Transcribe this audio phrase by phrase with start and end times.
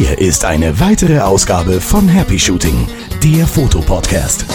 [0.00, 2.88] Hier ist eine weitere Ausgabe von Happy Shooting,
[3.22, 4.46] der Fotopodcast.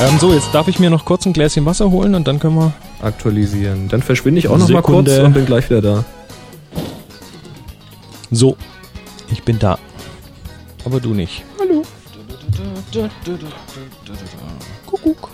[0.00, 2.54] Ähm, so, jetzt darf ich mir noch kurz ein Gläschen Wasser holen und dann können
[2.54, 2.72] wir.
[3.02, 3.88] aktualisieren.
[3.90, 6.04] Dann verschwinde ich auch noch mal kurz und bin gleich wieder da.
[8.30, 8.56] So,
[9.30, 9.78] ich bin da.
[10.86, 11.44] Aber du nicht.
[11.60, 11.82] Hallo.
[14.86, 15.28] Kuckuck.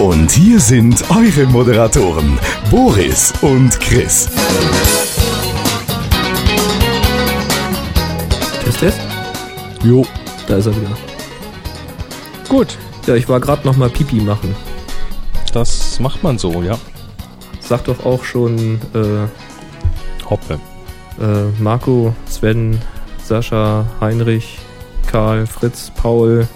[0.00, 2.40] Und hier sind eure Moderatoren,
[2.72, 4.28] Boris und Chris.
[9.84, 10.04] Jo.
[10.46, 10.90] Da ist er wieder.
[12.48, 12.76] Gut.
[13.06, 14.54] Ja, ich war gerade noch mal Pipi machen.
[15.52, 16.78] Das macht man so, ja.
[17.60, 19.26] Sagt doch auch schon äh,
[20.28, 20.58] Hoppe.
[21.20, 22.78] äh, Marco, Sven,
[23.22, 24.58] Sascha, Heinrich,
[25.10, 26.46] Karl, Fritz, Paul,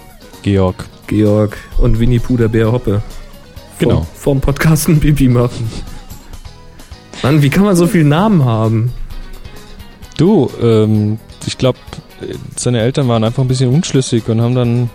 [0.41, 0.85] Georg.
[1.07, 3.01] Georg und Winnie Pooh, der Bär Hoppe.
[3.79, 4.07] Vom, Genau.
[4.13, 5.69] Vom Podcasten Pipi machen.
[7.23, 8.91] Mann, wie kann man so viele Namen haben?
[10.17, 11.77] Du, ähm, ich glaube,
[12.55, 14.89] seine Eltern waren einfach ein bisschen unschlüssig und haben dann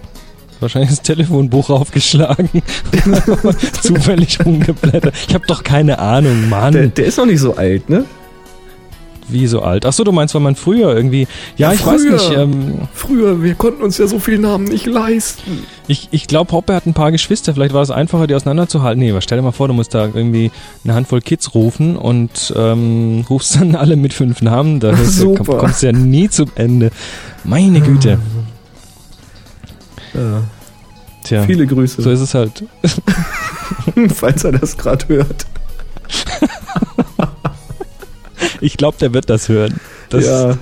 [0.61, 2.49] wahrscheinlich das Telefonbuch aufgeschlagen.
[3.83, 5.15] Zufällig rumgeblättert.
[5.29, 6.73] Ich habe doch keine Ahnung, Mann.
[6.73, 8.05] Der, der ist noch nicht so alt, ne?
[9.29, 9.87] Wie so alt?
[9.87, 11.29] Achso, du meinst, weil man früher irgendwie.
[11.57, 12.31] Ja, Ja, ich weiß nicht.
[12.37, 15.63] Ähm, Früher, wir konnten uns ja so viele Namen nicht leisten.
[15.87, 17.55] ich ich glaube, Hoppe hat ein paar Geschwister.
[17.55, 19.01] Vielleicht war es einfacher, die auseinanderzuhalten.
[19.03, 20.51] Nee, aber stell dir mal vor, du musst da irgendwie
[20.85, 24.81] eine Handvoll Kids rufen und ähm, rufst dann alle mit fünf Namen.
[24.81, 24.93] Da
[25.37, 26.91] komm- kommst ja nie zum Ende.
[27.45, 28.19] Meine Güte.
[30.15, 30.43] Ja,
[31.25, 32.65] Tja, viele Grüße, so ist es halt.
[34.15, 35.47] falls er das gerade hört.
[38.63, 39.81] Ich glaube, der wird das hören.
[40.09, 40.57] Das, ja,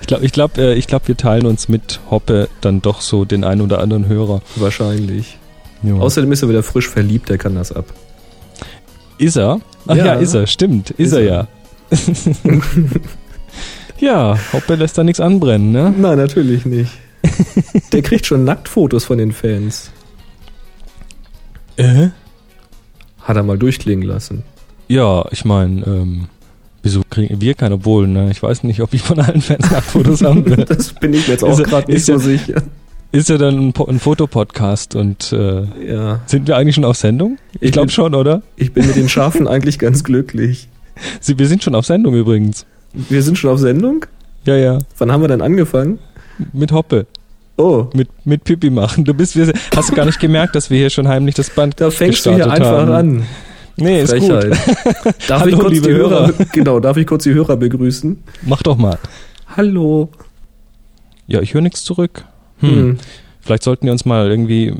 [0.00, 3.24] Ich glaube, ich glaub, äh, ich glaub, wir teilen uns mit Hoppe dann doch so
[3.24, 4.40] den einen oder anderen Hörer.
[4.56, 5.38] wahrscheinlich.
[5.82, 5.94] Ja.
[5.94, 7.86] Außerdem ist er wieder frisch verliebt, der kann das ab.
[9.18, 9.60] Ist er?
[9.86, 10.14] Ach ja, Ja.
[10.14, 10.90] ist er, stimmt.
[10.90, 11.48] Ist, Ist er, er.
[11.90, 11.90] ja.
[13.98, 15.92] ja, Hoppe lässt da nichts anbrennen, ne?
[15.96, 16.92] Nein, natürlich nicht.
[17.92, 19.90] Der kriegt schon Nacktfotos von den Fans.
[21.76, 22.08] Äh?
[23.22, 24.42] Hat er mal durchklingen lassen.
[24.88, 26.28] Ja, ich meine, ähm,
[26.82, 28.30] wieso kriegen wir keine Obwohl, ne?
[28.30, 30.64] Ich weiß nicht, ob ich von allen Fans Nacktfotos haben will.
[30.64, 32.62] Das bin ich jetzt auch er- gerade nicht so er- sicher.
[33.12, 37.38] Ist ja dann ein, ein Fotopodcast und äh, Ja, sind wir eigentlich schon auf Sendung?
[37.60, 38.42] Ich glaube schon, oder?
[38.56, 40.68] ich bin mit den Schafen eigentlich ganz glücklich.
[41.20, 42.66] Sie, wir sind schon auf Sendung übrigens.
[42.92, 44.04] Wir sind schon auf Sendung?
[44.44, 44.78] Ja, ja.
[44.98, 45.98] Wann haben wir denn angefangen?
[46.52, 47.06] Mit Hoppe.
[47.56, 49.04] Oh, Mit, mit Pipi machen.
[49.04, 51.80] Du bist, wir, hast du gar nicht gemerkt, dass wir hier schon heimlich das Band
[51.80, 52.92] da fängst du hier einfach haben.
[52.92, 53.22] an.
[53.76, 54.28] Nee, ist gut.
[54.28, 55.14] Frechheit.
[55.28, 56.32] Darf Hallo, ich kurz die Hörer, Hörer.
[56.52, 58.22] genau, darf ich kurz die Hörer begrüßen?
[58.42, 58.98] Mach doch mal.
[59.56, 60.10] Hallo.
[61.26, 62.24] Ja, ich höre nichts zurück.
[62.58, 62.70] Hm.
[62.70, 62.98] Hm.
[63.40, 64.74] Vielleicht sollten wir uns mal irgendwie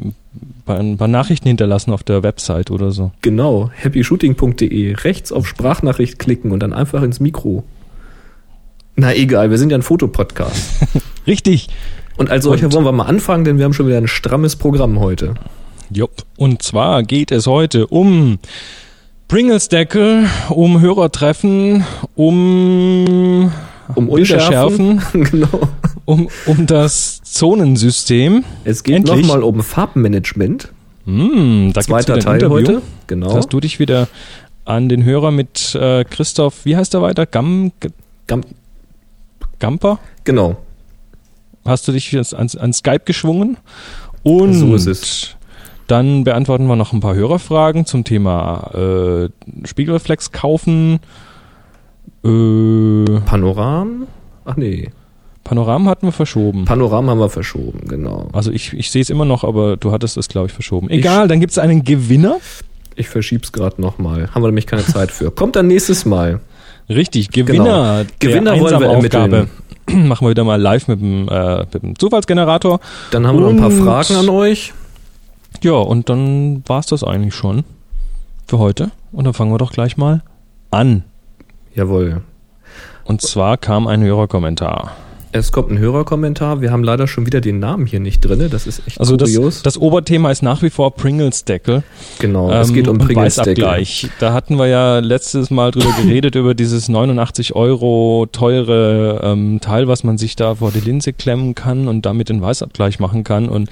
[0.67, 3.13] ein paar, Nachrichten hinterlassen auf der Website oder so.
[3.23, 4.95] Genau, happyshooting.de.
[4.95, 7.65] Rechts auf Sprachnachricht klicken und dann einfach ins Mikro.
[8.97, 10.87] Na egal, wir sind ja ein Fotopodcast.
[11.27, 11.69] Richtig.
[12.17, 15.01] Und als solcher wollen wir mal anfangen, denn wir haben schon wieder ein strammes Programm
[15.01, 15.35] heute.
[15.91, 16.25] Jupp.
[16.37, 18.39] Und zwar geht es heute um
[19.31, 21.85] Pringles-Deckel, um Hörertreffen,
[22.17, 23.53] um
[23.95, 25.69] Um Bilderschärfen, genau.
[26.05, 28.45] um, um das Zonensystem.
[28.65, 30.71] Es geht nochmal um Farbmanagement.
[31.05, 32.57] Hm, da Zweiter gibt's Teil Interview.
[32.57, 32.83] heute.
[33.07, 33.33] Genau.
[33.37, 34.09] Hast du dich wieder
[34.65, 37.25] an den Hörer mit äh, Christoph, wie heißt er weiter?
[37.25, 37.71] Gam,
[38.27, 38.43] Gam-
[39.61, 40.01] Gamper?
[40.25, 40.57] Genau.
[41.65, 43.59] Hast du dich ans, an Skype geschwungen?
[44.25, 45.37] Und So ist es.
[45.91, 49.29] Dann beantworten wir noch ein paar Hörerfragen zum Thema äh,
[49.67, 51.01] Spiegelreflex kaufen.
[52.25, 54.07] Äh, Panoram?
[54.45, 54.91] Ach nee.
[55.45, 56.65] Panoramen hatten wir verschoben.
[56.65, 58.29] Panoram haben wir verschoben, genau.
[58.33, 60.91] also ich, ich sehe es immer noch, aber du hattest es, glaube ich, verschoben.
[60.91, 62.37] Egal, dann gibt es einen Gewinner.
[62.95, 64.29] Ich verschieb's gerade nochmal.
[64.33, 65.31] Haben wir nämlich keine Zeit für.
[65.31, 66.41] Kommt dann nächstes Mal.
[66.89, 68.05] Richtig, Gewinner.
[68.05, 68.11] Genau.
[68.19, 69.49] Gewinner der wollen wir Einsamaufgabe.
[69.93, 72.81] Machen wir wieder mal live mit dem, äh, mit dem Zufallsgenerator.
[73.11, 74.73] Dann haben wir noch ein paar Und- Fragen an euch.
[75.63, 77.65] Ja, und dann war's das eigentlich schon
[78.47, 78.91] für heute.
[79.13, 80.23] Und dann fangen wir doch gleich mal
[80.71, 81.05] an.
[81.75, 82.23] Jawohl.
[83.05, 84.93] Und zwar kam ein Hörerkommentar.
[85.33, 86.61] Es kommt ein Hörerkommentar.
[86.61, 88.49] Wir haben leider schon wieder den Namen hier nicht drin.
[88.51, 89.63] Das ist echt Also das, kurios.
[89.63, 91.85] das Oberthema ist nach wie vor Pringles Deckel.
[92.19, 93.63] genau, es Ähm, geht um Pringles-Deckel.
[93.65, 94.09] Weißabgleich.
[94.19, 99.87] Da hatten wir ja letztes Mal drüber geredet, über dieses 89 Euro teure ähm, Teil,
[99.87, 103.49] was man sich da vor die Linse klemmen kann und damit den Weißabgleich machen kann.
[103.49, 103.71] Und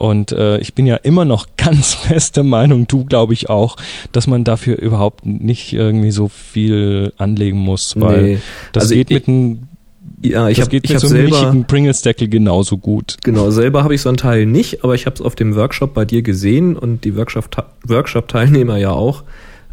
[0.00, 3.76] und äh, ich bin ja immer noch ganz feste Meinung, du glaube ich auch,
[4.12, 8.38] dass man dafür überhaupt nicht irgendwie so viel anlegen muss, weil Nee.
[8.72, 9.58] das Also geht ich- mit einem
[10.22, 13.16] Ja, ich das habe geht ich mit hab so einem selber, richtigen Pringles-Deckel genauso gut.
[13.24, 15.92] genau, selber habe ich so ein Teil nicht, aber ich habe es auf dem Workshop
[15.94, 19.22] bei dir gesehen und die Workshop- Workshop-Teilnehmer ja auch.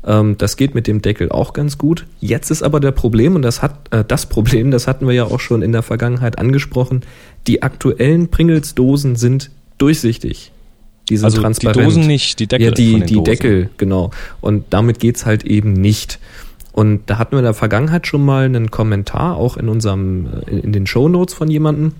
[0.05, 2.05] Ähm, das geht mit dem Deckel auch ganz gut.
[2.21, 5.25] Jetzt ist aber der Problem, und das hat äh, das Problem, das hatten wir ja
[5.25, 7.01] auch schon in der Vergangenheit angesprochen,
[7.47, 10.51] die aktuellen Pringles-Dosen sind durchsichtig.
[11.09, 11.77] Die sind also transparent.
[11.77, 12.65] Die Dosen nicht, die Deckel.
[12.67, 14.11] Ja, die, die Deckel, genau.
[14.41, 16.19] Und damit geht's halt eben nicht.
[16.73, 20.59] Und da hatten wir in der Vergangenheit schon mal einen Kommentar, auch in unserem, in,
[20.59, 21.93] in den Show Notes von jemandem.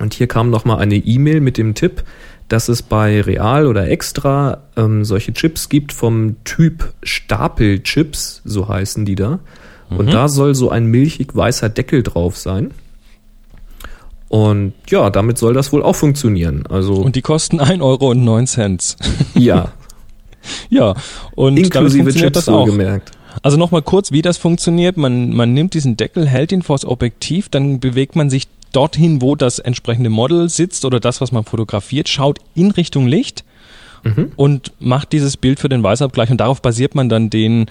[0.00, 2.04] Und hier kam nochmal eine E-Mail mit dem Tipp,
[2.48, 9.04] dass es bei Real oder Extra ähm, solche Chips gibt vom Typ Stapelchips, so heißen
[9.04, 9.40] die da.
[9.90, 9.96] Mhm.
[9.96, 12.72] Und da soll so ein milchig weißer Deckel drauf sein.
[14.32, 16.64] Und ja, damit soll das wohl auch funktionieren.
[16.66, 18.14] Also und die kosten 1,09 Euro.
[19.38, 19.72] ja.
[20.70, 20.94] ja,
[21.34, 22.64] und inklusive Chips das auch.
[22.64, 23.10] gemerkt.
[23.42, 24.96] Also nochmal kurz, wie das funktioniert.
[24.96, 29.36] Man, man nimmt diesen Deckel, hält ihn vors Objektiv, dann bewegt man sich dorthin, wo
[29.36, 33.44] das entsprechende Model sitzt oder das, was man fotografiert, schaut in Richtung Licht
[34.02, 34.32] mhm.
[34.36, 37.66] und macht dieses Bild für den Weißabgleich und darauf basiert man dann den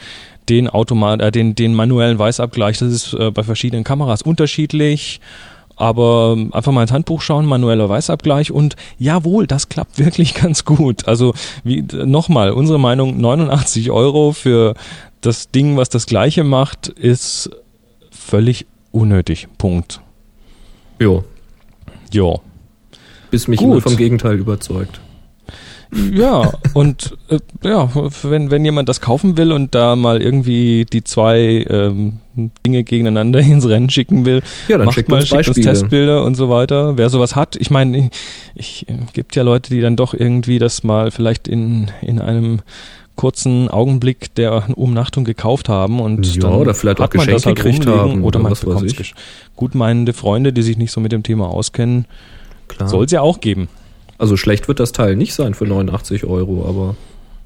[0.48, 2.78] den Automat, äh, den den manuellen Weißabgleich.
[2.78, 5.22] Das ist äh, bei verschiedenen Kameras unterschiedlich.
[5.81, 11.07] Aber einfach mal ins Handbuch schauen, manueller Weißabgleich und jawohl, das klappt wirklich ganz gut.
[11.07, 11.33] Also
[11.63, 14.75] wie nochmal, unsere Meinung, 89 Euro für
[15.22, 17.50] das Ding, was das gleiche macht, ist
[18.12, 19.48] völlig unnötig.
[19.57, 20.01] Punkt.
[21.00, 21.24] Jo.
[22.13, 22.42] Jo.
[23.31, 23.81] Bis mich Gut.
[23.81, 25.01] vom Gegenteil überzeugt.
[25.94, 27.90] Ja, und äh, ja,
[28.24, 32.20] wenn, wenn jemand das kaufen will und da mal irgendwie die zwei ähm,
[32.66, 36.36] Dinge gegeneinander ins Rennen schicken will, ja, dann macht schickt mal schickt uns Testbilder und
[36.36, 36.98] so weiter.
[36.98, 40.60] Wer sowas hat, ich meine, ich, ich äh, gibt ja Leute, die dann doch irgendwie
[40.60, 42.62] das mal vielleicht in, in einem
[43.18, 47.46] kurzen Augenblick der Umnachtung gekauft haben und ja, dann oder vielleicht hat auch man das
[47.46, 49.14] halt gekriegt haben oder, oder man bekommt
[49.58, 52.06] gutmeinende Freunde, die sich nicht so mit dem Thema auskennen.
[52.70, 52.88] Klar.
[52.88, 53.68] Soll es ja auch geben.
[54.22, 56.96] Also schlecht wird das Teil nicht sein für 89 Euro, aber.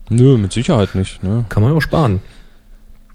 [0.09, 1.23] Nö, mit Sicherheit nicht.
[1.23, 1.45] Ne?
[1.47, 2.19] Kann man auch sparen.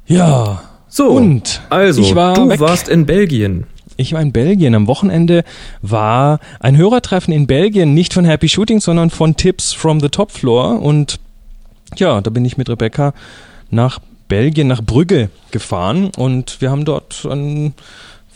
[0.06, 0.62] Ja.
[0.88, 1.08] So.
[1.08, 2.58] Und also, ich war du weg.
[2.58, 3.66] warst in Belgien.
[3.98, 4.74] Ich war in Belgien.
[4.74, 5.44] Am Wochenende
[5.82, 10.30] war ein Hörertreffen in Belgien, nicht von Happy Shooting, sondern von Tips from the Top
[10.32, 10.80] Floor.
[10.80, 11.20] Und
[11.96, 13.12] ja, da bin ich mit Rebecca
[13.68, 17.74] nach Belgien, nach Brügge gefahren und wir haben dort ein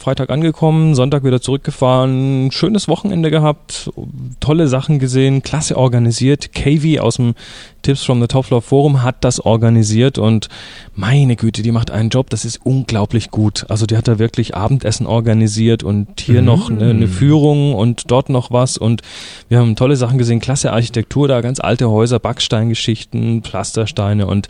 [0.04, 3.90] Freitag angekommen, Sonntag wieder zurückgefahren, schönes Wochenende gehabt,
[4.38, 6.52] tolle Sachen gesehen, klasse organisiert.
[6.52, 7.34] KV aus dem
[7.80, 10.50] Tips from the Top Floor Forum hat das organisiert und
[10.94, 13.64] meine Güte, die macht einen Job, das ist unglaublich gut.
[13.70, 16.46] Also die hat da wirklich Abendessen organisiert und hier mhm.
[16.46, 19.00] noch eine, eine, Führung und dort noch was und
[19.48, 24.48] wir haben tolle Sachen gesehen, klasse Architektur da, ganz alte Häuser, Backsteingeschichten, Pflastersteine und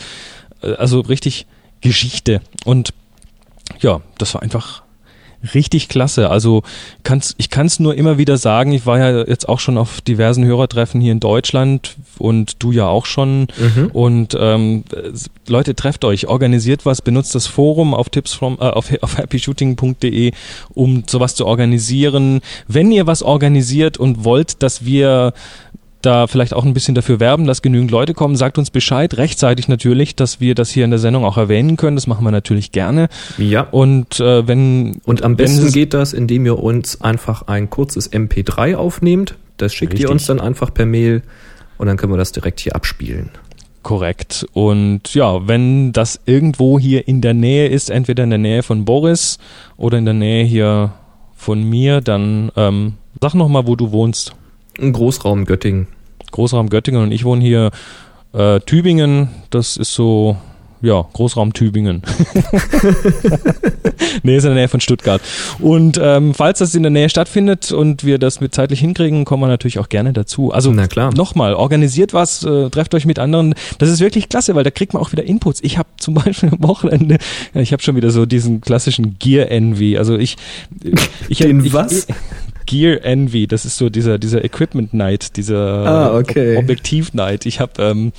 [0.65, 1.47] äh, also richtig
[1.81, 2.93] Geschichte und
[3.81, 4.84] ja, das war einfach
[5.53, 6.31] richtig klasse.
[6.31, 6.63] Also
[7.03, 10.01] kann's, ich kann es nur immer wieder sagen, ich war ja jetzt auch schon auf
[10.01, 13.49] diversen Hörertreffen hier in Deutschland und du ja auch schon.
[13.59, 13.91] Mhm.
[13.93, 14.85] Und ähm,
[15.47, 20.33] Leute, trefft euch, organisiert was, benutzt das Forum auf Tipps from, äh, auf, auf happyshooting.de,
[20.75, 22.41] um sowas zu organisieren.
[22.69, 25.35] Wenn ihr was organisiert und wollt, dass wir
[26.05, 28.37] da vielleicht auch ein bisschen dafür werben, dass genügend Leute kommen.
[28.37, 31.97] Sagt uns Bescheid, rechtzeitig natürlich, dass wir das hier in der Sendung auch erwähnen können.
[31.97, 33.09] Das machen wir natürlich gerne.
[33.39, 33.63] Ja.
[33.63, 38.77] Und äh, wenn und am besten geht das, indem ihr uns einfach ein kurzes MP3
[38.77, 39.37] aufnehmt.
[39.57, 40.09] Das schickt richtig.
[40.09, 41.23] ihr uns dann einfach per Mail
[41.79, 43.31] und dann können wir das direkt hier abspielen.
[43.83, 44.47] Korrekt.
[44.55, 48.85] Und ja, wenn das irgendwo hier in der Nähe ist, entweder in der Nähe von
[48.85, 49.39] Boris
[49.77, 50.93] oder in der Nähe hier
[51.37, 54.35] von mir, dann ähm, sag noch mal, wo du wohnst.
[54.81, 55.87] Ein Großraum Göttingen.
[56.31, 57.71] Großraum Göttingen und ich wohne hier
[58.33, 59.29] äh, Tübingen.
[59.51, 60.37] Das ist so,
[60.83, 62.03] ja, Großraum Tübingen.
[64.23, 65.23] nee, ist in der Nähe von Stuttgart.
[65.61, 69.43] Und ähm, falls das in der Nähe stattfindet und wir das mit zeitlich hinkriegen, kommen
[69.43, 70.53] wir natürlich auch gerne dazu.
[70.53, 73.55] Also nochmal, organisiert was, äh, trefft euch mit anderen.
[73.79, 75.61] Das ist wirklich klasse, weil da kriegt man auch wieder Inputs.
[75.63, 77.19] Ich habe zum Beispiel am Wochenende,
[77.55, 79.97] ich habe schon wieder so diesen klassischen Gear Envy.
[79.97, 80.37] Also ich,
[81.29, 82.09] ich Den ich, was?
[82.09, 82.15] Ich,
[82.67, 86.57] Gear Envy, das ist so dieser, dieser Equipment Night, dieser ah, okay.
[86.57, 87.47] Objektiv Night.
[87.47, 88.13] Ich habe ähm,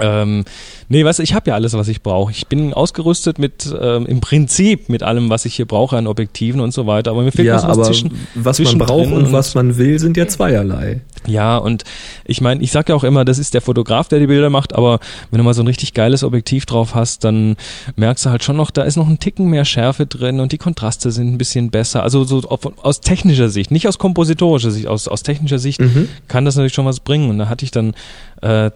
[0.00, 0.44] ähm,
[0.88, 2.32] nee, weißt du, ich habe ja alles, was ich brauche.
[2.32, 6.60] Ich bin ausgerüstet mit ähm, im Prinzip mit allem, was ich hier brauche an Objektiven
[6.60, 7.10] und so weiter.
[7.10, 9.98] Aber mir fehlt ja, was aber zwischen, was man braucht und, und, was man will,
[9.98, 11.00] sind ja zweierlei.
[11.26, 11.84] Ja, und
[12.24, 14.74] ich meine, ich sage ja auch immer, das ist der Fotograf, der die Bilder macht,
[14.74, 15.00] aber
[15.30, 17.56] wenn du mal so ein richtig geiles Objektiv drauf hast, dann
[17.96, 20.58] merkst du halt schon noch, da ist noch ein Ticken mehr Schärfe drin und die
[20.58, 22.02] Kontraste sind ein bisschen besser.
[22.02, 22.42] Also so
[22.82, 26.08] aus technischer Sicht, nicht aus kompositorischer Sicht, aus, aus technischer Sicht mhm.
[26.28, 27.30] kann das natürlich schon was bringen.
[27.30, 27.94] Und da hatte ich dann
[28.42, 28.70] äh,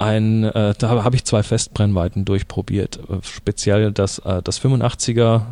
[0.00, 3.00] ein, äh, da habe ich zwei Festbrennweiten durchprobiert.
[3.22, 5.42] Speziell das, äh, das 85er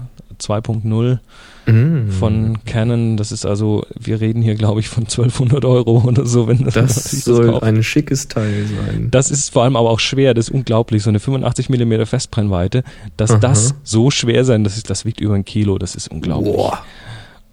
[0.41, 1.19] 2.0
[1.67, 2.11] mm.
[2.13, 3.17] von Canon.
[3.17, 6.49] Das ist also, wir reden hier, glaube ich, von 1200 Euro oder so.
[6.49, 9.09] Wenn das, das soll das ein schickes Teil sein.
[9.11, 10.35] Das ist vor allem aber auch schwer.
[10.35, 11.03] Das ist unglaublich.
[11.03, 12.85] So eine 85 mm Festbrennweite,
[13.17, 13.39] dass Aha.
[13.39, 15.79] das so schwer sein, das, ist, das wiegt über ein Kilo.
[15.79, 16.55] Das ist unglaublich.
[16.55, 16.83] Boah.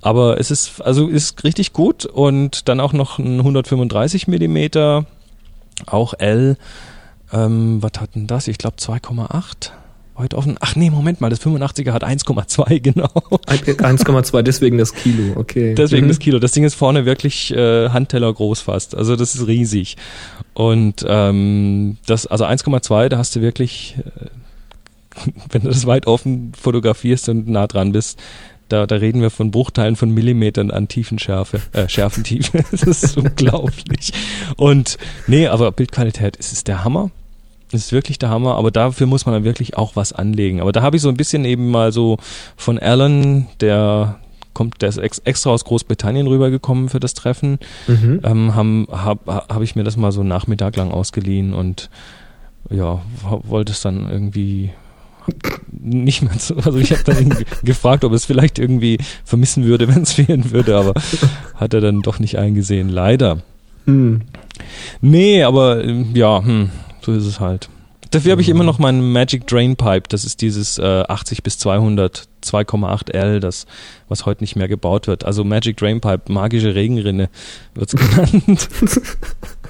[0.02, 5.08] Aber es ist, also ist richtig gut und dann auch noch ein 135 Millimeter,
[5.88, 6.58] auch L.
[7.32, 8.48] Ähm, was hat denn das?
[8.48, 9.72] Ich glaube 2,8
[10.16, 10.58] weit offen.
[10.62, 13.08] Ach nee, Moment mal, das 85er hat 1,2, genau.
[13.08, 15.76] 1,2, deswegen das Kilo, okay.
[15.76, 16.10] Deswegen mhm.
[16.10, 16.40] das Kilo.
[16.40, 18.96] Das Ding ist vorne wirklich äh, Handteller groß fast.
[18.96, 19.98] Also das ist riesig.
[20.54, 26.54] Und ähm, das, also 1,2, da hast du wirklich, äh, wenn du das weit offen
[26.60, 28.20] fotografierst und nah dran bist,
[28.70, 32.64] da, da reden wir von Bruchteilen von Millimetern an Tiefenschärfe, äh, Schärfentiefe.
[32.72, 34.14] das ist unglaublich.
[34.58, 37.12] Und nee, aber Bildqualität ist es der Hammer.
[37.72, 40.62] Das ist wirklich der Hammer, aber dafür muss man dann wirklich auch was anlegen.
[40.62, 42.18] Aber da habe ich so ein bisschen eben mal so
[42.56, 44.20] von Alan, der
[44.54, 48.22] kommt, der ist ex, extra aus Großbritannien rübergekommen für das Treffen, mhm.
[48.24, 51.90] ähm, habe hab, hab ich mir das mal so einen Nachmittag lang ausgeliehen und
[52.70, 54.72] ja, wollte es dann irgendwie
[55.72, 57.30] nicht mehr so, also ich habe dann
[57.64, 60.94] gefragt, ob es vielleicht irgendwie vermissen würde, wenn es fehlen würde, aber
[61.56, 63.42] hat er dann doch nicht eingesehen, leider.
[63.86, 64.22] Hm.
[65.02, 66.70] Nee, aber ähm, ja, hm,
[67.02, 67.70] so ist es halt.
[68.12, 70.04] Dafür habe ich immer noch meinen Magic Drain Pipe.
[70.08, 73.66] Das ist dieses äh, 80 bis 200 2,8 L, das
[74.08, 75.26] was heute nicht mehr gebaut wird.
[75.26, 77.30] Also Magic Drain Pipe, magische Regenrinne
[77.74, 78.70] wird's genannt.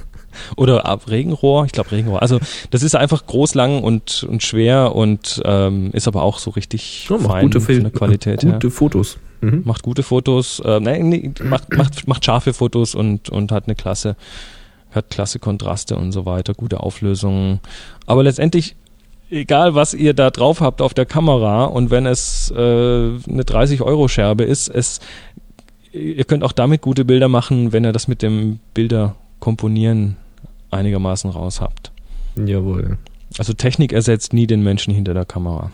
[0.55, 2.21] Oder ab Regenrohr, ich glaube Regenrohr.
[2.21, 2.39] Also
[2.71, 7.07] das ist einfach groß, lang und, und schwer und ähm, ist aber auch so richtig
[7.09, 8.41] ja, fein gute von der Qualität.
[8.41, 8.71] Gute her.
[8.71, 9.17] Fotos.
[9.41, 9.63] Mhm.
[9.65, 13.75] Macht gute Fotos, äh, nee, nee, macht, macht, macht scharfe Fotos und, und hat eine
[13.75, 14.15] klasse
[14.95, 17.59] hat klasse Kontraste und so weiter, gute Auflösungen.
[18.05, 18.75] Aber letztendlich,
[19.29, 24.43] egal was ihr da drauf habt auf der Kamera und wenn es äh, eine 30-Euro-Scherbe
[24.43, 24.99] ist, es,
[25.91, 30.17] ihr könnt auch damit gute Bilder machen, wenn ihr das mit dem Bilder komponieren
[30.71, 31.91] einigermaßen raus habt.
[32.35, 32.97] Jawohl.
[33.37, 35.71] Also Technik ersetzt nie den Menschen hinter der Kamera.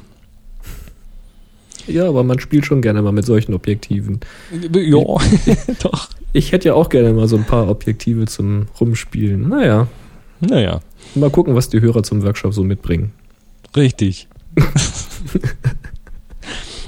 [1.87, 4.19] Ja, aber man spielt schon gerne mal mit solchen Objektiven.
[4.73, 4.99] Ja,
[5.81, 6.09] doch.
[6.33, 9.49] Ich hätte ja auch gerne mal so ein paar Objektive zum Rumspielen.
[9.49, 9.87] Naja.
[10.39, 10.79] Naja.
[11.15, 13.11] Mal gucken, was die Hörer zum Workshop so mitbringen.
[13.75, 14.27] Richtig.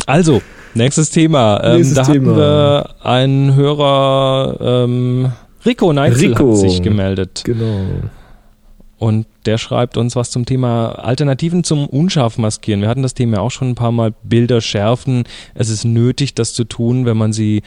[0.06, 0.42] also,
[0.76, 1.62] nächstes Thema.
[1.64, 2.32] Ähm, nächstes da Thema.
[2.32, 5.32] hatten wir einen Hörer, ähm,
[5.66, 6.52] Rico Neitzel Rico.
[6.52, 7.44] hat sich gemeldet.
[7.46, 7.86] Genau.
[9.04, 12.80] Und der schreibt uns was zum Thema Alternativen zum unscharf maskieren.
[12.80, 14.14] Wir hatten das Thema auch schon ein paar Mal.
[14.24, 15.26] Bilder schärfen.
[15.56, 17.64] Es ist nötig, das zu tun, wenn man sie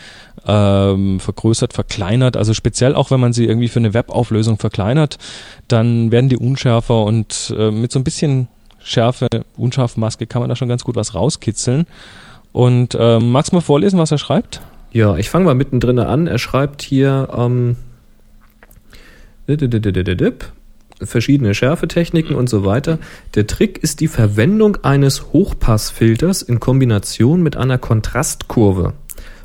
[0.47, 2.39] ähm, vergrößert, verkleinert.
[2.39, 5.19] Also speziell auch, wenn man sie irgendwie für eine Webauflösung verkleinert,
[5.69, 8.49] dann werden die unschärfer und äh, mit so ein bisschen
[8.83, 11.87] Schärfe, Unscharfmaske kann man da schon ganz gut was rauskitzeln.
[12.53, 14.63] Und ähm, magst du mal vorlesen, was er schreibt?
[14.93, 16.27] Ja, ich fange mal mittendrin an.
[16.27, 17.77] Er schreibt hier ähm,
[21.03, 22.99] verschiedene Schärfetechniken und so weiter.
[23.35, 28.95] Der Trick ist die Verwendung eines Hochpassfilters in Kombination mit einer Kontrastkurve.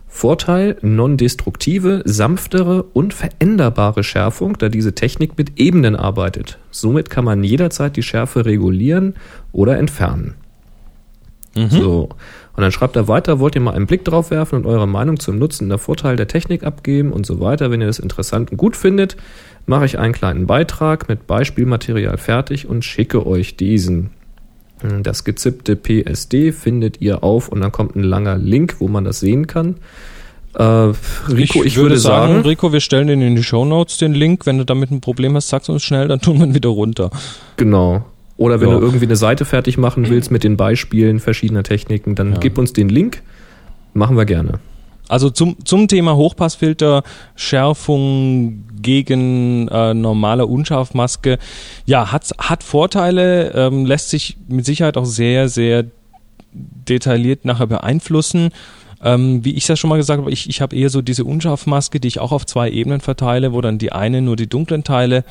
[0.07, 6.59] Vorteil, non-destruktive, sanftere und veränderbare Schärfung, da diese Technik mit Ebenen arbeitet.
[6.69, 9.15] Somit kann man jederzeit die Schärfe regulieren
[9.53, 10.35] oder entfernen.
[11.55, 11.69] Mhm.
[11.69, 12.09] So.
[12.53, 15.19] Und dann schreibt er weiter, wollt ihr mal einen Blick drauf werfen und eure Meinung
[15.19, 17.71] zum Nutzen der Vorteile der Technik abgeben und so weiter.
[17.71, 19.15] Wenn ihr das interessant und gut findet,
[19.71, 24.09] mache ich einen kleinen Beitrag mit Beispielmaterial fertig und schicke euch diesen.
[25.01, 29.21] Das gezippte PSD findet ihr auf und dann kommt ein langer Link, wo man das
[29.21, 29.75] sehen kann.
[30.55, 30.93] Äh, Rico,
[31.29, 34.13] ich, ich würde, würde sagen, sagen, Rico, wir stellen den in die Show Notes den
[34.13, 34.45] Link.
[34.45, 36.69] Wenn du damit ein Problem hast, sagst du uns schnell, dann tun wir ihn wieder
[36.69, 37.09] runter.
[37.55, 38.03] Genau.
[38.35, 38.77] Oder wenn ja.
[38.77, 42.39] du irgendwie eine Seite fertig machen willst mit den Beispielen verschiedener Techniken, dann ja.
[42.39, 43.21] gib uns den Link.
[43.93, 44.59] Machen wir gerne.
[45.11, 47.03] Also zum, zum Thema Hochpassfilter,
[47.35, 51.37] Schärfung gegen äh, normale Unscharfmaske,
[51.85, 55.83] ja, hat, hat Vorteile, ähm, lässt sich mit Sicherheit auch sehr, sehr
[56.53, 58.51] detailliert nachher beeinflussen.
[59.03, 61.99] Ähm, wie ich ja schon mal gesagt habe, ich, ich habe eher so diese Unscharfmaske,
[61.99, 65.25] die ich auch auf zwei Ebenen verteile, wo dann die eine nur die dunklen Teile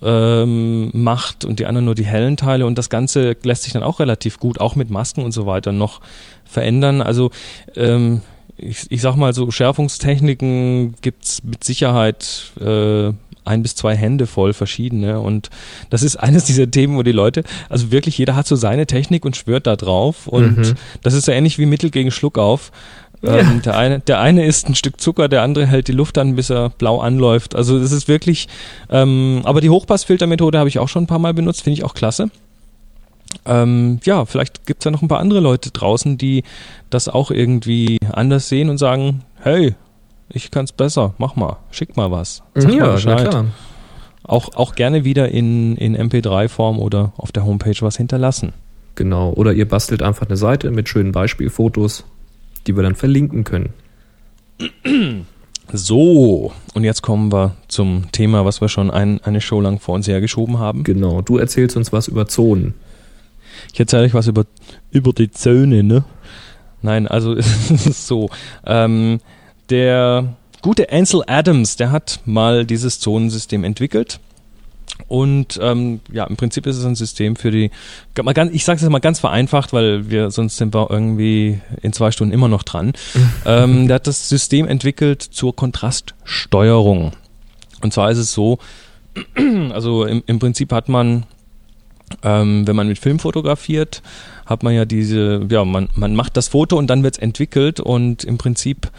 [0.00, 3.84] ähm, macht und die andere nur die hellen Teile und das Ganze lässt sich dann
[3.84, 6.00] auch relativ gut, auch mit Masken und so weiter noch
[6.44, 7.02] verändern.
[7.02, 7.30] Also
[7.76, 8.22] ähm,
[8.62, 13.12] ich, ich sag mal so, Schärfungstechniken gibt's mit Sicherheit äh,
[13.44, 15.20] ein bis zwei Hände voll verschiedene.
[15.20, 15.50] Und
[15.90, 19.24] das ist eines dieser Themen, wo die Leute, also wirklich jeder hat so seine Technik
[19.24, 20.26] und schwört da drauf.
[20.26, 20.74] Und mhm.
[21.02, 22.72] das ist so ähnlich wie Mittel gegen Schluck auf.
[23.22, 23.38] Ja.
[23.38, 26.34] Ähm, der, eine, der eine isst ein Stück Zucker, der andere hält die Luft an,
[26.34, 27.54] bis er blau anläuft.
[27.54, 28.48] Also das ist wirklich,
[28.90, 31.94] ähm, aber die Hochpassfiltermethode habe ich auch schon ein paar Mal benutzt, finde ich auch
[31.94, 32.30] klasse.
[33.44, 36.44] Ähm, ja, vielleicht gibt's ja noch ein paar andere Leute draußen, die
[36.90, 39.74] das auch irgendwie anders sehen und sagen, hey,
[40.28, 42.42] ich kann's besser, mach mal, schick mal was.
[42.54, 43.30] Sag mal ja, na Bescheid.
[43.30, 43.44] klar.
[44.24, 48.52] Auch, auch gerne wieder in, in MP3-Form oder auf der Homepage was hinterlassen.
[48.94, 49.32] Genau.
[49.32, 52.04] Oder ihr bastelt einfach eine Seite mit schönen Beispielfotos,
[52.66, 53.72] die wir dann verlinken können.
[55.74, 59.94] So, und jetzt kommen wir zum Thema, was wir schon ein, eine Show lang vor
[59.94, 60.82] uns hergeschoben haben.
[60.82, 61.22] Genau.
[61.22, 62.74] Du erzählst uns was über Zonen.
[63.72, 64.44] Ich erzähle euch was über,
[64.90, 66.04] über die Zöne, ne?
[66.82, 68.28] Nein, also es ist so.
[68.66, 69.20] Ähm,
[69.70, 74.20] der gute Ansel Adams, der hat mal dieses Zonensystem entwickelt.
[75.08, 77.70] Und ähm, ja, im Prinzip ist es ein System für die,
[78.22, 81.60] mal ganz- ich sage es jetzt mal ganz vereinfacht, weil wir sonst sind wir irgendwie
[81.82, 82.92] in zwei Stunden immer noch dran.
[83.46, 87.12] ähm, der hat das System entwickelt zur Kontraststeuerung.
[87.80, 88.58] Und zwar ist es so,
[89.72, 91.24] also im, im Prinzip hat man
[92.22, 94.02] ähm, wenn man mit Film fotografiert,
[94.46, 97.80] hat man ja diese, ja, man, man macht das Foto und dann wird es entwickelt
[97.80, 98.90] und im Prinzip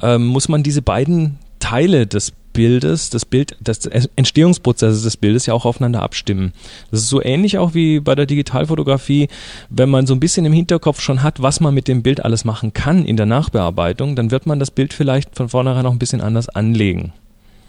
[0.00, 5.52] ähm, muss man diese beiden Teile des Bildes, das Bild, des Entstehungsprozesses des Bildes ja
[5.52, 6.54] auch aufeinander abstimmen.
[6.90, 9.28] Das ist so ähnlich auch wie bei der Digitalfotografie,
[9.68, 12.46] wenn man so ein bisschen im Hinterkopf schon hat, was man mit dem Bild alles
[12.46, 15.98] machen kann in der Nachbearbeitung, dann wird man das Bild vielleicht von vornherein auch ein
[15.98, 17.12] bisschen anders anlegen.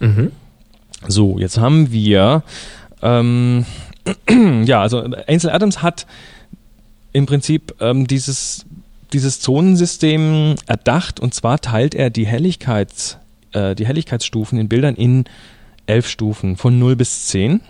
[0.00, 0.32] Mhm.
[1.06, 2.42] So, jetzt haben wir,
[3.02, 3.66] ähm,
[4.64, 6.06] ja, also Ansel Adams hat
[7.12, 8.66] im Prinzip ähm, dieses,
[9.12, 13.18] dieses Zonensystem erdacht und zwar teilt er die Helligkeits,
[13.52, 15.24] äh, die Helligkeitsstufen in Bildern in
[15.86, 17.60] elf Stufen von 0 bis 10.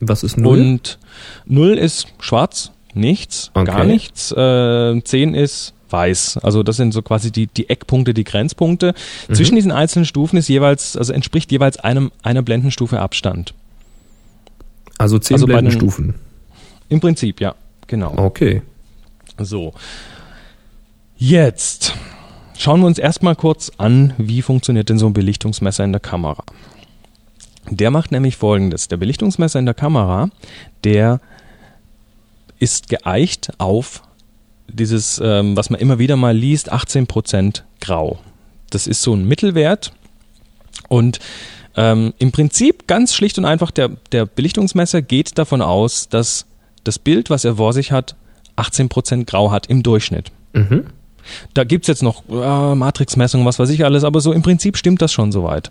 [0.00, 0.60] Was ist Null?
[0.60, 0.98] Und
[1.46, 3.64] 0 ist schwarz, nichts, Okay.
[3.66, 4.32] gar nichts.
[4.32, 6.38] Äh, 10 ist weiß.
[6.42, 8.94] Also das sind so quasi die, die Eckpunkte, die Grenzpunkte.
[9.28, 9.34] Mhm.
[9.34, 13.54] Zwischen diesen einzelnen Stufen ist jeweils, also entspricht jeweils einem, einer Blendenstufe Abstand.
[14.98, 16.14] Also zehn also Blendenstufen.
[16.88, 17.54] Im Prinzip, ja,
[17.86, 18.14] genau.
[18.16, 18.62] Okay.
[19.38, 19.74] So.
[21.16, 21.94] Jetzt
[22.56, 26.44] schauen wir uns erstmal kurz an, wie funktioniert denn so ein Belichtungsmesser in der Kamera.
[27.70, 28.88] Der macht nämlich folgendes.
[28.88, 30.30] Der Belichtungsmesser in der Kamera,
[30.84, 31.20] der
[32.58, 34.02] ist geeicht auf
[34.68, 38.18] dieses, ähm, was man immer wieder mal liest, 18% Grau.
[38.70, 39.92] Das ist so ein Mittelwert
[40.88, 41.20] und
[41.76, 46.46] ähm, im Prinzip ganz schlicht und einfach, der, der Belichtungsmesser geht davon aus, dass
[46.84, 48.16] das Bild, was er vor sich hat,
[48.56, 50.30] 18% Grau hat im Durchschnitt.
[50.52, 50.86] Mhm.
[51.54, 55.00] Da gibt's jetzt noch äh, Matrixmessungen, was weiß ich alles, aber so im Prinzip stimmt
[55.00, 55.70] das schon soweit.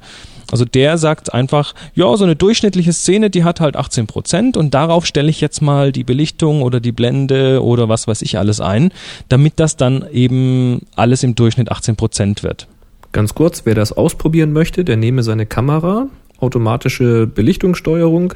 [0.51, 5.05] Also der sagt einfach, ja, so eine durchschnittliche Szene, die hat halt 18% und darauf
[5.05, 8.91] stelle ich jetzt mal die Belichtung oder die Blende oder was weiß ich alles ein,
[9.29, 12.67] damit das dann eben alles im Durchschnitt 18% wird.
[13.13, 16.07] Ganz kurz, wer das ausprobieren möchte, der nehme seine Kamera,
[16.39, 18.33] automatische Belichtungssteuerung,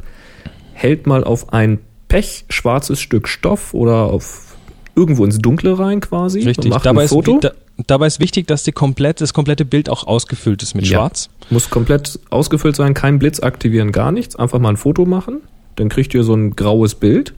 [0.73, 4.55] hält mal auf ein pechschwarzes Stück Stoff oder auf
[4.95, 6.69] irgendwo ins Dunkle rein quasi und Richtig.
[6.69, 7.51] macht Dabei ein ist, da,
[7.85, 10.97] dabei ist wichtig, dass die komplett, das komplette Bild auch ausgefüllt ist mit Ja.
[10.97, 11.29] Schwarz.
[11.49, 14.35] Muss komplett ausgefüllt sein, kein Blitz aktivieren, gar nichts.
[14.35, 15.41] Einfach mal ein Foto machen.
[15.75, 17.33] Dann kriegt ihr so ein graues Bild.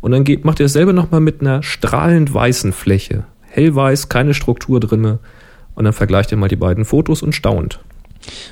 [0.00, 3.24] Und dann geht, macht ihr dasselbe nochmal mit einer strahlend weißen Fläche.
[3.42, 5.18] Hellweiß, keine Struktur drinne.
[5.78, 7.78] Und dann vergleicht ihr mal die beiden Fotos und staunt.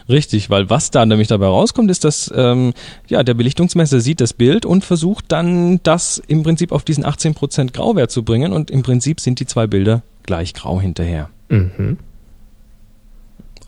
[0.09, 2.73] Richtig, weil was da nämlich dabei rauskommt, ist, dass ähm,
[3.09, 7.73] ja, der Belichtungsmesser sieht das Bild und versucht dann das im Prinzip auf diesen 18%
[7.73, 11.29] Grauwert zu bringen und im Prinzip sind die zwei Bilder gleich grau hinterher.
[11.49, 11.99] Mhm.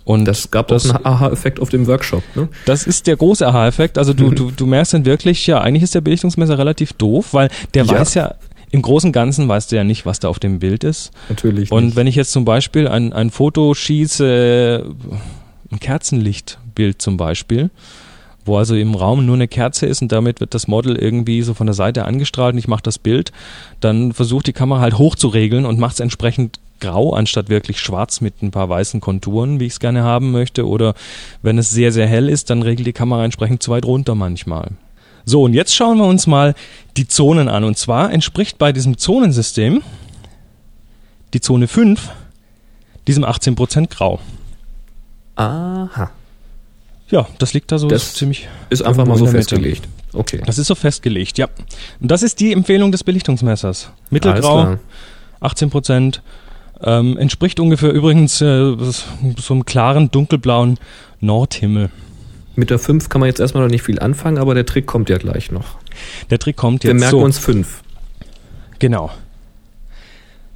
[0.05, 2.23] Und Das gab das, auch einen Aha-Effekt auf dem Workshop.
[2.37, 2.49] Ne?
[2.65, 3.99] das ist der große Aha-Effekt.
[3.99, 7.51] Also du, du, du merkst dann wirklich, ja, eigentlich ist der Belichtungsmesser relativ doof, weil
[7.75, 7.93] der Ja.
[7.99, 8.35] weiß ja,
[8.71, 11.11] im Großen und Ganzen weißt du ja nicht, was da auf dem Bild ist.
[11.29, 11.73] Natürlich.
[11.73, 11.97] Und nicht.
[11.97, 14.85] wenn ich jetzt zum Beispiel ein, ein Foto schieße,
[15.71, 17.71] ein Kerzenlichtbild zum Beispiel,
[18.45, 21.55] wo also im Raum nur eine Kerze ist und damit wird das Model irgendwie so
[21.55, 23.33] von der Seite angestrahlt und ich mache das Bild,
[23.81, 27.81] dann versucht die Kamera halt hoch zu regeln und macht es entsprechend grau anstatt wirklich
[27.81, 30.67] schwarz mit ein paar weißen Konturen, wie ich es gerne haben möchte.
[30.67, 30.95] Oder
[31.43, 34.71] wenn es sehr, sehr hell ist, dann regelt die Kamera entsprechend zu weit runter manchmal.
[35.29, 36.55] So, und jetzt schauen wir uns mal
[36.97, 37.63] die Zonen an.
[37.63, 39.83] Und zwar entspricht bei diesem Zonensystem
[41.35, 42.09] die Zone 5
[43.07, 44.21] diesem 18% Grau.
[45.37, 46.11] Aha.
[47.11, 48.49] Ja, das liegt da so Das ziemlich.
[48.71, 49.87] Ist einfach mal so festgelegt.
[50.15, 50.41] Okay.
[50.47, 51.49] Das ist so festgelegt, ja.
[52.01, 53.91] Und das ist die Empfehlung des Belichtungsmessers.
[54.09, 54.79] Mittelgrau, Alles
[55.41, 56.23] 18 Prozent.
[56.81, 60.79] Ähm, entspricht ungefähr übrigens äh, so einem klaren dunkelblauen
[61.21, 61.91] Nordhimmel.
[62.59, 65.09] Mit der 5 kann man jetzt erstmal noch nicht viel anfangen, aber der Trick kommt
[65.09, 65.77] ja gleich noch.
[66.31, 67.25] Der Trick kommt Wir jetzt merken so.
[67.25, 67.83] uns 5.
[68.81, 69.11] Genau.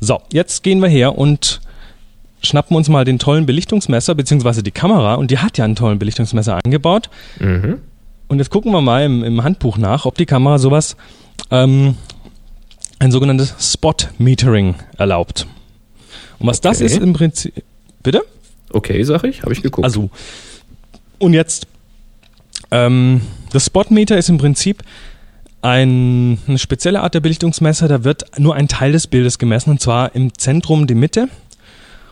[0.01, 1.61] So, jetzt gehen wir her und
[2.43, 6.01] schnappen uns mal den tollen Belichtungsmesser, beziehungsweise die Kamera, und die hat ja einen tollen
[6.01, 7.09] Belichtungsmesser eingebaut.
[7.39, 7.79] Mhm.
[8.27, 10.97] Und jetzt gucken wir mal im, im Handbuch nach, ob die Kamera sowas
[11.53, 11.95] ähm,
[12.99, 15.47] ein sogenanntes Spot Metering erlaubt.
[16.41, 16.87] Und was das Okay.
[16.87, 17.63] ist im Prinzip.
[18.03, 18.23] Bitte?
[18.73, 19.85] Okay, sag ich, habe ich geguckt.
[19.85, 20.11] Also,
[21.21, 21.69] und jetzt,
[22.73, 23.21] ähm,
[23.53, 24.83] das Spotmeter ist im Prinzip
[25.61, 29.81] ein, eine spezielle Art der Belichtungsmesser, da wird nur ein Teil des Bildes gemessen, und
[29.81, 31.29] zwar im Zentrum die Mitte.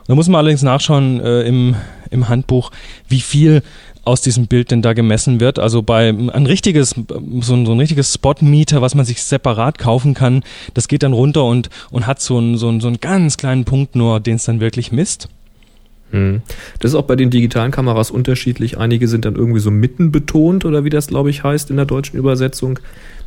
[0.06, 1.76] Da muss man allerdings nachschauen äh, im,
[2.10, 2.70] im Handbuch,
[3.08, 3.62] wie viel
[4.04, 5.58] aus diesem Bild denn da gemessen wird.
[5.58, 6.94] Also bei ein richtiges,
[7.40, 10.42] so ein, so ein richtiges Spotmeter, was man sich separat kaufen kann,
[10.74, 13.64] das geht dann runter und, und hat so einen, so, einen, so einen ganz kleinen
[13.64, 15.28] Punkt nur, den es dann wirklich misst.
[16.10, 16.42] Hm.
[16.78, 18.78] Das ist auch bei den digitalen Kameras unterschiedlich.
[18.78, 21.86] Einige sind dann irgendwie so mitten betont oder wie das, glaube ich, heißt in der
[21.86, 22.78] deutschen Übersetzung.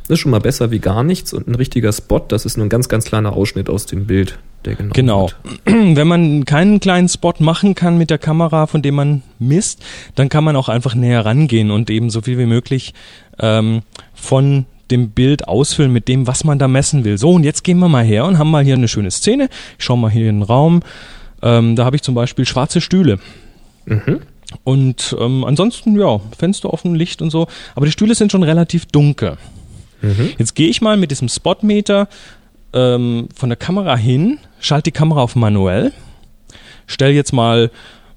[0.02, 1.32] Das ist schon mal besser wie gar nichts.
[1.32, 4.38] Und ein richtiger Spot, das ist nur ein ganz, ganz kleiner Ausschnitt aus dem Bild,
[4.66, 5.30] der genommen Genau.
[5.30, 5.36] wird.
[5.96, 9.82] Wenn man keinen kleinen Spot machen kann mit der Kamera, von dem man misst,
[10.14, 12.92] dann kann man auch einfach näher rangehen und eben so viel wie möglich
[13.38, 13.80] ähm,
[14.12, 17.16] von dem Bild ausfüllen mit dem, was man da messen will.
[17.16, 19.48] So, und jetzt gehen wir mal her und haben mal hier eine schöne Szene.
[19.78, 20.80] Ich schau mal hier in den Raum.
[21.44, 23.20] Ähm, da habe ich zum Beispiel schwarze Stühle.
[23.84, 24.20] Mhm.
[24.64, 27.46] Und ähm, ansonsten, ja, Fenster offen, Licht und so.
[27.74, 29.36] Aber die Stühle sind schon relativ dunkel.
[30.00, 30.30] Mhm.
[30.38, 32.08] Jetzt gehe ich mal mit diesem Spotmeter
[32.72, 35.92] ähm, von der Kamera hin, schalte die Kamera auf manuell,
[36.86, 37.70] stelle jetzt mal,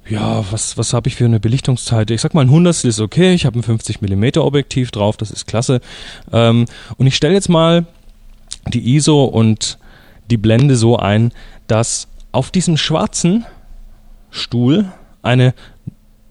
[0.09, 2.09] ja, was, was habe ich für eine Belichtungszeit?
[2.11, 5.31] Ich sag mal, ein Hundertstel ist okay, ich habe ein 50 mm Objektiv drauf, das
[5.31, 5.81] ist klasse.
[6.31, 6.65] Ähm,
[6.97, 7.85] und ich stelle jetzt mal
[8.73, 9.77] die ISO und
[10.29, 11.31] die Blende so ein,
[11.67, 12.07] dass
[12.38, 13.45] auf diesem schwarzen
[14.30, 14.86] Stuhl
[15.23, 15.56] eine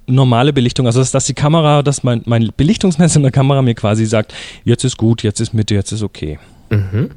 [0.07, 3.75] normale Belichtung, also dass, dass die Kamera, dass mein, mein Belichtungsmesser in der Kamera mir
[3.75, 6.39] quasi sagt, jetzt ist gut, jetzt ist Mitte, jetzt ist okay.
[6.71, 7.11] Mhm.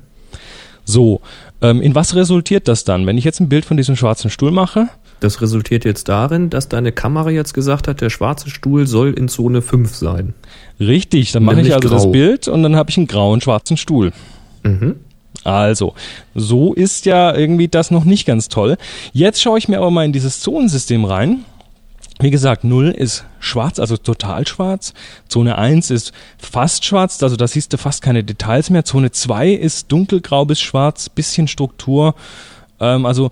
[0.85, 1.21] So,
[1.61, 3.05] ähm, in was resultiert das dann?
[3.05, 6.67] Wenn ich jetzt ein Bild von diesem schwarzen Stuhl mache, Das resultiert jetzt darin, dass
[6.67, 10.33] deine Kamera jetzt gesagt hat, der schwarze Stuhl soll in Zone 5 sein.
[10.79, 11.95] richtig, dann mache ich also grau.
[11.95, 14.13] das Bild und dann habe ich einen grauen schwarzen Stuhl.
[14.63, 14.95] Mhm.
[15.43, 15.93] Also,
[16.35, 18.77] so ist ja irgendwie das noch nicht ganz toll.
[19.13, 21.45] Jetzt schaue ich mir aber mal in dieses Zonensystem rein.
[22.21, 24.93] Wie gesagt, 0 ist schwarz, also total schwarz.
[25.29, 28.83] Zone 1 ist fast schwarz, also da siehst du fast keine Details mehr.
[28.83, 32.15] Zone 2 ist dunkelgrau bis schwarz, bisschen Struktur.
[32.81, 33.31] Ähm, also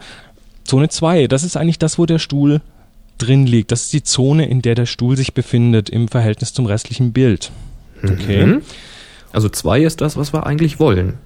[0.63, 2.61] Zone 2, das ist eigentlich das, wo der Stuhl
[3.17, 3.73] drin liegt.
[3.73, 7.51] Das ist die Zone, in der der Stuhl sich befindet im Verhältnis zum restlichen Bild.
[8.01, 8.45] Okay.
[8.45, 8.61] Mhm.
[9.33, 11.17] Also 2 ist das, was wir eigentlich wollen.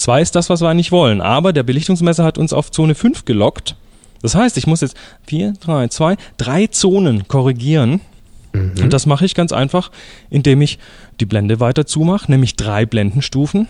[0.00, 1.20] Zwei ist das, was wir eigentlich wollen.
[1.20, 3.76] Aber der Belichtungsmesser hat uns auf Zone 5 gelockt.
[4.22, 8.00] Das heißt, ich muss jetzt 4, 3, 2, drei Zonen korrigieren.
[8.54, 9.90] Und das mache ich ganz einfach,
[10.30, 10.78] indem ich
[11.20, 13.66] die Blende weiter zumache, nämlich drei Blendenstufen.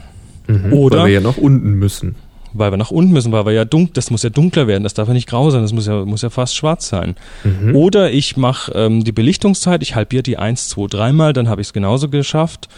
[0.47, 0.73] Mhm.
[0.73, 2.15] Oder- Weil wir ja nach unten müssen.
[2.53, 4.95] Weil wir nach unten müssen, weil wir ja dunkel, das muss ja dunkler werden, das
[4.95, 7.17] darf ja nicht grau sein, das muss ja, muss ja fast schwarz sein.
[7.43, 7.75] Mhm.
[7.75, 11.61] Oder ich mache ähm, die Belichtungszeit, ich halbiere die 1, 2, 3 mal, dann habe
[11.61, 12.69] ich es genauso geschafft.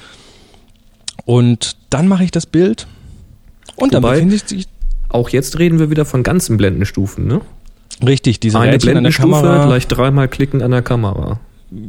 [1.26, 2.86] Und dann mache ich das Bild.
[3.82, 4.68] Und dann Wobei- befindet sich
[5.08, 7.40] Auch jetzt reden wir wieder von ganzen Blendenstufen, ne?
[8.06, 11.40] Richtig, diese Eine Rädchen an der Blendenstufe Kamera gleich dreimal klicken an der Kamera.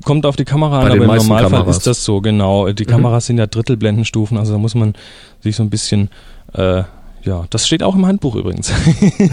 [0.03, 1.77] kommt auf die Kamera Bei an, aber im meisten Normalfall Kameras.
[1.77, 2.71] ist das so, genau.
[2.71, 4.95] Die Kameras sind ja Drittelblendenstufen, also da muss man
[5.41, 6.09] sich so ein bisschen,
[6.53, 6.81] äh,
[7.23, 8.73] ja, das steht auch im Handbuch übrigens.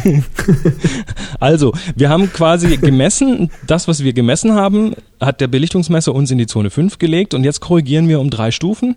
[1.41, 6.37] also, wir haben quasi gemessen, das, was wir gemessen haben, hat der Belichtungsmesser uns in
[6.37, 8.97] die Zone 5 gelegt und jetzt korrigieren wir um drei Stufen,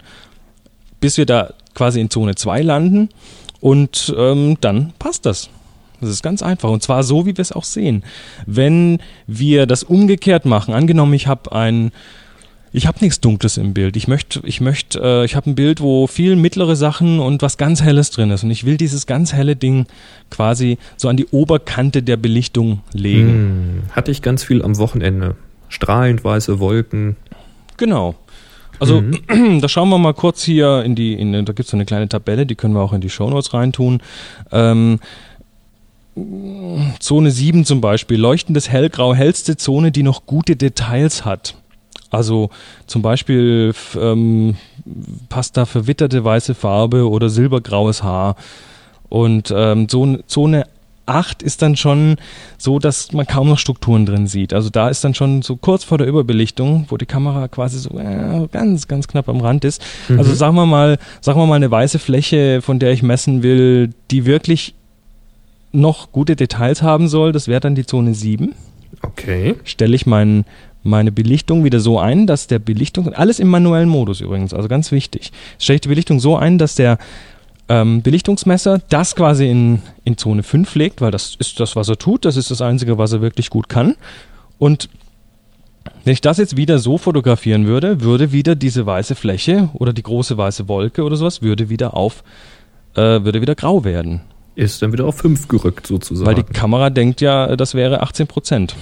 [1.00, 3.10] bis wir da quasi in Zone 2 landen
[3.64, 5.50] und ähm, dann passt das.
[6.02, 8.04] Das ist ganz einfach und zwar so, wie wir es auch sehen.
[8.46, 11.94] Wenn wir das umgekehrt machen, angenommen, ich habe ein
[12.76, 13.96] ich habe nichts Dunkles im Bild.
[13.96, 17.58] Ich möchte, ich möchte, äh, ich habe ein Bild, wo viel mittlere Sachen und was
[17.58, 18.44] ganz Helles drin ist.
[18.44, 19.86] Und ich will dieses ganz helle Ding
[20.32, 23.30] quasi so an die Oberkante der Belichtung legen.
[23.30, 23.84] Hm.
[23.92, 25.36] Hatte ich ganz viel am Wochenende.
[25.70, 27.16] Strahlend weiße Wolken.
[27.78, 28.16] Genau.
[28.84, 29.02] Also,
[29.62, 32.46] da schauen wir mal kurz hier in die, in, da gibt's so eine kleine Tabelle,
[32.46, 34.02] die können wir auch in die Shownotes reintun.
[34.52, 35.00] Ähm,
[37.00, 41.56] Zone 7 zum Beispiel, leuchtendes Hellgrau, hellste Zone, die noch gute Details hat.
[42.12, 42.50] Also
[42.86, 44.56] zum Beispiel ähm,
[45.30, 48.36] passt da verwitterte weiße Farbe oder silbergraues Haar.
[49.10, 50.66] Und ähm, Zone, Zone
[51.06, 52.16] 8 ist dann schon
[52.58, 54.54] so, dass man kaum noch Strukturen drin sieht.
[54.54, 57.98] Also da ist dann schon so kurz vor der Überbelichtung, wo die Kamera quasi so
[57.98, 59.82] äh, ganz, ganz knapp am Rand ist.
[60.10, 63.94] Also sagen wir mal, sagen wir mal eine weiße Fläche, von der ich messen will,
[64.12, 64.74] die wirklich
[65.72, 68.54] noch gute Details haben soll, das wäre dann die Zone 7
[69.02, 69.56] Okay.
[69.64, 70.46] stelle ich mein,
[70.84, 74.92] meine Belichtung wieder so ein, dass der Belichtung, alles im manuellen Modus übrigens, also ganz
[74.92, 76.98] wichtig, stelle ich die Belichtung so ein, dass der
[77.74, 81.98] ähm, Belichtungsmesser das quasi in, in Zone 5 legt, weil das ist das, was er
[81.98, 83.96] tut, das ist das Einzige, was er wirklich gut kann.
[84.60, 84.90] Und
[86.04, 90.04] wenn ich das jetzt wieder so fotografieren würde, würde wieder diese weiße Fläche oder die
[90.04, 92.24] große weiße Wolke oder sowas, würde wieder auf
[92.96, 94.22] äh, würde wieder grau werden.
[94.56, 96.28] Ist dann wieder auf 5 gerückt sozusagen.
[96.28, 98.76] Weil die Kamera denkt ja, das wäre 18 Prozent.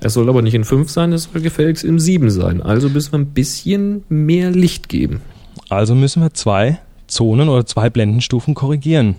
[0.00, 2.60] Es soll aber nicht in 5 sein, es soll gefälligst in 7 sein.
[2.60, 5.20] Also müssen wir ein bisschen mehr Licht geben.
[5.68, 9.16] Also müssen wir zwei Zonen oder zwei Blendenstufen korrigieren.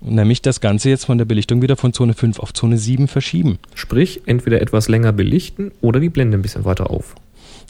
[0.00, 3.58] Nämlich das Ganze jetzt von der Belichtung wieder von Zone 5 auf Zone 7 verschieben.
[3.74, 7.14] Sprich, entweder etwas länger belichten oder die Blende ein bisschen weiter auf.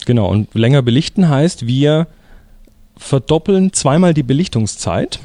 [0.07, 2.07] Genau, und länger belichten heißt, wir
[2.97, 5.21] verdoppeln zweimal die Belichtungszeit.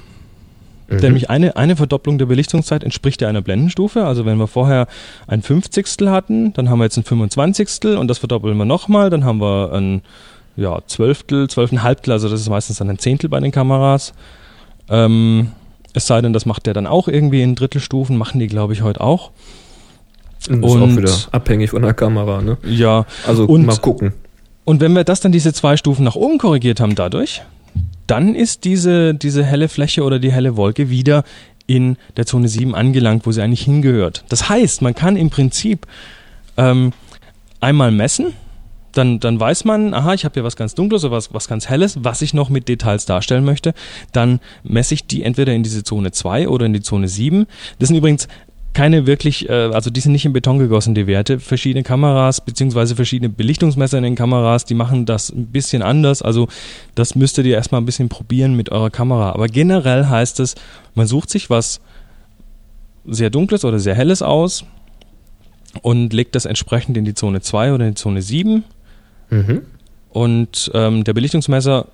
[0.89, 0.97] Mhm.
[0.97, 4.06] Nämlich eine, eine Verdopplung der Belichtungszeit entspricht ja einer Blendenstufe.
[4.06, 4.88] Also wenn wir vorher
[5.27, 7.97] ein Fünfzigstel hatten, dann haben wir jetzt ein 25.
[7.97, 10.01] und das verdoppeln wir nochmal, dann haben wir ein
[10.57, 14.13] ja, Zwölftel, Zwölfeinhalbtel, also das ist meistens dann ein Zehntel bei den Kameras.
[14.89, 15.51] Ähm,
[15.93, 18.81] es sei denn, das macht der dann auch irgendwie in Drittelstufen, machen die, glaube ich,
[18.81, 19.31] heute auch.
[20.39, 22.57] Das ist auch wieder abhängig von der Kamera, ne?
[22.63, 23.05] Ja.
[23.25, 24.13] Also und, mal gucken.
[24.65, 27.41] Und wenn wir das dann diese zwei Stufen nach oben korrigiert haben dadurch,
[28.05, 31.23] dann ist diese, diese helle Fläche oder die helle Wolke wieder
[31.67, 34.23] in der Zone 7 angelangt, wo sie eigentlich hingehört.
[34.29, 35.85] Das heißt, man kann im Prinzip
[36.55, 36.93] ähm,
[37.59, 38.33] einmal messen,
[38.97, 41.69] dann, dann weiß man, aha, ich habe hier was ganz Dunkles oder was, was ganz
[41.69, 43.73] Helles, was ich noch mit Details darstellen möchte.
[44.12, 47.45] Dann messe ich die entweder in diese Zone 2 oder in die Zone 7.
[47.79, 48.27] Das sind übrigens
[48.73, 51.39] keine wirklich, äh, also die sind nicht in Beton gegossen, die Werte.
[51.39, 56.21] Verschiedene Kameras beziehungsweise verschiedene Belichtungsmesser in den Kameras, die machen das ein bisschen anders.
[56.21, 56.47] Also
[56.93, 59.31] das müsstet ihr erstmal ein bisschen probieren mit eurer Kamera.
[59.31, 60.55] Aber generell heißt es,
[60.93, 61.81] man sucht sich was
[63.05, 64.65] sehr Dunkles oder sehr Helles aus
[65.81, 68.63] und legt das entsprechend in die Zone 2 oder in die Zone 7.
[69.29, 69.61] Mhm.
[70.09, 71.87] Und ähm, der Belichtungsmesser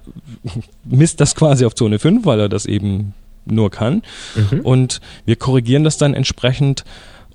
[0.85, 3.13] misst das quasi auf Zone 5, weil er das eben
[3.45, 4.03] nur kann.
[4.35, 4.59] Mhm.
[4.61, 6.85] Und wir korrigieren das dann entsprechend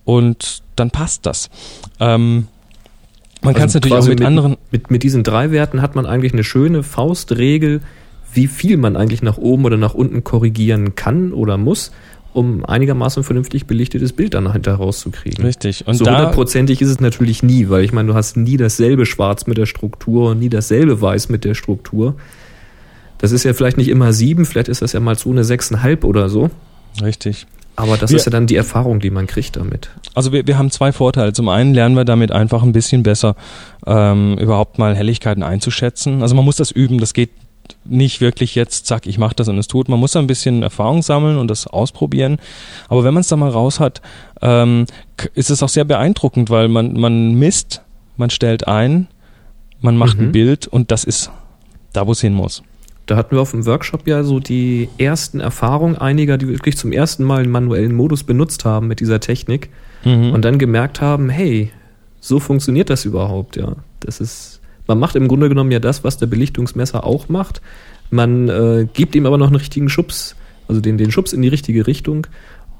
[0.04, 1.50] und dann passt das.
[2.00, 2.46] Ähm,
[3.42, 4.56] man also kann es natürlich auch mit, mit, anderen.
[4.70, 7.82] Mit, mit diesen drei Werten hat man eigentlich eine schöne Faustregel,
[8.32, 11.92] wie viel man eigentlich nach oben oder nach unten korrigieren kann oder muss,
[12.38, 15.44] um einigermaßen vernünftig belichtetes Bild dann hinterher rauszukriegen.
[15.44, 15.87] Richtig.
[15.87, 19.46] Und so hundertprozentig ist es natürlich nie, weil ich meine, du hast nie dasselbe Schwarz
[19.46, 22.14] mit der Struktur und nie dasselbe Weiß mit der Struktur.
[23.18, 26.05] Das ist ja vielleicht nicht immer sieben, vielleicht ist das ja mal so eine sechseinhalb
[26.05, 26.51] oder so.
[27.03, 27.46] Richtig.
[27.74, 29.90] Aber das wir, ist ja dann die Erfahrung, die man kriegt damit.
[30.14, 31.33] Also wir, wir haben zwei Vorteile.
[31.33, 33.37] Zum einen lernen wir damit einfach ein bisschen besser
[33.87, 36.22] ähm, überhaupt mal Helligkeiten einzuschätzen.
[36.22, 37.31] Also man muss das üben, das geht
[37.85, 39.88] nicht wirklich jetzt, zack, ich mache das und es tut.
[39.88, 42.38] Man muss da ein bisschen Erfahrung sammeln und das ausprobieren.
[42.88, 44.02] Aber wenn man es da mal raus hat,
[44.42, 44.87] ähm,
[45.35, 47.83] ist es auch sehr beeindruckend, weil man, man misst,
[48.16, 49.09] man stellt ein,
[49.81, 50.26] man macht mhm.
[50.26, 51.31] ein Bild und das ist
[51.92, 52.62] da, wo es hin muss.
[53.07, 56.92] Da hatten wir auf dem Workshop ja so die ersten Erfahrungen einiger, die wirklich zum
[56.92, 59.70] ersten Mal einen manuellen Modus benutzt haben mit dieser Technik
[60.04, 60.33] mhm.
[60.33, 61.72] und dann gemerkt haben, hey,
[62.20, 63.76] so funktioniert das überhaupt, ja.
[64.00, 64.58] Das ist,
[64.88, 67.61] man macht im Grunde genommen ja das, was der Belichtungsmesser auch macht.
[68.11, 70.35] Man äh, gibt ihm aber noch einen richtigen Schubs,
[70.66, 72.27] also den, den Schubs in die richtige Richtung.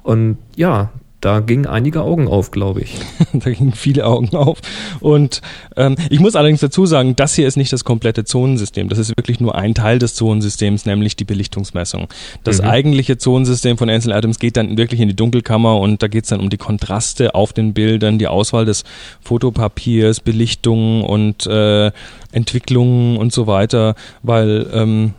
[0.03, 2.95] Und ja, da gingen einige Augen auf, glaube ich.
[3.33, 4.59] da gingen viele Augen auf.
[4.99, 5.41] Und
[5.75, 8.89] ähm, ich muss allerdings dazu sagen, das hier ist nicht das komplette Zonensystem.
[8.89, 12.07] Das ist wirklich nur ein Teil des Zonensystems, nämlich die Belichtungsmessung.
[12.43, 12.69] Das mhm.
[12.69, 16.29] eigentliche Zonensystem von Ansel Adams geht dann wirklich in die Dunkelkammer und da geht es
[16.29, 18.83] dann um die Kontraste auf den Bildern, die Auswahl des
[19.21, 21.91] Fotopapiers, Belichtung und äh,
[22.31, 25.13] Entwicklungen und so weiter, weil ähm,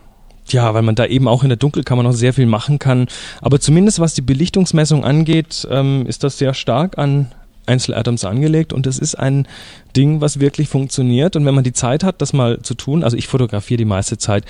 [0.53, 3.07] ja, weil man da eben auch in der Dunkelkammer noch sehr viel machen kann.
[3.41, 7.31] Aber zumindest was die Belichtungsmessung angeht, ähm, ist das sehr stark an
[7.65, 9.47] Einzelatoms angelegt und es ist ein
[9.95, 11.35] Ding, was wirklich funktioniert.
[11.35, 14.17] Und wenn man die Zeit hat, das mal zu tun, also ich fotografiere die meiste
[14.17, 14.45] Zeit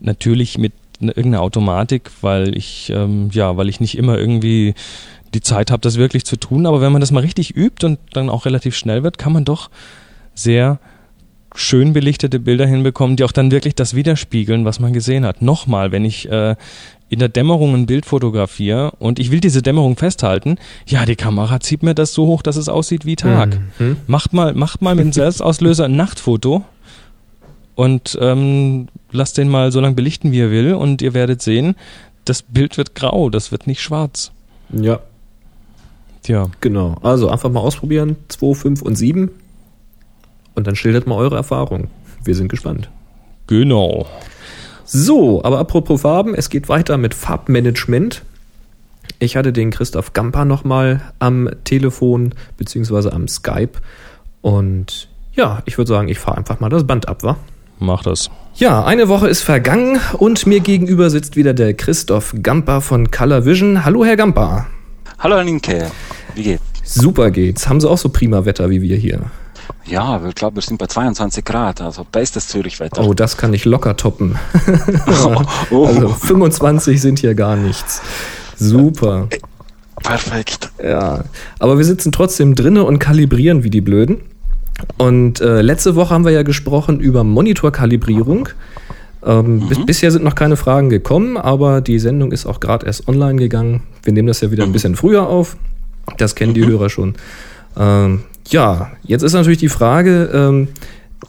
[0.00, 4.74] natürlich mit irgendeiner Automatik, weil ich ähm, ja, weil ich nicht immer irgendwie
[5.34, 6.66] die Zeit habe, das wirklich zu tun.
[6.66, 9.44] Aber wenn man das mal richtig übt und dann auch relativ schnell wird, kann man
[9.44, 9.70] doch
[10.34, 10.78] sehr
[11.54, 15.40] schön belichtete Bilder hinbekommen, die auch dann wirklich das widerspiegeln, was man gesehen hat.
[15.40, 16.56] Nochmal, wenn ich äh,
[17.08, 21.60] in der Dämmerung ein Bild fotografiere und ich will diese Dämmerung festhalten, ja, die Kamera
[21.60, 23.58] zieht mir das so hoch, dass es aussieht wie Tag.
[23.78, 23.98] Mhm.
[24.06, 26.64] Macht mal, macht mal mit dem Selbstauslöser ein Nachtfoto
[27.76, 31.76] und ähm, lasst den mal so lange belichten, wie er will und ihr werdet sehen,
[32.24, 34.32] das Bild wird grau, das wird nicht schwarz.
[34.70, 35.00] Ja.
[36.22, 36.50] Tja.
[36.62, 36.96] Genau.
[37.02, 38.16] Also einfach mal ausprobieren.
[38.28, 39.30] 2, 5 und 7
[40.54, 41.88] und dann schildert mal eure Erfahrung.
[42.24, 42.88] Wir sind gespannt.
[43.46, 44.06] Genau.
[44.84, 48.22] So, aber apropos Farben, es geht weiter mit Farbmanagement.
[49.18, 53.72] Ich hatte den Christoph Gamper nochmal am Telefon beziehungsweise am Skype.
[54.42, 57.36] Und ja, ich würde sagen, ich fahre einfach mal das Band ab, wa?
[57.78, 58.30] Mach das.
[58.54, 63.44] Ja, eine Woche ist vergangen und mir gegenüber sitzt wieder der Christoph Gamper von Color
[63.44, 63.84] Vision.
[63.84, 64.66] Hallo, Herr Gamper.
[65.18, 65.90] Hallo, Herr Linke.
[66.34, 66.62] Wie geht's?
[66.84, 67.68] Super geht's.
[67.68, 69.22] Haben Sie auch so prima Wetter wie wir hier?
[69.86, 73.04] Ja, ich glaube, wir sind bei 22 Grad, also bestes Zürichwetter.
[73.04, 74.38] Oh, das kann ich locker toppen.
[75.70, 75.86] oh.
[75.86, 78.00] Also 25 sind hier gar nichts.
[78.56, 79.28] Super.
[80.02, 80.70] Perfekt.
[80.82, 81.24] Ja,
[81.58, 84.20] aber wir sitzen trotzdem drinnen und kalibrieren wie die Blöden.
[84.98, 88.48] Und äh, letzte Woche haben wir ja gesprochen über Monitorkalibrierung.
[89.24, 89.68] Ähm, mhm.
[89.68, 93.36] bis, bisher sind noch keine Fragen gekommen, aber die Sendung ist auch gerade erst online
[93.36, 93.82] gegangen.
[94.02, 94.74] Wir nehmen das ja wieder ein mhm.
[94.74, 95.56] bisschen früher auf.
[96.18, 96.68] Das kennen die mhm.
[96.68, 97.14] Hörer schon.
[97.76, 100.68] Ähm, ja, jetzt ist natürlich die Frage, ähm,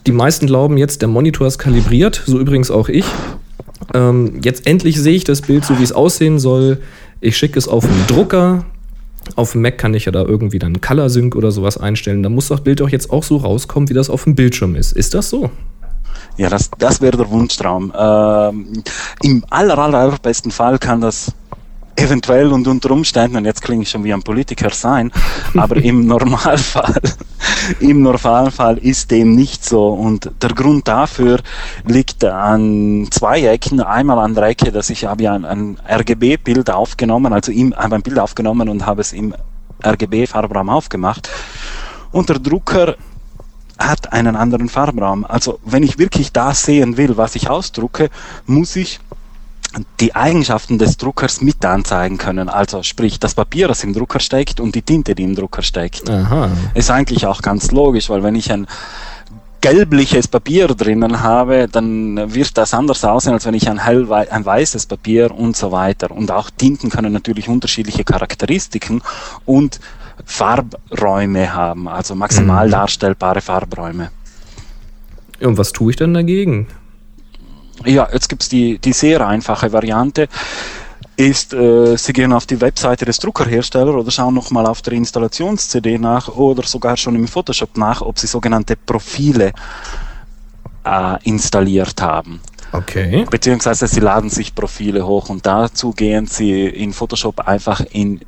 [0.05, 3.05] die meisten glauben jetzt, der Monitor ist kalibriert, so übrigens auch ich.
[3.93, 6.79] Ähm, jetzt endlich sehe ich das Bild so, wie es aussehen soll.
[7.21, 8.65] Ich schicke es auf den Drucker.
[9.35, 12.21] Auf dem Mac kann ich ja da irgendwie dann Color Sync oder sowas einstellen.
[12.21, 14.91] Da muss das Bild doch jetzt auch so rauskommen, wie das auf dem Bildschirm ist.
[14.91, 15.49] Ist das so?
[16.37, 17.91] Ja, das, das wäre der Wunschtraum.
[17.97, 18.83] Ähm,
[19.23, 21.31] Im aller, aller besten Fall kann das
[21.95, 25.11] eventuell und unter Umständen, und jetzt klinge ich schon wie ein Politiker sein,
[25.55, 27.01] aber im Normalfall,
[27.79, 29.89] im Normalfall ist dem nicht so.
[29.89, 31.39] Und der Grund dafür
[31.85, 33.81] liegt an zwei Ecken.
[33.81, 37.95] Einmal an der Ecke, dass ich habe ja ein, ein RGB-Bild aufgenommen, also im, habe
[37.95, 39.33] ein Bild aufgenommen und habe es im
[39.83, 41.29] RGB-Farbraum aufgemacht.
[42.11, 42.95] Und der Drucker
[43.77, 45.25] hat einen anderen Farbraum.
[45.25, 48.09] Also wenn ich wirklich das sehen will, was ich ausdrucke,
[48.45, 48.99] muss ich
[49.99, 52.49] die Eigenschaften des Druckers mit anzeigen können.
[52.49, 56.09] Also sprich das Papier, das im Drucker steckt und die Tinte, die im Drucker steckt.
[56.09, 56.49] Aha.
[56.73, 58.67] Ist eigentlich auch ganz logisch, weil wenn ich ein
[59.61, 64.45] gelbliches Papier drinnen habe, dann wird das anders aussehen, als wenn ich ein, hell ein
[64.45, 66.11] weißes Papier und so weiter.
[66.11, 69.01] Und auch Tinten können natürlich unterschiedliche Charakteristiken
[69.45, 69.79] und
[70.23, 72.71] Farbräume haben, also maximal mhm.
[72.71, 74.11] darstellbare Farbräume.
[75.41, 76.67] Und was tue ich dann dagegen?
[77.83, 80.27] Ja, jetzt gibt's die, die sehr einfache Variante
[81.17, 85.97] ist, äh, Sie gehen auf die Webseite des Druckerherstellers oder schauen nochmal auf der Installations-CD
[85.97, 89.53] nach oder sogar schon im Photoshop nach, ob Sie sogenannte Profile
[90.83, 92.41] äh, installiert haben.
[92.71, 93.25] Okay.
[93.29, 98.21] Beziehungsweise Sie laden sich Profile hoch und dazu gehen Sie in Photoshop einfach in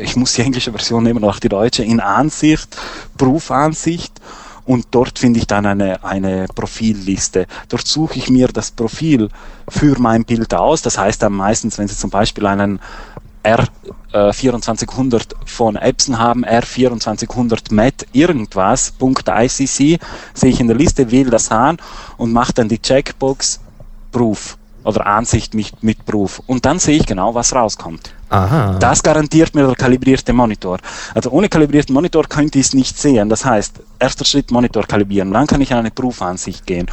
[0.00, 2.76] ich muss die englische Version nehmen, auch die deutsche, in Ansicht,
[3.18, 4.20] Profansicht
[4.66, 7.46] und dort finde ich dann eine, eine Profilliste.
[7.68, 9.28] Dort suche ich mir das Profil
[9.68, 10.82] für mein Bild aus.
[10.82, 12.80] Das heißt dann meistens, wenn Sie zum Beispiel einen
[13.44, 19.66] R2400 äh, von Epson haben, R2400 MET irgendwas, .icc,
[20.34, 21.76] sehe ich in der Liste, wähle das an
[22.16, 23.60] und mache dann die Checkbox
[24.10, 26.42] Proof oder Ansicht mit, mit Proof.
[26.46, 28.12] Und dann sehe ich genau, was rauskommt.
[28.28, 28.76] Aha.
[28.78, 30.78] Das garantiert mir der kalibrierte Monitor.
[31.14, 33.28] Also ohne kalibrierten Monitor könnte ich es nicht sehen.
[33.28, 36.86] Das heißt, erster Schritt Monitor kalibrieren, dann kann ich an eine Profansicht gehen.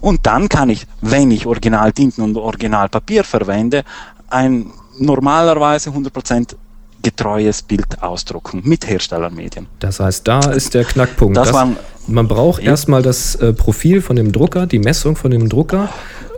[0.00, 3.84] Und dann kann ich, wenn ich Original Tinten und Original Papier verwende,
[4.30, 6.54] ein normalerweise 100%
[7.02, 9.66] getreues Bild ausdrucken mit Herstellermedien.
[9.78, 11.36] Das heißt, da ist der Knackpunkt.
[11.36, 11.68] Das das,
[12.06, 15.90] man braucht erstmal das äh, Profil von dem Drucker, die Messung von dem Drucker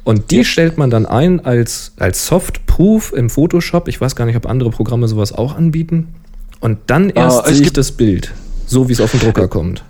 [0.07, 3.89] und die stellt man dann ein als, als Soft-Proof im Photoshop.
[3.89, 6.15] Ich weiß gar nicht, ob andere Programme sowas auch anbieten.
[6.61, 8.33] Und dann ah, erst uh, sehe ich das Bild,
[8.69, 9.83] so wie es auf den Drucker kommt.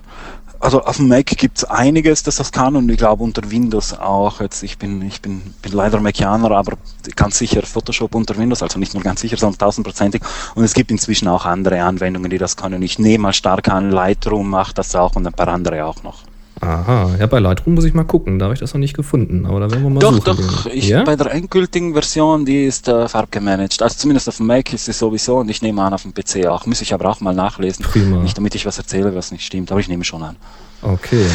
[0.59, 3.93] Also auf dem Mac gibt es einiges, das das kann und ich glaube unter Windows
[3.93, 4.41] auch.
[4.41, 6.77] Jetzt, ich bin, ich bin, bin leider Macianer, aber
[7.15, 10.23] ganz sicher Photoshop unter Windows, also nicht nur ganz sicher, sondern tausendprozentig.
[10.55, 12.81] Und es gibt inzwischen auch andere Anwendungen, die das können.
[12.81, 16.23] Ich nehme mal stark an, Lightroom macht das auch und ein paar andere auch noch.
[16.59, 19.45] Aha, ja, bei Lightroom muss ich mal gucken, da habe ich das noch nicht gefunden,
[19.45, 20.23] aber da werden wir mal doch, suchen.
[20.25, 21.03] Doch, doch, ich, ja?
[21.03, 23.81] bei der endgültigen Version, die ist äh, farbgemanagt.
[23.81, 26.47] Also zumindest auf dem Mac ist sie sowieso und ich nehme an auf dem PC
[26.47, 26.65] auch.
[26.65, 27.85] Muss ich aber auch mal nachlesen.
[27.85, 28.23] Prima.
[28.23, 30.35] Nicht damit ich was erzähle, was nicht stimmt, aber ich nehme schon an.
[30.81, 31.25] Okay.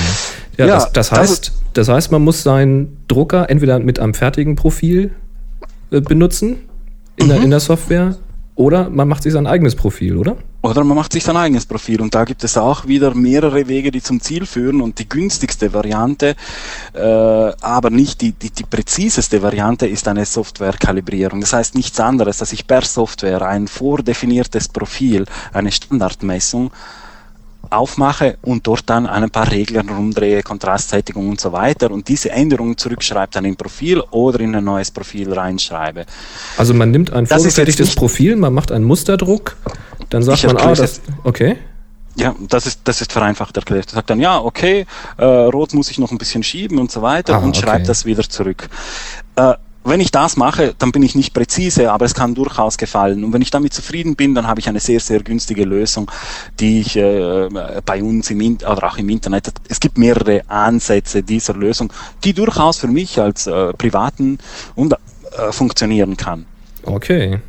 [0.56, 4.56] Ja, ja das, das, heißt, das heißt, man muss seinen Drucker entweder mit einem fertigen
[4.56, 5.12] Profil
[5.90, 6.68] äh, benutzen
[7.16, 7.30] in, mhm.
[7.30, 8.16] der, in der Software
[8.54, 10.36] oder man macht sich sein eigenes Profil, oder?
[10.60, 13.90] Oder man macht sich sein eigenes Profil und da gibt es auch wieder mehrere Wege,
[13.90, 16.36] die zum Ziel führen und die günstigste Variante,
[16.92, 21.40] äh, aber nicht die, die, die präziseste Variante ist eine Softwarekalibrierung.
[21.40, 26.70] Das heißt nichts anderes, dass ich per Software ein vordefiniertes Profil, eine Standardmessung
[27.72, 32.76] aufmache und dort dann ein paar Regeln rumdrehe, Kontrastsättigung und so weiter und diese Änderungen
[32.76, 36.06] zurückschreibe dann im Profil oder in ein neues Profil reinschreibe.
[36.56, 39.56] Also man nimmt ein vorgefertigtes Profil, man macht einen Musterdruck,
[40.11, 41.56] dann sagt man, ah, das, okay.
[42.14, 43.87] Ja, das ist, das ist vereinfacht erklärt.
[43.90, 44.85] Er sagt dann, ja, okay,
[45.16, 47.61] äh, rot muss ich noch ein bisschen schieben und so weiter ah, und okay.
[47.61, 48.68] schreibt das wieder zurück.
[49.37, 49.54] Äh,
[49.85, 53.24] wenn ich das mache, dann bin ich nicht präzise, aber es kann durchaus gefallen.
[53.24, 56.10] Und wenn ich damit zufrieden bin, dann habe ich eine sehr, sehr günstige Lösung,
[56.60, 57.48] die ich äh,
[57.85, 61.92] bei uns im In oder auch im Internet, es gibt mehrere Ansätze dieser Lösung,
[62.24, 64.38] die durchaus für mich als äh, Privaten
[64.74, 66.46] und, äh, funktionieren kann.
[66.85, 67.40] Okay.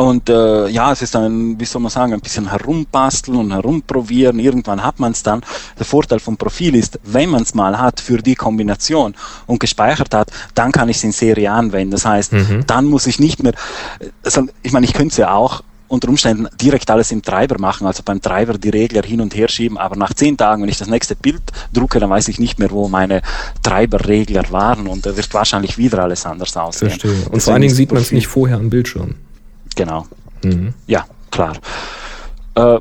[0.00, 4.38] Und äh, ja, es ist ein, wie soll man sagen, ein bisschen herumbasteln und herumprobieren.
[4.38, 5.42] Irgendwann hat man es dann.
[5.78, 9.14] Der Vorteil vom Profil ist, wenn man es mal hat für die Kombination
[9.46, 11.90] und gespeichert hat, dann kann ich es in Serie anwenden.
[11.90, 12.64] Das heißt, mhm.
[12.66, 13.52] dann muss ich nicht mehr,
[14.24, 17.86] also ich meine, ich könnte es ja auch unter Umständen direkt alles im Treiber machen,
[17.86, 20.78] also beim Treiber die Regler hin und her schieben, aber nach zehn Tagen, wenn ich
[20.78, 21.42] das nächste Bild
[21.74, 23.20] drucke, dann weiß ich nicht mehr, wo meine
[23.62, 26.88] Treiberregler waren und da wird wahrscheinlich wieder alles anders aussehen.
[26.88, 27.10] Verstehe.
[27.10, 29.16] Und Deswegen vor allen Dingen sieht man es nicht vorher am Bildschirm.
[29.80, 30.04] Genau.
[30.44, 30.74] Mhm.
[30.86, 31.56] Ja, klar.
[32.54, 32.80] Äh,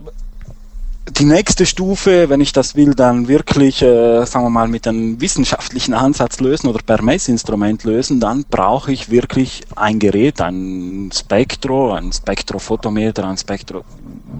[1.12, 5.22] die nächste Stufe, wenn ich das will, dann wirklich, äh, sagen wir mal, mit einem
[5.22, 11.94] wissenschaftlichen Ansatz lösen oder per Messinstrument lösen, dann brauche ich wirklich ein Gerät, ein Spektro,
[11.94, 13.86] ein Spektrophotometer, ein Spektro,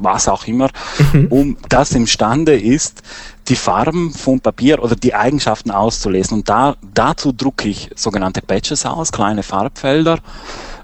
[0.02, 0.70] was auch immer,
[1.14, 1.28] mhm.
[1.30, 3.04] um das imstande ist,
[3.48, 6.40] die Farben vom Papier oder die Eigenschaften auszulesen.
[6.40, 10.20] Und da, dazu drucke ich sogenannte Patches aus, kleine Farbfelder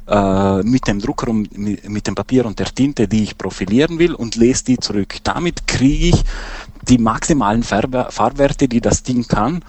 [0.07, 4.13] äh, mit dem Drucker und mit dem Papier und der Tinte, die ich profilieren will
[4.13, 5.15] und lese die zurück.
[5.23, 6.23] Damit kriege ich
[6.87, 9.63] die maximalen Farbwerte, die das Ding kann,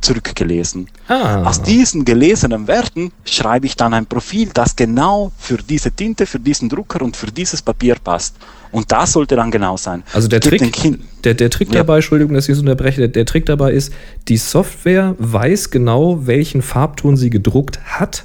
[0.00, 0.88] zurückgelesen.
[1.06, 1.44] Ah.
[1.44, 6.40] Aus diesen gelesenen Werten schreibe ich dann ein Profil, das genau für diese Tinte, für
[6.40, 8.34] diesen Drucker und für dieses Papier passt.
[8.72, 10.02] Und das sollte dann genau sein.
[10.12, 11.76] Also der Trick, der, der Trick ja.
[11.76, 13.92] dabei, Entschuldigung, dass ich es unterbreche, der, der Trick dabei ist,
[14.26, 18.24] die Software weiß genau, welchen Farbton sie gedruckt hat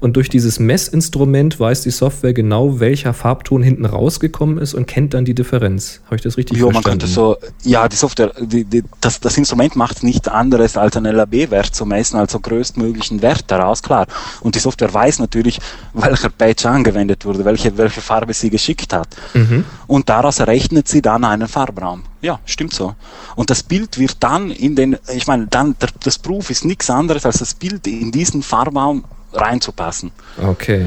[0.00, 5.12] und durch dieses Messinstrument weiß die Software genau, welcher Farbton hinten rausgekommen ist und kennt
[5.12, 6.00] dann die Differenz.
[6.06, 6.88] Habe ich das richtig jo, verstanden?
[6.88, 10.96] Man könnte so, ja, die Software, die, die, das, das Instrument macht nichts anderes als
[10.96, 14.06] einen LAB-Wert zu messen, also größtmöglichen Wert daraus, klar.
[14.40, 15.60] Und die Software weiß natürlich,
[15.92, 19.08] welcher Patch angewendet wurde, welche, welche Farbe sie geschickt hat.
[19.34, 19.64] Mhm.
[19.86, 22.04] Und daraus errechnet sie dann einen Farbraum.
[22.22, 22.94] Ja, stimmt so.
[23.36, 26.88] Und das Bild wird dann in den, ich meine, dann, der, das Proof ist nichts
[26.88, 30.12] anderes als das Bild in diesen Farbraum reinzupassen.
[30.42, 30.86] Okay.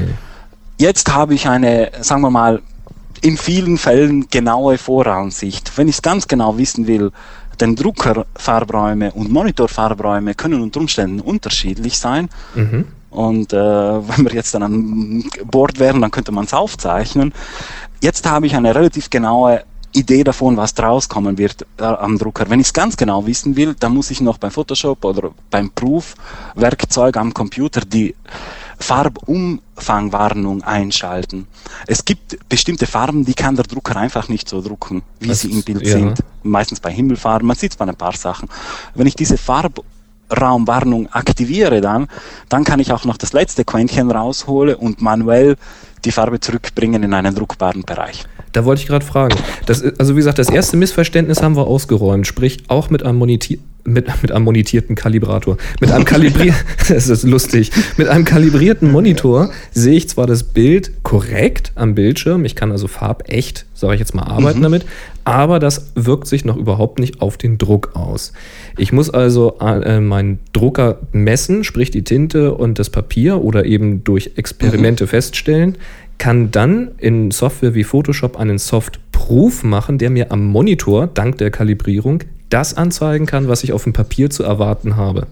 [0.78, 2.60] Jetzt habe ich eine, sagen wir mal,
[3.20, 5.76] in vielen Fällen genaue Voransicht.
[5.76, 7.10] Wenn ich es ganz genau wissen will,
[7.60, 12.28] denn Druckerfarbräume und Monitorfarbräume können unter Umständen unterschiedlich sein.
[12.54, 12.86] Mhm.
[13.10, 17.32] Und äh, wenn wir jetzt dann an Bord wären, dann könnte man es aufzeichnen.
[18.00, 19.62] Jetzt habe ich eine relativ genaue
[19.94, 22.50] Idee davon, was draus kommen wird äh, am Drucker.
[22.50, 25.70] Wenn ich es ganz genau wissen will, dann muss ich noch beim Photoshop oder beim
[25.70, 28.14] Proof-Werkzeug am Computer die
[28.78, 31.46] Farbumfangwarnung einschalten.
[31.86, 35.52] Es gibt bestimmte Farben, die kann der Drucker einfach nicht so drucken, wie das sie
[35.52, 35.92] im Bild ja.
[35.92, 36.18] sind.
[36.42, 38.48] Meistens bei Himmelfarben, man sieht es bei ein paar Sachen.
[38.94, 42.08] Wenn ich diese Farbraumwarnung aktiviere dann,
[42.48, 45.56] dann kann ich auch noch das letzte Quäntchen rausholen und manuell
[46.04, 48.26] die Farbe zurückbringen in einen druckbaren Bereich.
[48.54, 49.36] Da wollte ich gerade fragen.
[49.66, 53.58] Das, also wie gesagt, das erste Missverständnis haben wir ausgeräumt, sprich auch mit einem, Moniti
[53.82, 55.56] mit, mit einem monitierten Kalibrator.
[55.80, 56.54] Mit einem kalibrierten,
[56.88, 62.44] das ist lustig, mit einem kalibrierten Monitor sehe ich zwar das Bild korrekt am Bildschirm,
[62.44, 64.64] ich kann also farbecht, sage ich jetzt mal, arbeiten mhm.
[64.64, 64.86] damit,
[65.24, 68.32] aber das wirkt sich noch überhaupt nicht auf den Druck aus.
[68.78, 74.04] Ich muss also äh, meinen Drucker messen, sprich die Tinte und das Papier oder eben
[74.04, 75.08] durch Experimente mhm.
[75.08, 75.78] feststellen,
[76.18, 81.50] kann dann in Software wie Photoshop einen Soft-Proof machen, der mir am Monitor, dank der
[81.50, 85.26] Kalibrierung, das anzeigen kann, was ich auf dem Papier zu erwarten habe.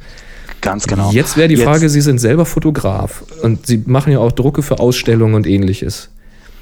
[0.61, 1.11] Ganz genau.
[1.11, 1.64] Jetzt wäre die Jetzt.
[1.64, 6.11] Frage, Sie sind selber Fotograf und Sie machen ja auch Drucke für Ausstellungen und ähnliches.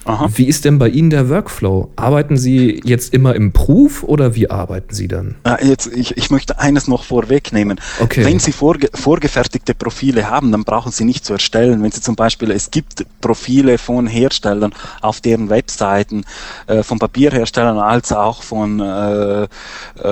[0.04, 0.28] Aha.
[0.34, 1.90] Wie ist denn bei Ihnen der Workflow?
[1.96, 5.36] Arbeiten Sie jetzt immer im Proof oder wie arbeiten Sie dann?
[5.44, 7.80] Ah, jetzt, ich, ich möchte eines noch vorwegnehmen.
[8.00, 8.24] Okay.
[8.24, 11.82] Wenn Sie vorge vorgefertigte Profile haben, dann brauchen Sie nicht zu erstellen.
[11.82, 14.72] Wenn Sie zum Beispiel, es gibt Profile von Herstellern
[15.02, 16.24] auf deren Webseiten,
[16.66, 19.48] äh, von Papierherstellern als auch von äh, äh,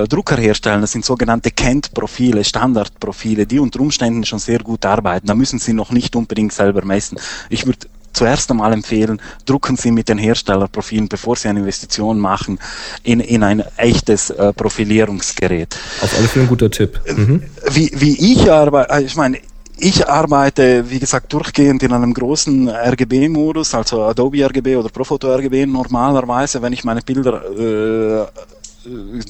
[0.09, 5.27] Druckerherstellern, das sind sogenannte Kent-Profile, Standardprofile, die unter Umständen schon sehr gut arbeiten.
[5.27, 7.19] Da müssen Sie noch nicht unbedingt selber messen.
[7.49, 12.59] Ich würde zuerst einmal empfehlen, drucken Sie mit den Herstellerprofilen, bevor Sie eine Investition machen,
[13.03, 15.77] in, in ein echtes äh, Profilierungsgerät.
[16.01, 17.01] Auf alle Fälle ein guter Tipp.
[17.17, 17.43] Mhm.
[17.71, 19.39] Wie, wie ich arbeite, äh, ich meine,
[19.81, 25.67] ich arbeite, wie gesagt, durchgehend in einem großen RGB-Modus, also Adobe RGB oder Profoto RGB
[25.67, 28.27] normalerweise, wenn ich meine Bilder äh,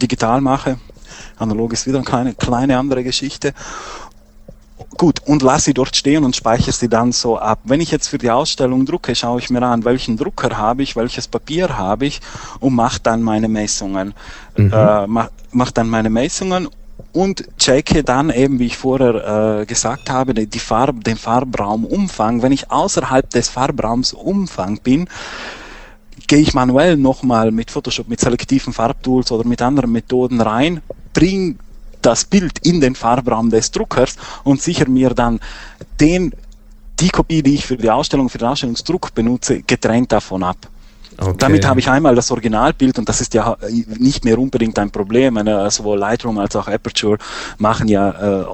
[0.01, 0.79] digital mache.
[1.37, 3.53] Analog ist wieder eine kleine, kleine andere Geschichte.
[4.99, 7.61] Gut, und lass sie dort stehen und speichere sie dann so ab.
[7.63, 10.97] Wenn ich jetzt für die Ausstellung drucke, schaue ich mir an, welchen Drucker habe ich,
[10.97, 12.21] welches Papier habe ich
[12.59, 14.13] und mache dann meine Messungen.
[14.57, 14.73] Mhm.
[14.73, 16.69] Äh, mach, mach dann meine Messungen
[17.13, 22.43] und checke dann eben, wie ich vorher äh, gesagt habe, die Farb, den Farbraumumfang.
[22.43, 25.09] Wenn ich außerhalb des Farbraumsumfang bin,
[26.27, 30.81] gehe ich manuell nochmal mit Photoshop, mit selektiven Farbtools oder mit anderen Methoden rein,
[31.15, 31.55] bringe
[32.09, 35.41] das Bild in den Farbraum des Druckers und sicher mir dann
[36.01, 36.33] den
[37.01, 40.57] die Kopie, die ich für die Ausstellung, für den Ausstellungsdruck benutze, getrennt davon ab.
[41.21, 41.35] Okay.
[41.39, 43.57] Damit habe ich einmal das Originalbild und das ist ja
[43.99, 45.37] nicht mehr unbedingt ein Problem.
[45.37, 47.19] Eine, sowohl Lightroom als auch Aperture
[47.59, 48.45] machen ja äh,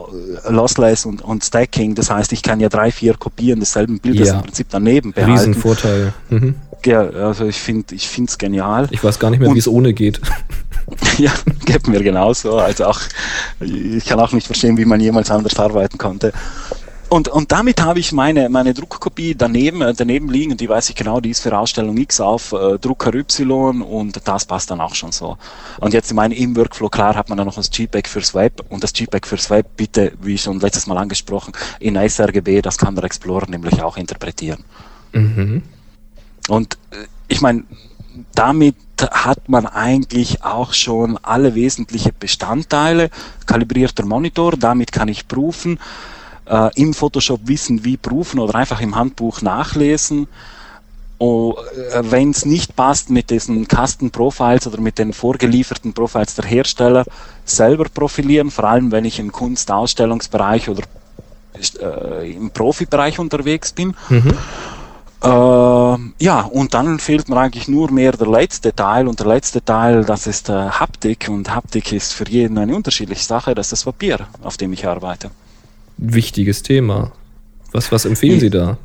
[0.49, 1.95] Lossless und, und Stacking.
[1.95, 4.37] Das heißt, ich kann ja drei, vier Kopien desselben Bildes Ja.
[4.37, 5.33] im Prinzip daneben behalten.
[5.33, 6.15] Riesenvorteil.
[6.31, 6.55] Mhm.
[6.87, 8.89] Ja, also ich finde es genial.
[8.91, 10.21] Ich weiß gar nicht mehr, wie es ohne geht.
[11.19, 11.33] Ja,
[11.65, 12.59] geht mir genauso.
[12.59, 13.01] Also auch,
[13.61, 16.33] ich kann auch nicht verstehen, wie man jemals anders arbeiten konnte.
[17.11, 20.97] Und, und damit habe ich meine, meine Druckkopie daneben, äh, daneben liegen, die weiß ich
[20.97, 24.95] genau, die ist für Ausstellung X auf äh, Drucker Y und das passt dann auch
[24.95, 25.37] schon so.
[25.79, 28.65] Und jetzt in meinem im Workflow, klar, hat man dann noch das JPEG fürs Web
[28.69, 32.97] und das JPEG fürs Web, bitte, wie schon letztes Mal angesprochen, in sRGB, das kann
[32.97, 34.65] der Explorer nämlich auch interpretieren.
[35.13, 35.63] Mhm.
[36.49, 36.97] Und äh,
[37.29, 37.65] ich meine,
[38.35, 43.11] damit hat man eigentlich auch schon alle wesentlichen Bestandteile.
[43.47, 45.79] Kalibrierter Monitor, damit kann ich prüfen,
[46.47, 50.29] äh, im Photoshop wissen, wie prüfen oder einfach im Handbuch nachlesen.
[51.19, 51.57] Oh,
[52.01, 57.05] Wenn es nicht passt mit diesen Custom Profiles oder mit den vorgelieferten Profiles der Hersteller,
[57.45, 60.83] selber profilieren, vor allem wenn ich im Kunstausstellungsbereich oder
[61.81, 63.95] äh, im Profibereich unterwegs bin.
[64.09, 64.37] Mhm.
[65.25, 69.65] Ähm, ja, und dann fehlt mir eigentlich nur mehr der letzte Teil und der letzte
[69.65, 73.73] Teil, das ist äh, Haptik und Haptik ist für jeden eine unterschiedliche Sache, das ist
[73.73, 75.31] das Papier, auf dem ich arbeite.
[75.97, 77.13] Wichtiges Thema.
[77.73, 78.77] Was, was empfehlen Sie da?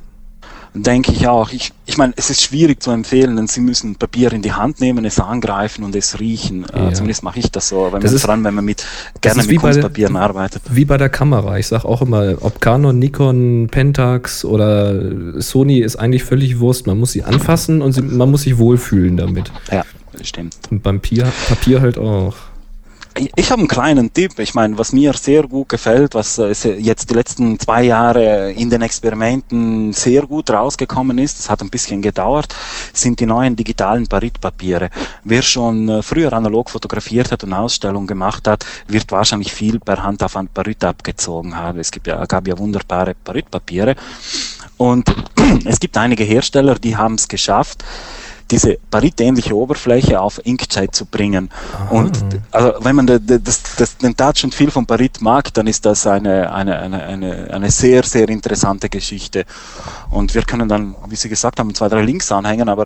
[0.84, 1.52] Denke ich auch.
[1.52, 4.80] Ich, ich meine, es ist schwierig zu empfehlen, denn Sie müssen Papier in die Hand
[4.82, 6.66] nehmen, es angreifen und es riechen.
[6.74, 6.90] Ja.
[6.90, 8.86] Äh, zumindest mache ich das so, wenn Das man, ist- allem wenn man mit,
[9.22, 10.62] gerne mit bei der- Kunstpapieren arbeitet.
[10.70, 11.58] Wie bei der Kamera.
[11.58, 16.88] Ich sage auch immer, ob Canon, Nikon, Pentax oder Sony ist eigentlich völlig Wurst.
[16.88, 19.52] Man muss sie anfassen und sie, man muss sich wohlfühlen damit.
[19.72, 19.84] Ja,
[20.18, 20.56] das stimmt.
[20.70, 22.36] Und beim Papier, Papier halt auch.
[23.36, 24.40] Ich, habe einen kleinen Tipp.
[24.40, 28.70] Ich meine, was mir sehr gut gefällt, was äh, jetzt die letzten zwei Jahre in
[28.70, 32.56] den Experimenten sehr gut rausgekommen ist, es hat ein bisschen gedauert,
[32.94, 34.90] sind die neuen digitalen Baritpapiere.
[35.26, 40.02] Wer schon äh, früher analog fotografiert hat und Ausstellungen gemacht hat, wird wahrscheinlich viel per
[40.02, 41.80] Hand auf ein Barit abgezogen haben.
[41.80, 43.96] Es gibt ja, gab ja wunderbare Baritpapiere.
[44.78, 45.14] Und
[45.66, 47.84] es gibt einige Hersteller, die haben es geschafft,
[48.52, 51.50] diese Barit-ähnliche Oberfläche auf Inkjet zu bringen.
[51.90, 52.18] Und
[52.52, 55.86] also wenn man de- das, das, den Touch und viel von Barit mag, dann ist
[55.86, 59.46] das eine, eine, eine, eine, eine sehr, sehr interessante Geschichte.
[60.10, 62.86] Und wir können dann, wie Sie gesagt haben, zwei, drei Links anhängen, aber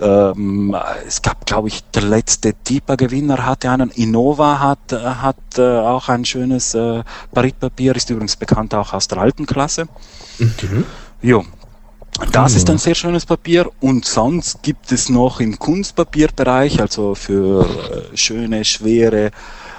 [0.00, 0.76] ähm,
[1.06, 6.24] es gab, glaube ich, der letzte TIPA-Gewinner hatte einen, Innova hat, hat äh, auch ein
[6.24, 7.02] schönes äh,
[7.32, 9.86] Baritpapier, ist übrigens bekannt auch aus der alten Klasse.
[11.22, 11.44] Jo.
[12.32, 17.66] Das ist ein sehr schönes Papier und sonst gibt es noch im Kunstpapierbereich, also für
[18.12, 19.30] äh, schöne, schwere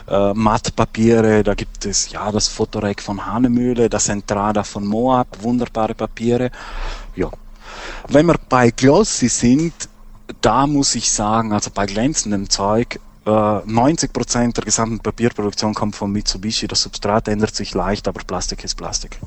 [0.07, 5.95] äh, Mattpapiere, da gibt es ja das Fotorec von Hanemühle, das Entrada von Moab, wunderbare
[5.95, 6.51] Papiere.
[7.15, 7.31] Ja.
[8.07, 9.73] Wenn wir bei Glossy sind,
[10.41, 16.11] da muss ich sagen, also bei glänzendem Zeug, äh, 90% der gesamten Papierproduktion kommt von
[16.11, 16.67] Mitsubishi.
[16.67, 19.19] Das Substrat ändert sich leicht, aber Plastik ist Plastik.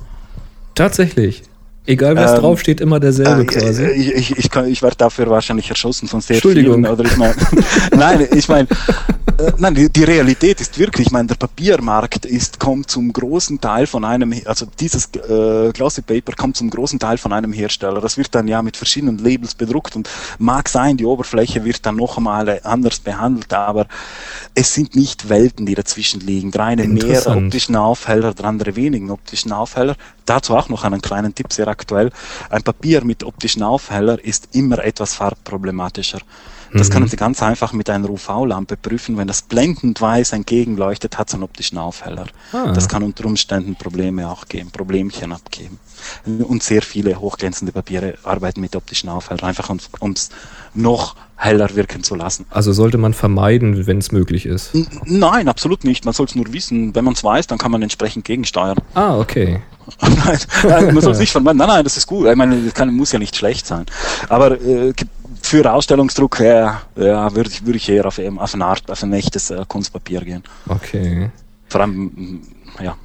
[0.74, 1.42] Tatsächlich.
[1.86, 3.84] Egal was Ähm, draufsteht, immer derselbe Äh, quasi.
[3.86, 6.82] Ich, ich, ich, kann- ich werde dafür wahrscheinlich erschossen von sehr Entschuldigung.
[6.84, 6.92] vielen.
[6.92, 7.34] Oder ich mein,
[7.96, 8.68] nein, ich meine,
[9.38, 13.60] äh, nein, die, die Realität ist wirklich, ich meine, der Papiermarkt ist, kommt zum großen
[13.60, 18.00] Teil von einem, also dieses äh, Glossy Paper kommt zum großen Teil von einem Hersteller.
[18.02, 20.08] Das wird dann ja mit verschiedenen Labels bedruckt und
[20.38, 23.86] mag sein, die Oberfläche wird dann noch einmal anders behandelt, aber
[24.54, 26.50] es sind nicht Welten, die dazwischen liegen.
[26.50, 29.96] Der eine mehr optischen Aufheller, der andere wenigen optischen Aufheller.
[30.30, 32.12] Dazu auch noch einen kleinen Tipp, sehr aktuell.
[32.50, 36.20] Ein Papier mit optischen Aufheller ist immer etwas farbproblematischer.
[36.72, 36.92] Das Mhm.
[36.92, 39.16] können Sie ganz einfach mit einer UV-Lampe prüfen.
[39.18, 42.26] Wenn das blendend weiß entgegenleuchtet, hat es einen optischen Aufheller.
[42.52, 42.70] Ah.
[42.72, 45.80] Das kann unter Umständen Probleme auch geben, Problemchen abgeben.
[46.24, 50.28] Und sehr viele hochglänzende Papiere arbeiten mit optischen Aufhellern, einfach um es
[50.74, 52.44] noch heller wirken zu lassen.
[52.50, 54.74] Also sollte man vermeiden, wenn es möglich ist.
[54.74, 56.04] N- Nein, absolut nicht.
[56.04, 56.94] Man soll es nur wissen.
[56.94, 58.76] Wenn man es weiß, dann kann man entsprechend gegensteuern.
[58.94, 59.60] Ah, okay.
[60.02, 61.58] nein, nein, man soll es nicht vermeiden.
[61.58, 62.26] Nein, nein, das ist gut.
[62.28, 63.86] Ich meine, das kann, muss ja nicht schlecht sein.
[64.28, 64.92] Aber äh,
[65.40, 69.02] für Ausstellungsdruck ja, ja, würde ich, würde ich eher auf, eben auf eine Art, auf
[69.02, 70.42] ein echtes äh, Kunstpapier gehen.
[70.68, 71.30] Okay.
[71.70, 72.42] Vor allem,
[72.82, 72.96] ja.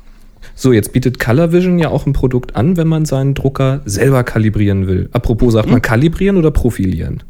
[0.56, 4.24] So, jetzt bietet Color Vision ja auch ein Produkt an, wenn man seinen Drucker selber
[4.24, 5.10] kalibrieren will.
[5.14, 7.24] Apropos, sagt man kalibrieren oder profilieren?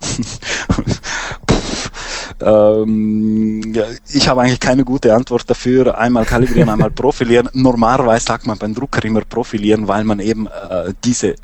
[2.40, 3.74] Ähm,
[4.12, 5.98] ich habe eigentlich keine gute Antwort dafür.
[5.98, 7.48] Einmal kalibrieren, einmal profilieren.
[7.52, 11.34] Normalerweise sagt man beim Drucker immer profilieren, weil man eben äh, diese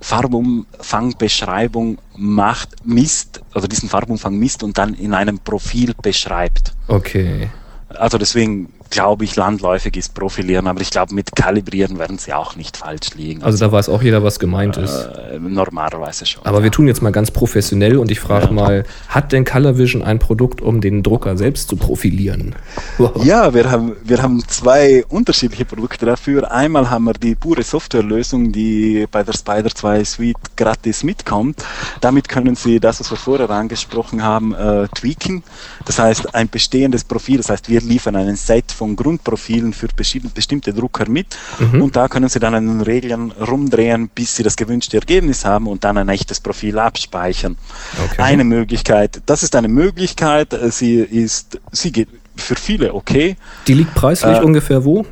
[0.00, 6.74] Farbumfangbeschreibung macht, misst, also diesen Farbumfang misst und dann in einem Profil beschreibt.
[6.86, 7.50] Okay.
[7.88, 12.56] Also deswegen glaube ich, landläufig ist Profilieren, aber ich glaube, mit Kalibrieren werden sie auch
[12.56, 13.42] nicht falsch liegen.
[13.42, 14.94] Also, da weiß auch jeder, was gemeint ist.
[14.94, 16.44] Äh, normalerweise schon.
[16.46, 20.18] Aber wir tun jetzt mal ganz professionell und ich frage mal, hat denn Colorvision ein
[20.18, 22.54] Produkt, um den Drucker selbst zu profilieren?
[23.24, 26.50] Ja, wir haben, wir haben zwei unterschiedliche Produkte dafür.
[26.50, 31.64] Einmal haben wir die pure Softwarelösung, die bei der Spider 2 Suite gratis mitkommt.
[32.00, 35.42] Damit können Sie das, was wir vorher angesprochen haben, äh, tweaken.
[35.84, 39.88] Das heißt, ein bestehendes Profil, das heißt, wir liefern einen Set von Grundprofilen für
[40.34, 41.82] bestimmte Drucker mit Mhm.
[41.82, 45.66] und da können Sie dann an den Regeln rumdrehen, bis Sie das gewünschte Ergebnis haben
[45.66, 47.56] und dann ein echtes Profil abspeichern.
[48.04, 48.22] Okay.
[48.22, 53.36] Eine Möglichkeit, das ist eine Möglichkeit, sie ist, sie geht für viele okay.
[53.66, 55.06] Die liegt preislich Äh, ungefähr wo?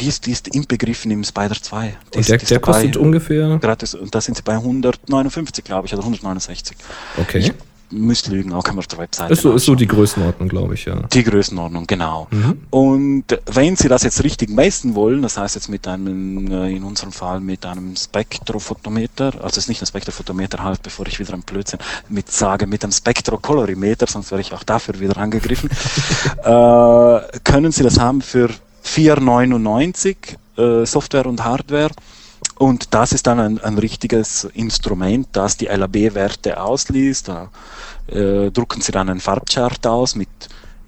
[0.00, 1.94] Die ist, die ist inbegriffen im Spider 2.
[2.12, 3.58] Die Und ist, der, ist der kostet ungefähr.
[3.60, 6.76] Gratis, und da sind sie bei 159, glaube ich, oder 169.
[7.18, 7.38] Okay.
[7.38, 7.52] Ich
[7.90, 9.32] müsste lügen, auch auf der Webseite.
[9.32, 11.02] Ist so, ist so die Größenordnung, glaube ich, ja.
[11.12, 12.28] Die Größenordnung, genau.
[12.30, 12.60] Mhm.
[12.70, 16.84] Und wenn Sie das jetzt richtig messen wollen, das heißt jetzt mit einem, äh, in
[16.84, 21.34] unserem Fall mit einem Spektrophotometer, also es ist nicht ein Spektrophotometer halt, bevor ich wieder
[21.34, 25.70] ein Blödsinn mit sage, mit einem Spektrokolorimeter, sonst wäre ich auch dafür wieder angegriffen,
[26.42, 28.50] äh, können Sie das haben für
[28.84, 30.16] 4,99
[30.56, 31.90] äh, Software und Hardware.
[32.56, 37.28] Und das ist dann ein, ein richtiges Instrument, das die LAB-Werte ausliest.
[37.28, 37.50] Da
[38.08, 40.28] äh, drucken Sie dann einen Farbchart aus mit,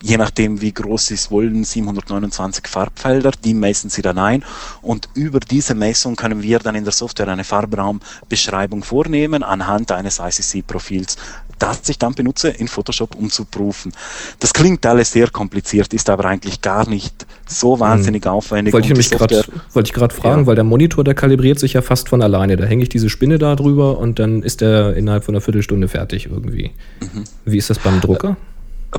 [0.02, 3.30] je nachdem wie groß Sie es wollen, 729 Farbfelder.
[3.42, 4.44] Die messen Sie dann ein.
[4.82, 10.18] Und über diese Messung können wir dann in der Software eine Farbraumbeschreibung vornehmen anhand eines
[10.18, 11.16] ICC-Profils,
[11.62, 13.92] das ich dann benutze in Photoshop, um zu prüfen.
[14.40, 18.74] Das klingt alles sehr kompliziert, ist aber eigentlich gar nicht so wahnsinnig aufwendig.
[18.74, 20.46] Wollte ich Software- wollte ich gerade fragen, Ja.
[20.48, 22.56] weil der Monitor, der kalibriert sich ja fast von alleine.
[22.56, 25.88] Da hänge ich diese Spinne da drüber und dann ist der innerhalb von einer Viertelstunde
[25.88, 26.72] fertig irgendwie.
[27.00, 27.24] Mhm.
[27.44, 28.36] Wie ist das beim Drucker?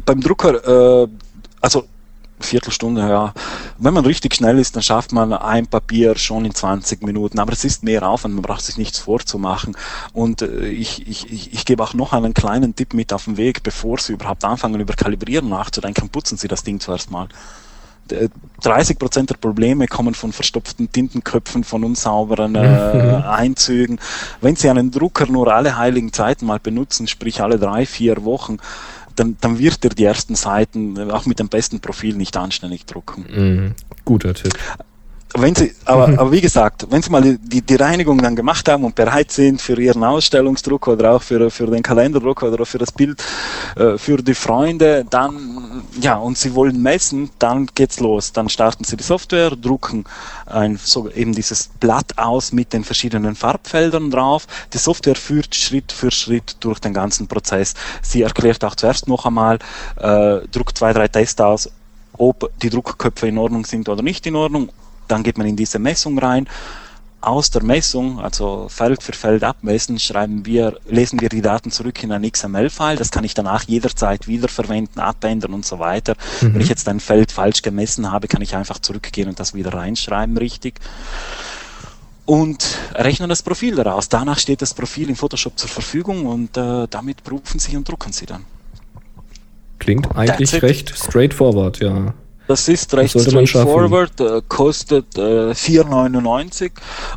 [0.05, 1.07] beim Drucker, äh,
[1.61, 1.83] also
[2.43, 3.33] Viertelstunde, ja.
[3.77, 7.39] Wenn man richtig schnell ist, dann schafft man ein Papier schon in 20 Minuten.
[7.39, 9.75] Aber es ist mehr Aufwand, man braucht sich nichts vorzumachen.
[10.13, 13.37] Und äh, ich, ich, ich, ich gebe auch noch einen kleinen Tipp mit auf den
[13.37, 17.27] Weg, bevor Sie überhaupt anfangen, über Kalibrieren nachzudenken, putzen Sie das Ding zuerst mal.
[18.09, 18.29] D-
[18.61, 22.59] 30 Prozent der Probleme kommen von verstopften Tintenköpfen, von unsauberen äh,
[23.25, 23.99] Einzügen.
[24.41, 28.57] Wenn Sie einen Drucker nur alle heiligen Zeiten mal benutzen, sprich alle drei, vier Wochen,
[29.15, 33.25] dann, dann wird er die ersten Seiten auch mit dem besten Profil nicht anständig drucken.
[33.29, 33.75] Mhm.
[34.05, 34.57] Guter Tipp.
[35.35, 38.69] Wenn Sie, aber, aber wie gesagt, wenn Sie mal die, die, die Reinigung dann gemacht
[38.69, 42.77] haben und bereit sind für Ihren Ausstellungsdruck oder auch für, für den Kalenderdruck oder für
[42.77, 43.23] das Bild
[43.75, 48.31] äh, für die Freunde, dann, ja, und Sie wollen messen, dann geht's los.
[48.31, 50.05] Dann starten Sie die Software, drucken
[50.45, 54.45] ein, so eben dieses Blatt aus mit den verschiedenen Farbfeldern drauf.
[54.71, 57.73] Die Software führt Schritt für Schritt durch den ganzen Prozess.
[58.03, 59.57] Sie erklärt auch zuerst noch einmal,
[59.97, 61.71] äh, druckt zwei, drei Tests aus,
[62.15, 64.69] ob die Druckköpfe in Ordnung sind oder nicht in Ordnung.
[65.07, 66.47] Dann geht man in diese Messung rein.
[67.21, 72.03] Aus der Messung, also Feld für Feld abmessen, schreiben wir, lesen wir die Daten zurück
[72.03, 72.97] in ein XML-File.
[72.97, 76.15] Das kann ich danach jederzeit wiederverwenden, abändern und so weiter.
[76.41, 79.73] Wenn ich jetzt ein Feld falsch gemessen habe, kann ich einfach zurückgehen und das wieder
[79.73, 80.81] reinschreiben, richtig.
[82.25, 84.09] Und rechnen das Profil daraus.
[84.09, 88.11] Danach steht das Profil in Photoshop zur Verfügung und äh, damit prüfen Sie und drucken
[88.11, 88.43] Sie dann.
[89.79, 92.13] Klingt eigentlich recht straightforward, ja.
[92.47, 93.47] Das ist recht schaffen.
[93.47, 96.71] straightforward, äh, kostet äh, 4,99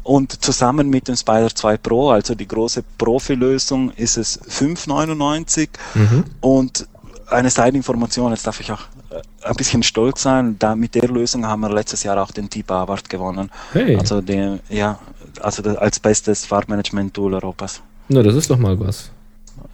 [0.05, 6.25] und zusammen mit dem Spider 2 Pro, also die große Profi-Lösung, ist es 5,99 Mhm.
[6.41, 6.87] und
[7.29, 11.45] eine Seiteninformation, jetzt darf ich auch äh, ein bisschen stolz sein, da mit der Lösung
[11.45, 13.51] haben wir letztes Jahr auch den Typ Award gewonnen.
[13.73, 13.97] Hey.
[13.97, 14.99] Also den, ja,
[15.41, 17.81] also das, als bestes Farbmanagement-Tool Europas.
[18.09, 19.11] Na, das ist doch mal was.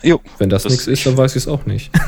[0.03, 0.21] Jo.
[0.39, 1.91] Wenn das, Das- nichts ist, dann weiß ich es auch nicht.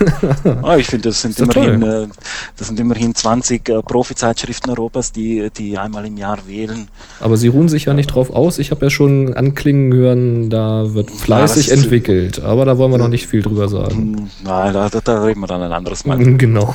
[0.62, 2.08] Ah, ich finde, das sind immerhin, toll.
[2.10, 2.14] äh,
[2.56, 6.88] das sind immerhin 20 äh, Profi-Zeitschriften Europas, die, die einmal im Jahr wählen.
[7.20, 8.58] Aber sie ruhen sich ja nicht drauf aus.
[8.58, 12.42] Ich habe ja schon anklingen hören, da wird fleißig ist- entwickelt.
[12.42, 13.90] Aber da wollen wir noch nicht viel drüber sagen.
[14.18, 16.18] Hm, Nein, da, da, reden wir dann ein anderes Mal.
[16.18, 16.74] Genau.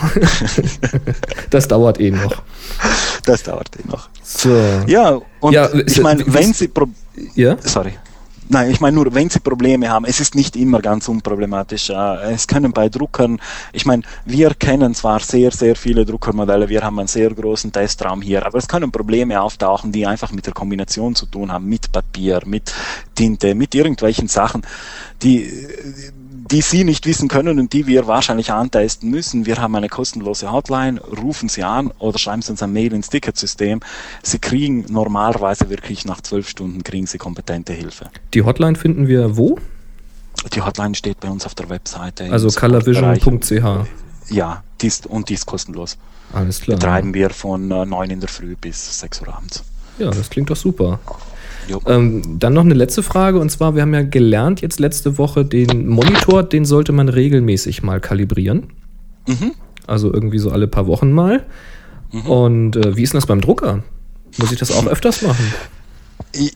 [1.50, 2.42] das dauert eh noch.
[3.26, 4.10] Das dauert eh noch.
[4.24, 4.50] So.
[4.88, 6.70] Ja, und Ja, ich meine, wenn Sie,
[7.36, 7.58] Ja?
[7.62, 7.94] sorry.
[8.52, 11.92] Nein, ich meine nur, wenn Sie Probleme haben, es ist nicht immer ganz unproblematisch.
[11.92, 13.40] Es können bei Druckern,
[13.74, 18.24] ich meine, wir kennen zwar sehr, sehr viele Druckermodelle, wir haben einen sehr großen Testraum
[18.24, 21.92] hier, aber es können Probleme auftauchen, die einfach mit der Kombination zu tun haben, mit
[21.92, 22.74] Papier, mit
[23.14, 24.64] Tinte, mit irgendwelchen Sachen,
[25.22, 25.48] die,
[26.52, 29.46] die Sie nicht wissen können und die wir wahrscheinlich antesten müssen.
[29.46, 33.10] Wir haben eine kostenlose Hotline, rufen Sie an oder schreiben Sie uns ein Mail ins
[33.10, 33.82] Ticketsystem.
[34.24, 38.10] Sie kriegen normalerweise wirklich nach zwölf Stunden kriegen Sie kompetente Hilfe.
[38.34, 39.58] Die Hotline finden wir wo?
[40.54, 42.32] Die Hotline steht bei uns auf der Webseite.
[42.32, 44.32] Also colorvision.ch.
[44.32, 45.98] Ja, Die ist, und die ist kostenlos.
[46.34, 46.78] Alles klar.
[46.78, 49.64] Betreiben wir von äh, 9 in der Früh bis 6 Uhr abends.
[49.98, 51.00] Ja, das klingt doch super.
[51.86, 55.46] Ähm, dann noch eine letzte Frage und zwar, wir haben ja gelernt jetzt letzte Woche,
[55.46, 58.68] den Monitor, den sollte man regelmäßig mal kalibrieren.
[59.28, 59.54] Mhm.
[59.88, 61.46] Also irgendwie so alle paar Wochen mal.
[62.26, 63.84] Und äh, wie ist denn das beim Drucker?
[64.38, 65.54] Muss ich das auch öfters machen?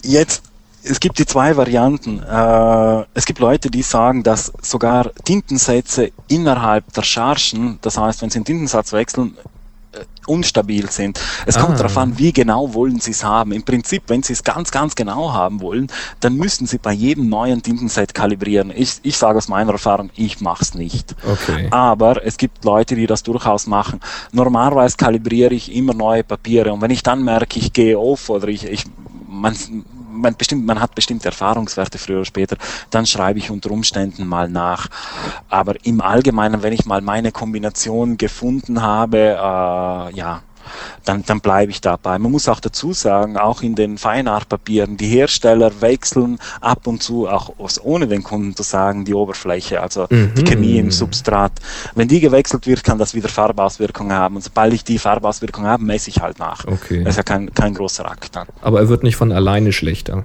[0.03, 0.43] Jetzt,
[0.83, 2.19] es gibt die zwei Varianten.
[2.19, 8.29] Äh, es gibt Leute, die sagen, dass sogar Tintensätze innerhalb der Chargen, das heißt, wenn
[8.29, 9.37] sie einen Tintensatz wechseln,
[10.27, 11.19] unstabil sind.
[11.45, 11.77] Es kommt Ah.
[11.77, 13.51] darauf an, wie genau wollen Sie es haben.
[13.51, 15.87] Im Prinzip, wenn Sie es ganz, ganz genau haben wollen,
[16.19, 18.71] dann müssen Sie bei jedem neuen Tintenset kalibrieren.
[18.75, 21.15] Ich, ich sage aus meiner Erfahrung, ich mache es nicht.
[21.29, 21.67] Okay.
[21.71, 23.99] Aber es gibt Leute, die das durchaus machen.
[24.31, 28.47] Normalerweise kalibriere ich immer neue Papiere und wenn ich dann merke, ich gehe auf oder
[28.47, 28.85] ich, ich
[29.27, 29.55] man,
[30.13, 32.57] man, bestimmt, man hat bestimmte Erfahrungswerte früher oder später,
[32.89, 34.87] dann schreibe ich unter Umständen mal nach.
[35.49, 40.41] Aber im Allgemeinen, wenn ich mal meine Kombination gefunden habe, äh, ja,
[41.05, 42.17] dann, dann bleibe ich dabei.
[42.19, 47.27] Man muss auch dazu sagen, auch in den Feinartpapieren, die Hersteller wechseln ab und zu,
[47.27, 47.53] auch
[47.83, 51.51] ohne den Kunden zu sagen, die Oberfläche, also die Chemie im Substrat.
[51.95, 54.35] Wenn die gewechselt wird, kann das wieder Farbauswirkungen haben.
[54.35, 56.65] Und sobald ich die Farbauswirkung habe, messe ich halt nach.
[56.65, 57.03] Okay.
[57.03, 58.47] Das ist ja kein, kein großer Akt dann.
[58.61, 60.23] Aber er wird nicht von alleine schlechter.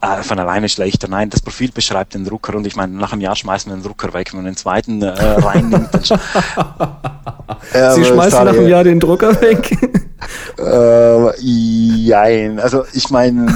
[0.00, 1.08] Äh, von alleine schlechter.
[1.08, 3.82] Nein, das Profil beschreibt den Drucker und ich meine, nach einem Jahr schmeißen wir den
[3.82, 4.32] Drucker weg.
[4.32, 6.18] Wenn man den zweiten äh, reinnimmt, dann sch-
[7.74, 9.76] Ja, Sie schmeißen nach einem Jahr den Drucker weg.
[10.58, 12.58] Äh, jein.
[12.58, 13.46] Also ich meine,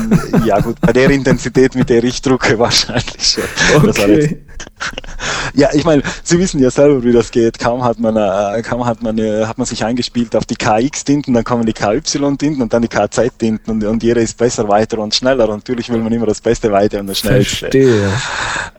[0.45, 3.39] ja gut, bei der Intensität, mit der ich drucke, wahrscheinlich
[3.75, 3.89] schon.
[3.89, 4.43] Okay.
[5.55, 7.59] ja, ich meine, Sie wissen ja selber, wie das geht.
[7.59, 11.33] Kaum hat man, äh, kaum hat man, äh, hat man sich eingespielt auf die KX-Tinten,
[11.33, 15.15] dann kommen die KY-Tinten und dann die KZ-Tinten und, und jeder ist besser, weiter und
[15.15, 15.49] schneller.
[15.49, 17.71] Und natürlich will man immer das Beste weiter und das Schnellste.
[17.71, 18.11] Verstehe.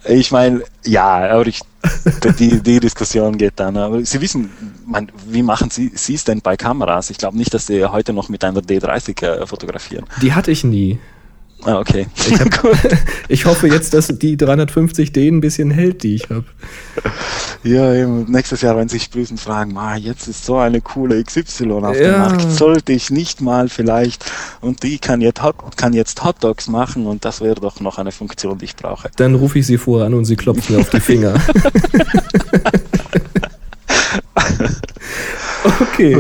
[0.06, 1.62] Ich meine, ja, aber ich,
[2.40, 3.78] die, die Diskussion geht dann.
[3.78, 4.50] Aber Sie wissen,
[4.86, 7.10] man, wie machen Sie es denn bei Kameras?
[7.10, 10.06] Ich glaube nicht, dass Sie heute noch mit einer D30 äh, fotografieren.
[10.22, 11.00] Die hatte ich nie.
[11.64, 12.08] Ah, okay.
[12.16, 12.50] Ich, hab,
[13.28, 16.44] ich hoffe jetzt, dass die 350D ein bisschen hält, die ich habe.
[17.64, 21.72] ja, eben, nächstes Jahr, wenn sich Sprüßen fragen, ah, jetzt ist so eine coole XY
[21.74, 22.04] auf Ja.
[22.04, 24.26] dem Markt, sollte ich nicht mal vielleicht,
[24.62, 28.12] und die kann jetzt, Hot, kann jetzt Hotdogs machen und das wäre doch noch eine
[28.12, 29.12] Funktion, die ich brauche.
[29.18, 31.36] Dann rufe ich sie vorher an und sie klopft mir auf die Finger.
[35.82, 36.12] okay.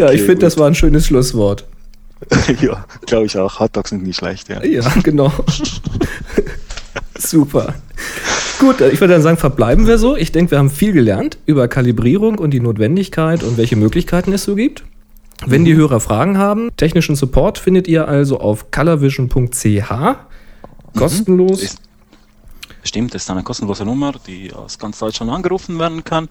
[0.00, 1.64] Ja, ich Okay, finde, das war ein schönes Schlusswort.
[2.60, 3.60] ja, glaube ich auch.
[3.60, 4.62] Hotdogs sind nicht schlecht, ja.
[4.64, 5.32] Ja, genau.
[7.18, 7.74] Super.
[8.58, 10.16] Gut, ich würde dann sagen, verbleiben wir so.
[10.16, 14.44] Ich denke, wir haben viel gelernt über Kalibrierung und die Notwendigkeit und welche Möglichkeiten es
[14.44, 14.84] so gibt.
[15.44, 19.92] Wenn die Hörer Fragen haben, technischen Support findet ihr also auf colorvision.ch.
[20.96, 21.76] Kostenlos.
[22.84, 26.28] Stimmt, das ist eine kostenlose Nummer, die aus ganz Deutschland angerufen werden kann.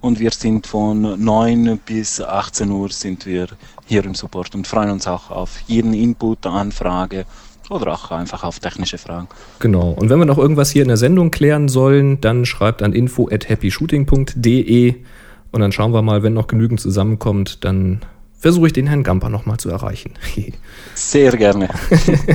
[0.00, 3.48] Und wir sind von 9 bis 18 Uhr sind wir
[3.86, 7.24] hier im Support und freuen uns auch auf jeden Input, Anfrage
[7.70, 9.28] oder auch einfach auf technische Fragen.
[9.58, 9.90] Genau.
[9.90, 13.28] Und wenn wir noch irgendwas hier in der Sendung klären sollen, dann schreibt an info
[13.30, 14.94] at happyshooting.de
[15.52, 18.00] und dann schauen wir mal, wenn noch genügend zusammenkommt, dann
[18.38, 20.12] versuche ich den Herrn Gamper nochmal zu erreichen.
[20.94, 21.68] Sehr gerne.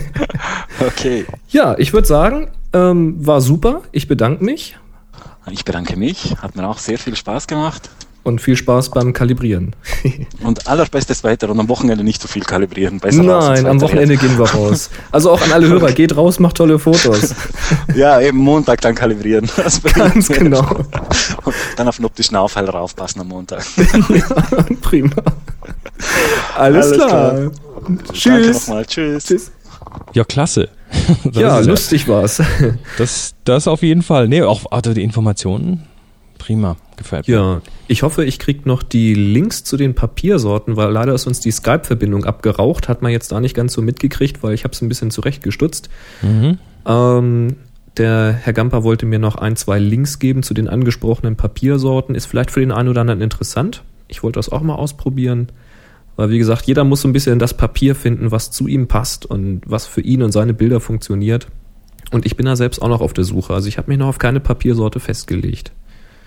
[0.80, 1.26] okay.
[1.49, 3.82] ja, ich würde sagen, ähm, war super.
[3.91, 4.78] Ich bedanke mich
[5.51, 7.89] Ich bedanke mich, hat mir auch sehr viel Spaß gemacht.
[8.24, 9.76] und viel Spaß beim Kalibrieren.
[10.43, 12.99] Und allerbestes Wetter und am Wochenende nicht so viel kalibrieren.
[12.99, 14.89] Besser Nein, am Wochenende gehen wir raus.
[15.11, 17.34] Also auch an alle Hörer, geht raus, macht tolle Fotos.
[17.95, 19.49] Ja, eben Montag dann kalibrieren.
[19.57, 20.63] Das Ganz genau.
[21.43, 23.63] Und dann auf den optischen Aufheller aufpassen am Montag.
[23.78, 25.11] ja, prima.
[26.55, 27.32] Alles, Alles klar.
[27.34, 28.67] Danke Tschüss.
[28.67, 28.86] nochmal.
[28.86, 29.26] Tschüss.
[29.26, 29.51] Tschüss.
[30.14, 30.70] Ja, klasse.
[31.24, 32.42] Das Ja, lustig war's.
[32.98, 34.28] Das, das auf jeden Fall.
[34.28, 35.86] Nee, auch also die Informationen.
[36.38, 36.78] Prima.
[36.98, 37.34] Gefällt mir.
[37.34, 41.40] Ja, ich hoffe, ich krieg noch die Links zu den Papiersorten, weil leider ist uns
[41.40, 42.90] die Skype-Verbindung abgeraucht.
[42.90, 45.90] Hat man jetzt da nicht ganz so mitgekriegt, weil ich habe es ein bisschen zurechtgestutzt.
[46.22, 46.58] Mhm.
[46.86, 47.56] Ähm,
[47.98, 52.16] der Herr Gamper wollte mir noch ein, zwei Links geben zu den angesprochenen Papiersorten.
[52.16, 53.84] Ist vielleicht für den einen oder anderen interessant.
[54.08, 55.50] Ich wollte das auch mal ausprobieren.
[56.20, 59.26] Weil, wie gesagt, jeder muss so ein bisschen das Papier finden, was zu ihm passt
[59.26, 61.47] und was für ihn und seine Bilder funktioniert.
[62.11, 63.53] Und ich bin da selbst auch noch auf der Suche.
[63.53, 65.72] Also ich habe mich noch auf keine Papiersorte festgelegt.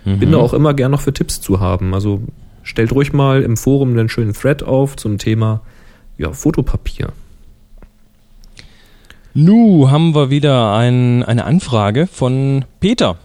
[0.07, 1.93] Bin da auch immer gern noch für Tipps zu haben.
[1.93, 2.23] Also
[2.63, 5.61] stellt ruhig mal im Forum einen schönen Thread auf zum Thema
[6.17, 7.13] ja, Fotopapier.
[9.35, 13.19] Nu haben wir wieder ein, eine Anfrage von Peter.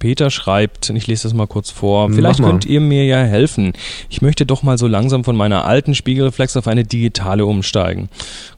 [0.00, 3.74] Peter schreibt, ich lese das mal kurz vor, vielleicht könnt ihr mir ja helfen.
[4.08, 8.08] Ich möchte doch mal so langsam von meiner alten Spiegelreflex auf eine digitale umsteigen.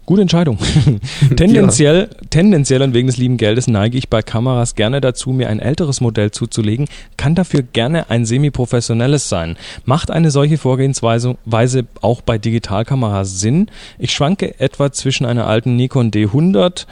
[0.07, 0.59] Gute Entscheidung.
[1.36, 2.26] tendenziell, ja.
[2.30, 6.01] tendenziell und wegen des lieben Geldes neige ich bei Kameras gerne dazu, mir ein älteres
[6.01, 6.86] Modell zuzulegen,
[7.16, 9.57] kann dafür gerne ein semi-professionelles sein.
[9.84, 13.66] Macht eine solche Vorgehensweise Weise auch bei Digitalkameras Sinn?
[13.99, 16.86] Ich schwanke etwa zwischen einer alten Nikon D100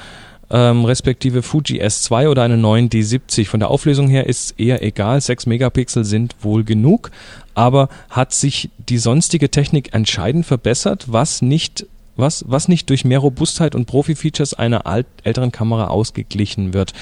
[0.50, 3.46] ähm, respektive Fuji S2 oder einen neuen D70.
[3.46, 7.10] Von der Auflösung her ist eher egal, 6 Megapixel sind wohl genug,
[7.54, 11.86] aber hat sich die sonstige Technik entscheidend verbessert, was nicht
[12.16, 16.92] was, was nicht durch mehr Robustheit und Profi-Features einer alt, älteren Kamera ausgeglichen wird.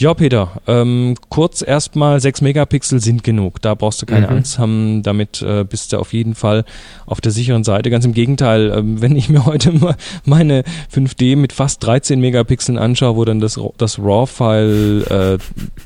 [0.00, 3.60] Ja, Peter, ähm, kurz erstmal 6 Megapixel sind genug.
[3.60, 4.36] Da brauchst du keine mhm.
[4.36, 5.02] Angst haben.
[5.02, 6.64] Damit äh, bist du auf jeden Fall
[7.04, 7.90] auf der sicheren Seite.
[7.90, 12.78] Ganz im Gegenteil, ähm, wenn ich mir heute mal meine 5D mit fast 13 Megapixeln
[12.78, 15.38] anschaue, wo dann das, das RAW-File äh,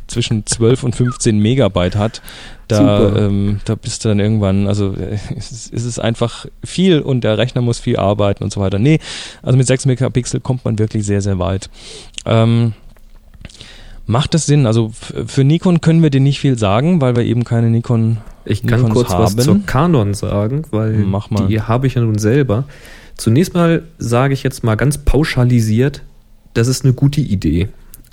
[0.06, 2.22] zwischen 12 und 15 Megabyte hat,
[2.68, 7.24] da, ähm, da bist du dann irgendwann, also äh, es, es ist einfach viel und
[7.24, 8.78] der Rechner muss viel arbeiten und so weiter.
[8.78, 9.00] Nee,
[9.42, 11.68] also mit 6 Megapixel kommt man wirklich sehr, sehr weit.
[12.26, 12.74] Ähm,
[14.06, 14.66] Macht das Sinn?
[14.66, 18.62] Also für Nikon können wir dir nicht viel sagen, weil wir eben keine Nikon Ich
[18.66, 19.22] kann Nikons kurz haben.
[19.22, 21.06] was zur Canon sagen, weil
[21.48, 22.64] die habe ich ja nun selber.
[23.16, 26.02] Zunächst mal sage ich jetzt mal ganz pauschalisiert,
[26.52, 27.68] das ist eine gute Idee.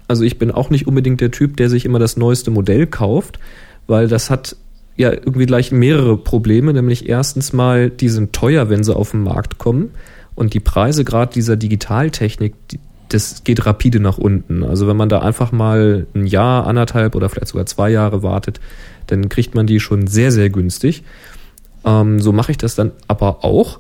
[0.08, 3.40] Also ich bin auch nicht unbedingt der Typ, der sich immer das neueste Modell kauft,
[3.88, 4.56] weil das hat
[4.98, 9.24] ja irgendwie gleich mehrere Probleme, nämlich erstens mal, die sind teuer, wenn sie auf den
[9.24, 9.92] Markt kommen.
[10.36, 12.80] Und die Preise gerade dieser Digitaltechnik, die,
[13.14, 14.64] das geht rapide nach unten.
[14.64, 18.60] Also wenn man da einfach mal ein Jahr, anderthalb oder vielleicht sogar zwei Jahre wartet,
[19.08, 21.04] dann kriegt man die schon sehr, sehr günstig.
[21.86, 23.80] Ähm, so mache ich das dann aber auch.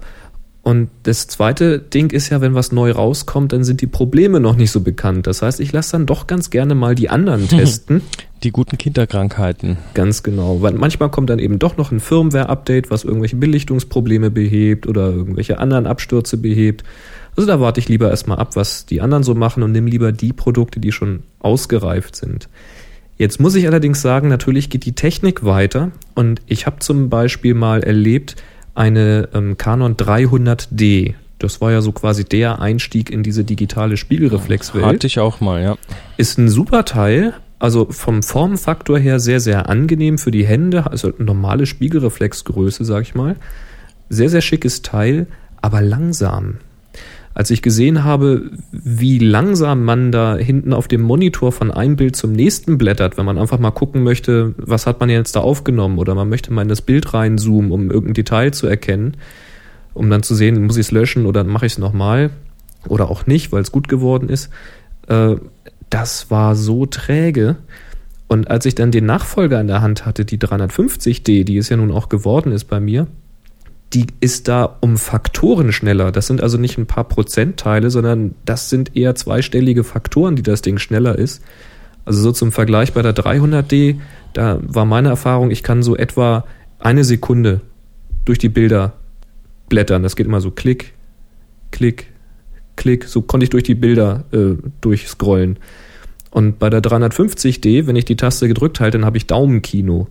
[0.63, 4.55] Und das zweite Ding ist ja, wenn was neu rauskommt, dann sind die Probleme noch
[4.55, 5.25] nicht so bekannt.
[5.25, 8.01] Das heißt, ich lasse dann doch ganz gerne mal die anderen testen.
[8.43, 9.77] Die guten Kinderkrankheiten.
[9.95, 10.61] Ganz genau.
[10.61, 15.57] Weil manchmal kommt dann eben doch noch ein Firmware-Update, was irgendwelche Belichtungsprobleme behebt oder irgendwelche
[15.57, 16.83] anderen Abstürze behebt.
[17.35, 20.11] Also da warte ich lieber erstmal ab, was die anderen so machen und nimm lieber
[20.11, 22.49] die Produkte, die schon ausgereift sind.
[23.17, 27.53] Jetzt muss ich allerdings sagen, natürlich geht die Technik weiter und ich habe zum Beispiel
[27.53, 28.35] mal erlebt
[28.73, 31.13] eine ähm, Canon 300D.
[31.37, 34.85] Das war ja so quasi der Einstieg in diese digitale Spiegelreflexwelt.
[34.85, 35.77] Hatte ich auch mal, ja.
[36.17, 41.11] Ist ein super Teil, also vom Formfaktor her sehr, sehr angenehm für die Hände, also
[41.17, 43.35] normale Spiegelreflexgröße, sag ich mal.
[44.09, 45.27] Sehr, sehr schickes Teil,
[45.61, 46.55] aber langsam
[47.33, 52.15] als ich gesehen habe, wie langsam man da hinten auf dem Monitor von einem Bild
[52.15, 55.97] zum nächsten blättert, wenn man einfach mal gucken möchte, was hat man jetzt da aufgenommen
[55.97, 59.17] oder man möchte mal in das Bild reinzoomen, um irgendein Detail zu erkennen,
[59.93, 62.31] um dann zu sehen, muss ich es löschen oder mache ich es nochmal
[62.87, 64.49] oder auch nicht, weil es gut geworden ist.
[65.07, 65.35] Äh,
[65.89, 67.57] das war so träge.
[68.27, 71.77] Und als ich dann den Nachfolger in der Hand hatte, die 350D, die es ja
[71.77, 73.07] nun auch geworden ist bei mir,
[73.93, 76.11] die ist da um Faktoren schneller.
[76.11, 80.61] Das sind also nicht ein paar Prozentteile, sondern das sind eher zweistellige Faktoren, die das
[80.61, 81.43] Ding schneller ist.
[82.05, 83.99] Also so zum Vergleich bei der 300D,
[84.33, 86.45] da war meine Erfahrung, ich kann so etwa
[86.79, 87.61] eine Sekunde
[88.25, 88.93] durch die Bilder
[89.67, 90.03] blättern.
[90.03, 90.93] Das geht immer so klick,
[91.71, 92.07] klick,
[92.75, 93.05] klick.
[93.05, 95.59] So konnte ich durch die Bilder äh, durchscrollen.
[96.31, 100.07] Und bei der 350D, wenn ich die Taste gedrückt halte, dann habe ich Daumenkino.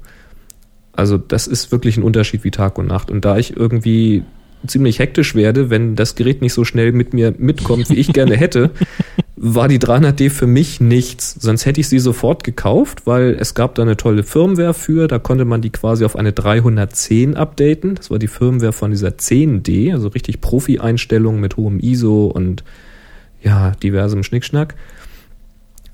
[1.01, 3.11] Also das ist wirklich ein Unterschied wie Tag und Nacht.
[3.11, 4.23] Und da ich irgendwie
[4.67, 8.37] ziemlich hektisch werde, wenn das Gerät nicht so schnell mit mir mitkommt, wie ich gerne
[8.37, 8.71] hätte,
[9.37, 11.35] war die 300D für mich nichts.
[11.41, 15.09] Sonst hätte ich sie sofort gekauft, weil es gab da eine tolle Firmware für.
[15.09, 17.95] Da konnte man die quasi auf eine 310 updaten.
[17.95, 22.63] Das war die Firmware von dieser 10D, also richtig Profi-Einstellungen mit hohem ISO und
[23.43, 24.75] ja, diversem Schnickschnack.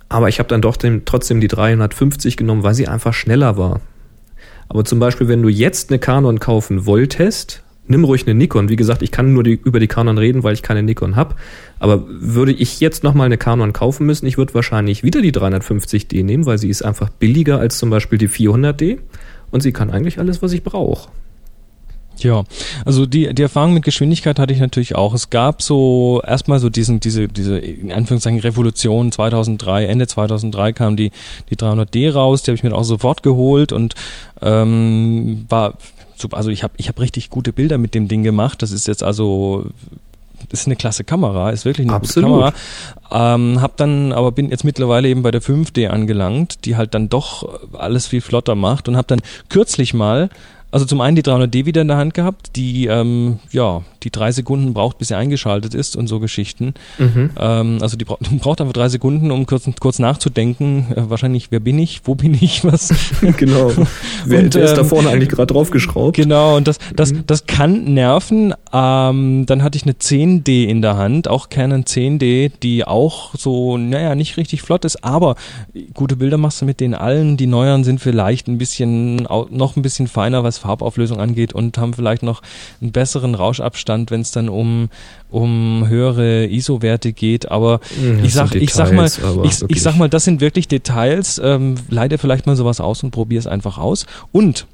[0.09, 3.81] Aber ich habe dann doch den, trotzdem die 350 genommen, weil sie einfach schneller war.
[4.69, 8.69] Aber zum Beispiel, wenn du jetzt eine Canon kaufen wolltest, nimm ruhig eine Nikon.
[8.69, 11.37] Wie gesagt, ich kann nur die, über die Canon reden, weil ich keine Nikon habe.
[11.79, 16.25] Aber würde ich jetzt nochmal eine Canon kaufen müssen, ich würde wahrscheinlich wieder die 350D
[16.25, 18.99] nehmen, weil sie ist einfach billiger als zum Beispiel die 400D
[19.51, 21.09] und sie kann eigentlich alles, was ich brauche.
[22.19, 22.45] Ja,
[22.85, 25.15] also die, die Erfahrung mit Geschwindigkeit hatte ich natürlich auch.
[25.15, 30.97] Es gab so erstmal so diesen, diese, diese, in Anführungszeichen Revolution 2003, Ende 2003 kam
[30.97, 31.11] die,
[31.51, 33.95] die 300D raus, die habe ich mir auch sofort geholt und
[34.41, 35.75] ähm, war,
[36.33, 38.63] also ich habe ich hab richtig gute Bilder mit dem Ding gemacht.
[38.63, 39.67] Das ist jetzt also
[40.51, 42.31] ist eine klasse Kamera, ist wirklich eine Absolut.
[42.31, 42.53] gute
[43.11, 43.35] Kamera.
[43.35, 47.09] Ähm, hab dann, aber bin jetzt mittlerweile eben bei der 5D angelangt, die halt dann
[47.09, 50.29] doch alles viel flotter macht und habe dann kürzlich mal
[50.77, 54.31] also zum einen die 300D wieder in der Hand gehabt, die, ähm, ja, die drei
[54.31, 56.75] Sekunden braucht, bis sie eingeschaltet ist und so Geschichten.
[56.99, 57.31] Mhm.
[57.37, 60.87] Ähm, also die bra braucht einfach drei Sekunden, um kurz, kurz nachzudenken.
[60.95, 62.95] Äh, wahrscheinlich, wer bin ich, wo bin ich, was.
[63.37, 63.73] genau.
[64.25, 66.17] Wer Und, der ist da ähm, vorne eigentlich gerade draufgeschraubt?
[66.17, 67.25] Genau, und das, das, Mhm.
[67.27, 68.55] das kann nerven.
[68.73, 73.77] Ähm, dann hatte ich eine 10D in der Hand, auch Canon 10D, die auch so,
[73.77, 75.37] naja, nicht richtig flott ist, aber
[75.95, 77.37] gute Bilder machst du mit denen allen.
[77.37, 79.17] Die neueren sind vielleicht ein bisschen,
[79.51, 82.43] noch ein bisschen feiner, was Farbauflösung angeht und haben vielleicht noch
[82.81, 84.89] einen besseren Rauschabstand, wenn es dann um,
[85.31, 87.51] um höhere ISO-Werte geht.
[87.51, 90.41] Aber Mhm, ich sag, sind ich sag mal, Details, ich, ich sag mal, das sind
[90.41, 91.41] wirklich Details.
[91.43, 94.07] Ähm, leite vielleicht mal sowas aus und probier es einfach aus.
[94.33, 94.67] Und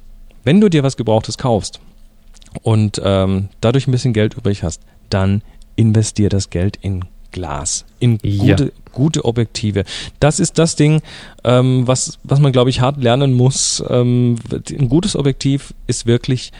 [0.43, 1.79] wenn du dir was Gebrauchtes kaufst
[2.61, 5.41] und ähm, dadurch ein bisschen Geld übrig hast, dann
[5.75, 8.55] investier das Geld in Glas, in Ja.
[8.55, 9.85] gute, gute Objektive.
[10.19, 11.01] Das ist das Ding,
[11.43, 13.83] ähm, was, was man, glaube ich, hart lernen muss.
[13.89, 14.35] Ähm,
[14.69, 16.51] ein gutes Objektiv ist wirklich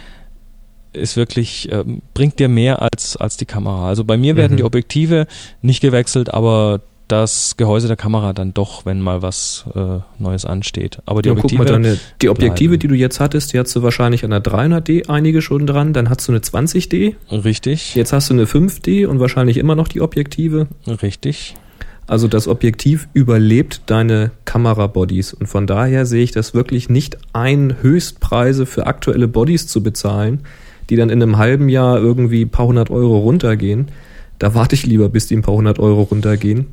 [0.93, 3.87] ist wirklich, ähm, bringt dir mehr als, als die Kamera.
[3.87, 4.57] Also bei mir werden Mhm.
[4.57, 5.27] die Objektive
[5.61, 10.99] nicht gewechselt, aber das Gehäuse der Kamera dann doch, wenn mal was äh, Neues ansteht.
[11.05, 14.23] Aber die Ja, Objektive, deine, die Objektive, die du jetzt hattest, die hast du wahrscheinlich
[14.23, 18.33] an der 300D einige schon dran, dann hast du eine 20D, richtig, jetzt hast du
[18.33, 20.67] eine 5D und wahrscheinlich immer noch die Objektive.
[21.01, 21.55] richtig.
[22.07, 27.75] Also das Objektiv überlebt deine Kamerabodies und von daher sehe ich das wirklich nicht ein,
[27.81, 30.41] Höchstpreise für aktuelle Bodies zu bezahlen,
[30.93, 33.87] die dann in einem halben Jahr irgendwie ein paar hundert Euro runtergehen.
[34.37, 36.67] Da warte ich lieber, bis die ein paar hundert Euro runtergehen.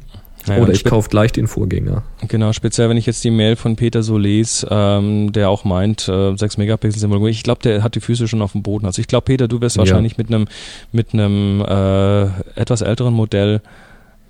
[0.46, 2.02] Naja, Oder ich kaufe gleich den Vorgänger.
[2.28, 6.06] Genau, speziell wenn ich jetzt die Mail von Peter so lese, ähm, der auch meint,
[6.08, 7.28] äh, 6 Megapixel Simulation.
[7.30, 8.84] Ich glaube, der hat die Füße schon auf dem Boden.
[8.84, 9.80] Also ich glaube, Peter, du wirst Ja.
[9.80, 10.46] wahrscheinlich mit einem
[10.92, 12.24] mit einem äh,
[12.60, 13.62] etwas älteren Modell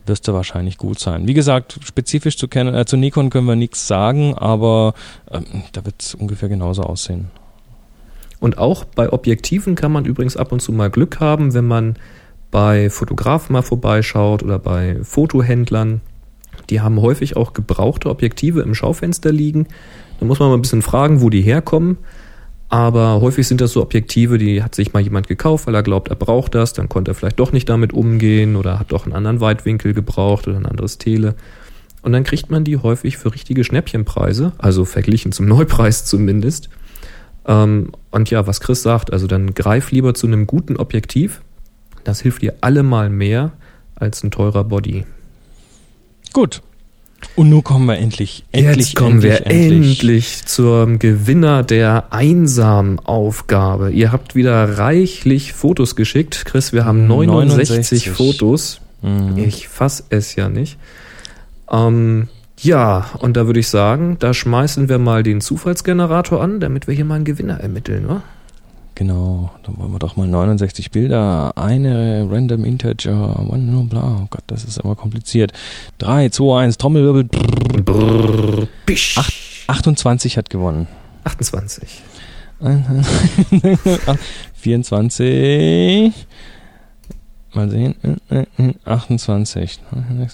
[0.06, 1.26] wirst du wahrscheinlich gut sein.
[1.26, 4.94] Wie gesagt, spezifisch zu, Canon, äh, zu Nikon können wir nichts sagen, aber
[5.32, 7.30] ähm, da wird es ungefähr genauso aussehen.
[8.40, 11.96] Und auch bei Objektiven kann man übrigens ab und zu mal Glück haben, wenn man
[12.50, 16.00] bei Fotografen mal vorbeischaut oder bei Fotohändlern.
[16.70, 19.66] Die haben häufig auch gebrauchte Objektive im Schaufenster liegen.
[20.18, 21.98] Da muss man mal ein bisschen fragen, wo die herkommen.
[22.68, 26.08] Aber häufig sind das so Objektive, die hat sich mal jemand gekauft, weil er glaubt,
[26.08, 26.72] er braucht das.
[26.72, 30.46] Dann konnte er vielleicht doch nicht damit umgehen oder hat doch einen anderen Weitwinkel gebraucht
[30.46, 31.34] oder ein anderes Tele.
[32.02, 36.70] Und dann kriegt man die häufig für richtige Schnäppchenpreise, also verglichen zum Neupreis zumindest.
[37.50, 41.42] Ähm, und ja, was Chris sagt, also dann greif lieber zu einem guten Objektiv.
[42.04, 43.52] Das hilft dir allemal mehr
[43.96, 45.04] als ein teurer Body.
[46.32, 46.62] Gut.
[47.34, 53.90] Und nun kommen wir endlich, endlich, Jetzt kommen endlich, wir endlich, zum Gewinner der Einsam-Aufgabe.
[53.90, 56.44] Ihr habt wieder reichlich Fotos geschickt.
[56.46, 58.10] Chris, wir haben 69, 69.
[58.10, 58.80] Fotos.
[59.02, 59.36] Mhm.
[59.36, 60.78] Ich fass es ja nicht.
[61.70, 62.28] Ähm,
[62.62, 66.94] ja, und da würde ich sagen, da schmeißen wir mal den Zufallsgenerator an, damit wir
[66.94, 68.22] hier mal einen Gewinner ermitteln, wa?
[68.94, 74.42] Genau, dann wollen wir doch mal 69 Bilder, eine random integer, one, bla, oh Gott,
[74.46, 75.52] das ist aber kompliziert.
[75.98, 79.16] 3, 2, 1, Trommelwirbel, Brrr, bisch.
[79.18, 79.30] Ach.
[79.68, 80.86] 28 hat gewonnen.
[81.24, 82.02] 28.
[84.54, 86.12] 24,
[87.54, 87.94] mal sehen,
[88.84, 89.80] 28.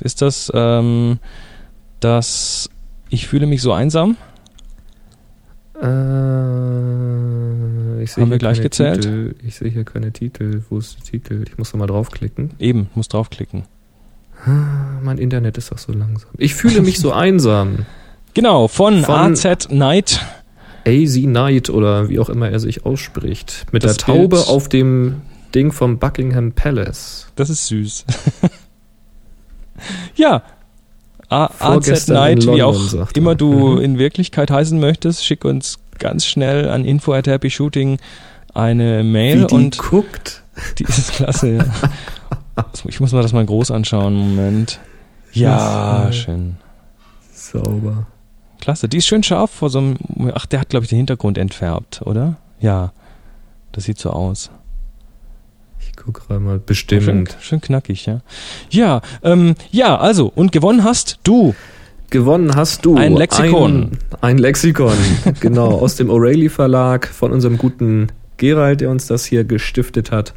[0.00, 1.20] Ist das, ähm,
[2.00, 2.68] das,
[3.10, 4.16] ich fühle mich so einsam?
[5.80, 5.84] Äh,
[8.16, 9.02] Haben wir gleich gezählt?
[9.02, 9.34] Titel.
[9.46, 10.62] Ich sehe hier keine Titel.
[10.70, 11.44] Wo ist der Titel?
[11.46, 12.50] Ich muss da mal draufklicken.
[12.58, 13.64] Eben, muss draufklicken.
[14.44, 16.30] Ah, Mein Internet ist doch so langsam.
[16.38, 17.86] Ich fühle mich so einsam.
[18.34, 20.20] Genau, von, Von- AZ Night.
[20.86, 23.66] AZ Knight oder wie auch immer er sich ausspricht.
[23.72, 25.22] Mit Das der Taube Bild- auf dem
[25.54, 27.26] Ding vom Buckingham Palace.
[27.34, 28.04] Das ist süß.
[30.16, 30.42] ja.
[31.28, 32.78] AZ Night, wie auch
[33.14, 33.34] immer er.
[33.36, 33.80] du Mhm.
[33.80, 37.98] in Wirklichkeit heißen möchtest, schick uns ganz schnell an info at happy shooting
[38.54, 40.42] eine Mail Wie die und guckt.
[40.78, 41.54] die ist klasse.
[41.56, 41.64] ja.
[42.86, 44.14] Ich muss mal das mal groß anschauen.
[44.14, 44.80] Moment.
[45.32, 46.12] Ja, Ja.
[46.12, 46.56] schön.
[47.32, 48.06] Sauber.
[48.60, 48.88] Klasse.
[48.88, 49.96] Die ist schön scharf vor so einem.
[50.34, 52.36] Ach, der hat, glaube ich, den Hintergrund entfärbt, oder?
[52.60, 52.92] Ja.
[53.72, 54.50] Das sieht so aus.
[56.12, 56.54] Gerade mal.
[56.54, 57.36] Schön, Bestimmt.
[57.40, 58.20] schön knackig, ja.
[58.70, 61.54] Ja, ähm, ja, also, und gewonnen hast du.
[62.10, 63.82] Gewonnen hast du Ein Lexikon.
[63.82, 64.96] Ein, ein Lexikon,
[65.40, 70.32] genau, aus dem O'Reilly Verlag von unserem guten Gerald, der uns das hier gestiftet hat.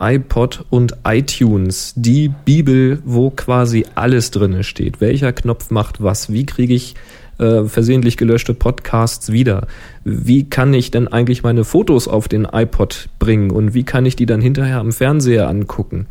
[0.00, 5.00] iPod und iTunes, die Bibel, wo quasi alles drinne steht.
[5.02, 6.32] Welcher Knopf macht was?
[6.32, 6.94] Wie kriege ich
[7.40, 9.66] äh, versehentlich gelöschte Podcasts wieder?
[10.04, 14.14] Wie kann ich denn eigentlich meine Fotos auf den iPod bringen und wie kann ich
[14.16, 16.06] die dann hinterher am Fernseher angucken?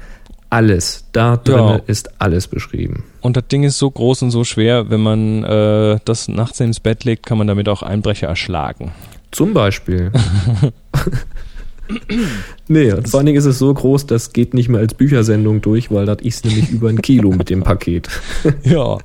[0.52, 1.82] Alles, da drinne Ja.
[1.86, 3.04] ist alles beschrieben.
[3.22, 6.80] Und das Ding ist so groß und so schwer, wenn man äh, das nachts ins
[6.80, 8.92] Bett legt, kann man damit auch Einbrecher erschlagen.
[9.32, 10.12] Zum Beispiel.
[12.68, 15.92] nee, vor allen Dingen ist es so groß, das geht nicht mehr als Büchersendung durch,
[15.92, 18.10] weil das ist nämlich über ein Kilo mit dem Paket.
[18.64, 18.98] ja.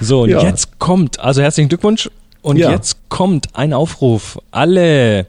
[0.00, 0.42] So, und ja.
[0.42, 2.10] jetzt kommt, also herzlichen Glückwunsch.
[2.42, 2.70] Und ja.
[2.70, 4.38] jetzt kommt ein Aufruf.
[4.50, 5.26] Alle,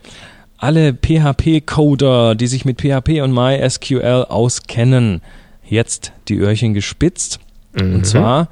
[0.57, 5.21] alle PHP-Coder, die sich mit PHP und MySQL auskennen,
[5.67, 7.39] jetzt die Öhrchen gespitzt.
[7.73, 7.95] Mhm.
[7.95, 8.49] Und zwar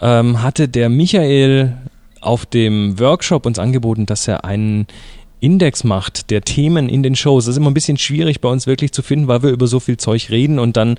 [0.00, 1.76] ähm, hatte der Michael
[2.20, 4.86] auf dem Workshop uns angeboten, dass er einen
[5.40, 7.44] Index macht der Themen in den Shows.
[7.44, 9.80] Das ist immer ein bisschen schwierig bei uns wirklich zu finden, weil wir über so
[9.80, 10.96] viel Zeug reden und dann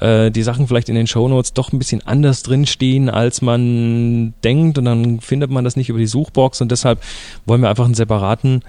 [0.00, 4.78] äh, die Sachen vielleicht in den Shownotes doch ein bisschen anders drinstehen, als man denkt.
[4.78, 6.60] Und dann findet man das nicht über die Suchbox.
[6.60, 7.00] Und deshalb
[7.44, 8.62] wollen wir einfach einen separaten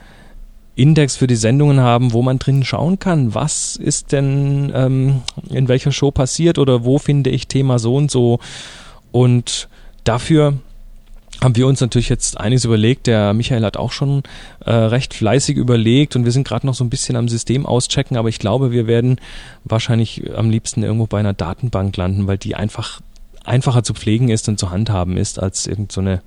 [0.76, 5.68] Index für die Sendungen haben, wo man drin schauen kann, was ist denn ähm, in
[5.68, 8.40] welcher Show passiert oder wo finde ich Thema so und so.
[9.12, 9.70] Und
[10.04, 10.54] dafür
[11.42, 13.08] haben wir uns natürlich jetzt einiges überlegt.
[13.08, 14.24] Der Michael hat auch schon
[14.66, 18.18] äh, recht fleißig überlegt und wir sind gerade noch so ein bisschen am System auschecken,
[18.18, 19.20] aber ich glaube, wir werden
[19.64, 23.02] wahrscheinlich am liebsten irgendwo bei einer Datenbank landen, weil die einfach
[23.44, 26.22] einfacher zu pflegen ist und zu handhaben ist als irgendeine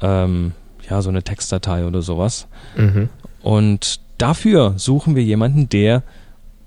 [0.00, 0.52] so ähm,
[0.88, 2.46] ja so eine Textdatei oder sowas.
[2.76, 3.08] Mhm.
[3.42, 6.02] Und dafür suchen wir jemanden, der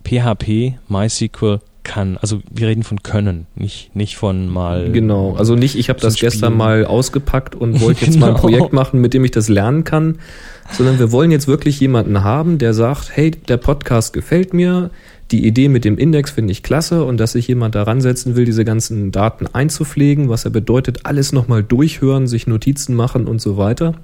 [0.03, 2.17] PHP, MySQL kann.
[2.21, 4.91] Also wir reden von können, nicht, nicht von mal.
[4.91, 6.31] Genau, also nicht, ich habe das Spielen.
[6.31, 8.27] gestern mal ausgepackt und wollte jetzt genau.
[8.27, 8.47] mal ein genau.
[8.47, 10.19] Projekt machen, mit dem ich das lernen kann,
[10.71, 14.91] sondern wir wollen jetzt wirklich jemanden haben, der sagt, hey, der Podcast gefällt mir,
[15.31, 18.45] die Idee mit dem Index finde ich klasse und dass sich jemand daran setzen will,
[18.45, 23.57] diese ganzen Daten einzupflegen, was er bedeutet, alles nochmal durchhören, sich Notizen machen und so
[23.57, 23.95] weiter.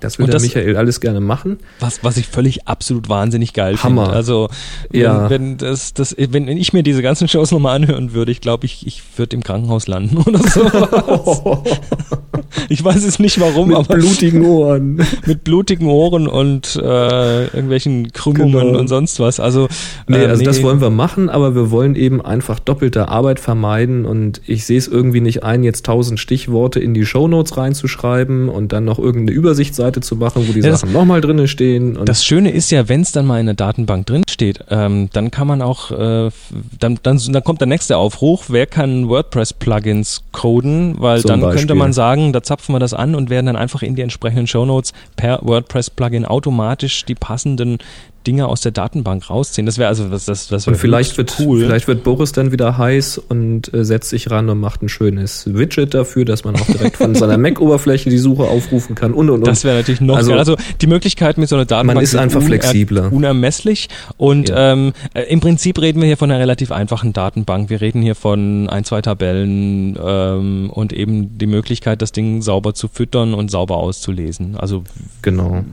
[0.00, 1.58] Das will der Michael alles gerne machen.
[1.80, 4.04] Was, was ich völlig absolut wahnsinnig geil Hammer.
[4.04, 4.16] finde.
[4.16, 4.48] Also,
[4.90, 5.30] wenn, ja.
[5.30, 8.86] wenn, das, das, wenn ich mir diese ganzen Shows nochmal anhören würde, ich glaube, ich,
[8.86, 11.62] ich würde im Krankenhaus landen oder so.
[12.68, 13.96] ich weiß es nicht warum, mit aber.
[13.96, 14.96] Mit blutigen Ohren.
[15.26, 18.78] Mit blutigen Ohren und äh, irgendwelchen Krümmungen genau.
[18.78, 19.40] und sonst was.
[19.40, 19.68] Also,
[20.06, 20.44] nee, äh, also nee.
[20.44, 24.78] das wollen wir machen, aber wir wollen eben einfach doppelte Arbeit vermeiden und ich sehe
[24.78, 29.36] es irgendwie nicht ein, jetzt tausend Stichworte in die Shownotes reinzuschreiben und dann noch irgendeine
[29.36, 31.98] Übersichtsseite Seite zu machen, wo die ja, Sachen nochmal drin stehen.
[32.04, 35.30] das Schöne ist ja, wenn es dann mal in der Datenbank drin steht, ähm, dann
[35.30, 36.30] kann man auch, äh,
[36.78, 41.60] dann, dann, dann kommt der nächste Aufruf, wer kann WordPress-Plugins coden, weil Zum dann Beispiel.
[41.60, 44.46] könnte man sagen, da zapfen wir das an und werden dann einfach in die entsprechenden
[44.46, 47.78] Shownotes per WordPress-Plugin automatisch die passenden
[48.26, 49.66] Dinge aus der Datenbank rausziehen.
[49.66, 51.60] Das wäre also das, das, das wär und vielleicht wird cool.
[51.60, 55.44] Vielleicht wird Boris dann wieder heiß und äh, setzt sich ran und macht ein schönes
[55.52, 59.38] Widget dafür, dass man auch direkt von seiner Mac-Oberfläche die Suche aufrufen kann und und
[59.38, 59.46] und.
[59.46, 60.38] Das wäre natürlich noch also, geil.
[60.38, 64.72] Also die Möglichkeit mit so einer Datenbank man ist einfach flexibler, unermesslich und ja.
[64.72, 67.70] ähm, äh, im Prinzip reden wir hier von einer relativ einfachen Datenbank.
[67.70, 72.74] Wir reden hier von ein zwei Tabellen ähm, und eben die Möglichkeit, das Ding sauber
[72.74, 74.56] zu füttern und sauber auszulesen.
[74.56, 74.82] Also
[75.22, 75.64] genau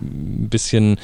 [0.43, 0.97] ein bisschen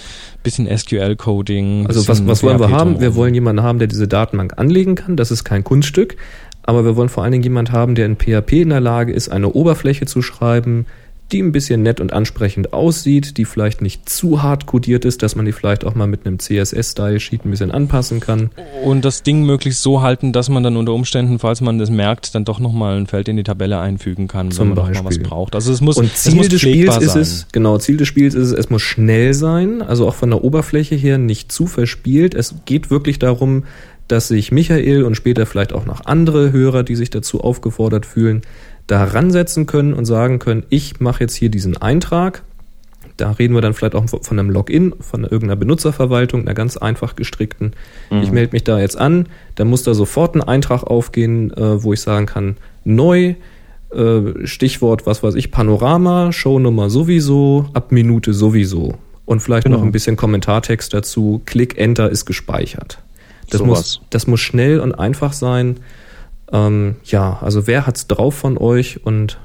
[0.44, 1.88] bisschen SQL-Coding.
[1.88, 3.00] Also was, was wollen wir haben?
[3.00, 5.16] Wir wollen jemanden haben, der diese Datenbank anlegen kann.
[5.16, 6.18] Das ist kein Kunststück.
[6.64, 9.30] Aber wir wollen vor allen Dingen jemanden haben, der in PHP in der Lage ist,
[9.30, 10.86] eine Oberfläche zu schreiben,
[11.32, 15.36] die ein bisschen nett und ansprechend aussieht, die vielleicht nicht zu hart codiert ist, dass
[15.36, 18.50] man die vielleicht auch mal mit einem CSS-Style-Sheet ein bisschen anpassen kann.
[18.84, 22.36] Und das Ding möglichst so halten, dass man dann unter Umständen, falls man das merkt,
[22.36, 25.04] dann doch nochmal ein Feld in die Tabelle einfügen kann, Zum wenn man Beispiel.
[25.04, 25.56] mal was braucht.
[25.56, 28.48] Also es muss, und Ziel muss des Spiels ist es, genau, Ziel des Spiels ist
[28.48, 32.34] es, es muss schnell sein, also auch von der Oberfläche her nicht zu verspielt.
[32.34, 33.64] Es geht wirklich darum,
[34.10, 38.42] dass sich Michael und später vielleicht auch noch andere Hörer, die sich dazu aufgefordert fühlen,
[38.90, 42.42] da ransetzen können und sagen können, ich mache jetzt hier diesen Eintrag.
[43.18, 47.16] Da reden wir dann vielleicht auch von einem Login, von irgendeiner Benutzerverwaltung, einer ganz einfach
[47.16, 47.74] gestrickten.
[48.10, 48.22] Mhm.
[48.24, 51.94] Ich melde mich da jetzt an, dann muss da sofort ein Eintrag aufgehen, äh, wo
[51.94, 53.36] ich sagen kann, neu,
[53.92, 58.96] äh, Stichwort, was weiß ich, Panorama, Shownummer sowieso, ab Minute sowieso.
[59.26, 59.78] Und vielleicht genau.
[59.78, 62.98] noch ein bisschen Kommentartext dazu, Klick Enter ist gespeichert.
[63.52, 65.78] Das, so muss, das muss schnell und einfach sein.
[66.52, 69.38] Ähm, ja, also wer hat's drauf von euch und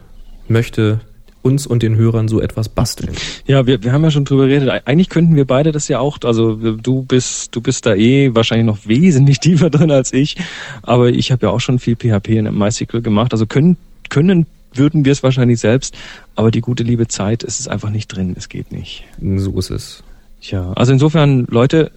[0.48, 1.00] möchte
[1.44, 3.14] uns und den Hörern so etwas basteln.
[3.46, 4.70] Ja, wir, wir haben ja schon drüber geredet.
[4.86, 8.66] Eigentlich könnten wir beide das ja auch, also du bist, du bist da eh wahrscheinlich
[8.66, 10.36] noch wesentlich tiefer drin als ich,
[10.82, 13.32] aber ich habe ja auch schon viel PHP in MySQL gemacht.
[13.32, 13.76] Also können,
[14.08, 15.94] können würden wir es wahrscheinlich selbst,
[16.34, 18.34] aber die gute liebe Zeit ist es einfach nicht drin.
[18.36, 19.04] Es geht nicht.
[19.36, 20.02] So ist es.
[20.40, 21.90] Tja, also insofern, Leute,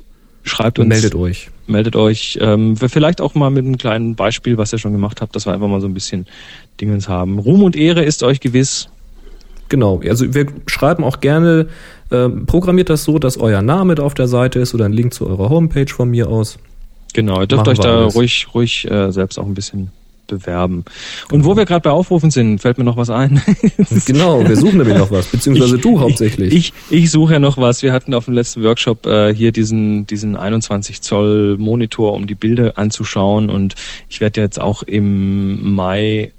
[0.47, 0.87] schreibt uns.
[0.87, 1.49] Meldet euch.
[1.67, 2.37] Meldet euch.
[2.41, 5.53] Ähm, vielleicht auch mal mit einem kleinen Beispiel, was ihr schon gemacht habt, dass wir
[5.53, 6.27] einfach mal so ein bisschen
[6.79, 7.39] Dingens haben.
[7.39, 8.89] Ruhm und Ehre ist euch gewiss.
[9.69, 11.67] Genau, also wir schreiben auch gerne,
[12.09, 15.13] äh, programmiert das so, dass euer Name da auf der Seite ist oder ein Link
[15.13, 16.57] zu eurer Homepage von mir aus.
[17.13, 18.15] Genau, ihr dürft Machen euch da alles.
[18.15, 19.91] ruhig, ruhig äh, selbst auch ein bisschen
[20.27, 20.85] bewerben.
[21.31, 23.41] Und wo wir gerade bei Aufrufen sind, fällt mir noch was ein.
[24.05, 26.53] genau, wir suchen nämlich noch was, beziehungsweise ich, du hauptsächlich.
[26.53, 27.81] Ich, ich, ich suche ja noch was.
[27.81, 32.35] Wir hatten auf dem letzten Workshop äh, hier diesen, diesen 21 Zoll Monitor, um die
[32.35, 33.49] Bilder anzuschauen.
[33.49, 33.75] Und
[34.09, 36.31] ich werde jetzt auch im Mai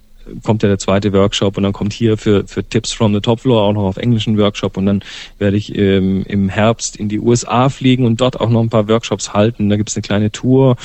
[0.43, 3.40] kommt ja der zweite Workshop und dann kommt hier für, für Tips from the Top
[3.40, 5.02] Floor auch noch auf englischen Workshop und dann
[5.39, 8.89] werde ich ähm, im Herbst in die USA fliegen und dort auch noch ein paar
[8.89, 9.69] Workshops halten.
[9.69, 10.77] Da gibt es eine kleine Tour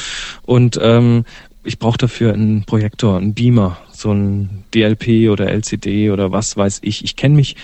[0.44, 1.26] und ähm,
[1.64, 6.80] ich brauche dafür einen Projektor, einen Beamer, so ein DLP oder LCD oder was weiß
[6.84, 7.04] ich.
[7.04, 7.56] Ich kenne mich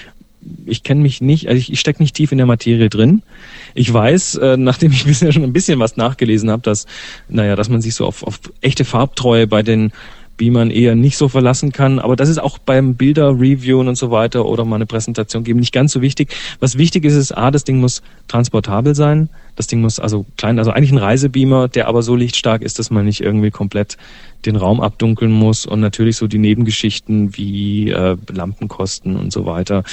[0.65, 3.23] ich kenne mich nicht, also ich, ich stecke nicht tief in der Materie drin.
[3.73, 6.85] Ich weiß, äh, nachdem ich bisher schon ein bisschen was nachgelesen habe, dass,
[7.27, 9.91] naja, dass man sich so auf, auf echte Farbtreue bei den
[10.39, 11.99] wie man eher nicht so verlassen kann.
[11.99, 15.73] Aber das ist auch beim Bilder-Reviewen und so weiter oder mal eine Präsentation geben nicht
[15.73, 16.35] ganz so wichtig.
[16.59, 19.29] Was wichtig ist, ist, A, das Ding muss transportabel sein.
[19.55, 22.89] Das Ding muss also klein, also eigentlich ein Reisebeamer, der aber so lichtstark ist, dass
[22.89, 23.97] man nicht irgendwie komplett
[24.45, 29.83] den Raum abdunkeln muss und natürlich so die Nebengeschichten wie äh, Lampenkosten und so weiter.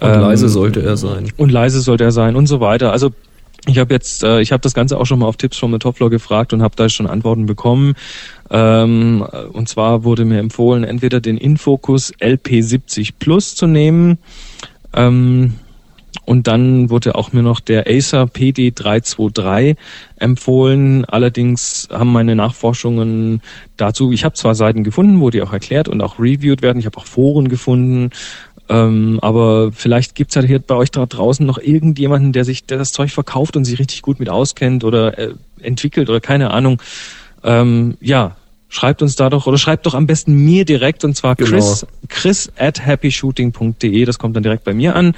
[0.00, 1.32] Und ähm, leise sollte er sein.
[1.38, 2.92] Und leise sollte er sein und so weiter.
[2.92, 3.12] Also
[3.66, 6.08] ich habe jetzt, äh, ich habe das Ganze auch schon mal auf Tipps from the
[6.10, 7.94] gefragt und habe da schon Antworten bekommen.
[8.50, 14.18] Ähm, und zwar wurde mir empfohlen, entweder den Infocus LP70 Plus zu nehmen.
[14.94, 15.54] Ähm,
[16.26, 19.76] und dann wurde auch mir noch der Acer PD323
[20.16, 21.04] empfohlen.
[21.04, 23.42] Allerdings haben meine Nachforschungen
[23.76, 26.78] dazu, ich habe zwar Seiten gefunden, wo die auch erklärt und auch reviewed werden.
[26.78, 28.10] Ich habe auch Foren gefunden,
[28.68, 32.78] ähm, aber vielleicht gibt's halt hier bei euch da draußen noch irgendjemanden, der sich, der
[32.78, 36.80] das Zeug verkauft und sich richtig gut mit auskennt oder äh, entwickelt oder keine Ahnung.
[37.44, 38.36] Ähm, ja,
[38.68, 41.92] schreibt uns da doch oder schreibt doch am besten mir direkt und zwar Chris, genau.
[42.08, 44.04] chris at happyshooting.de.
[44.04, 45.14] Das kommt dann direkt bei mir an.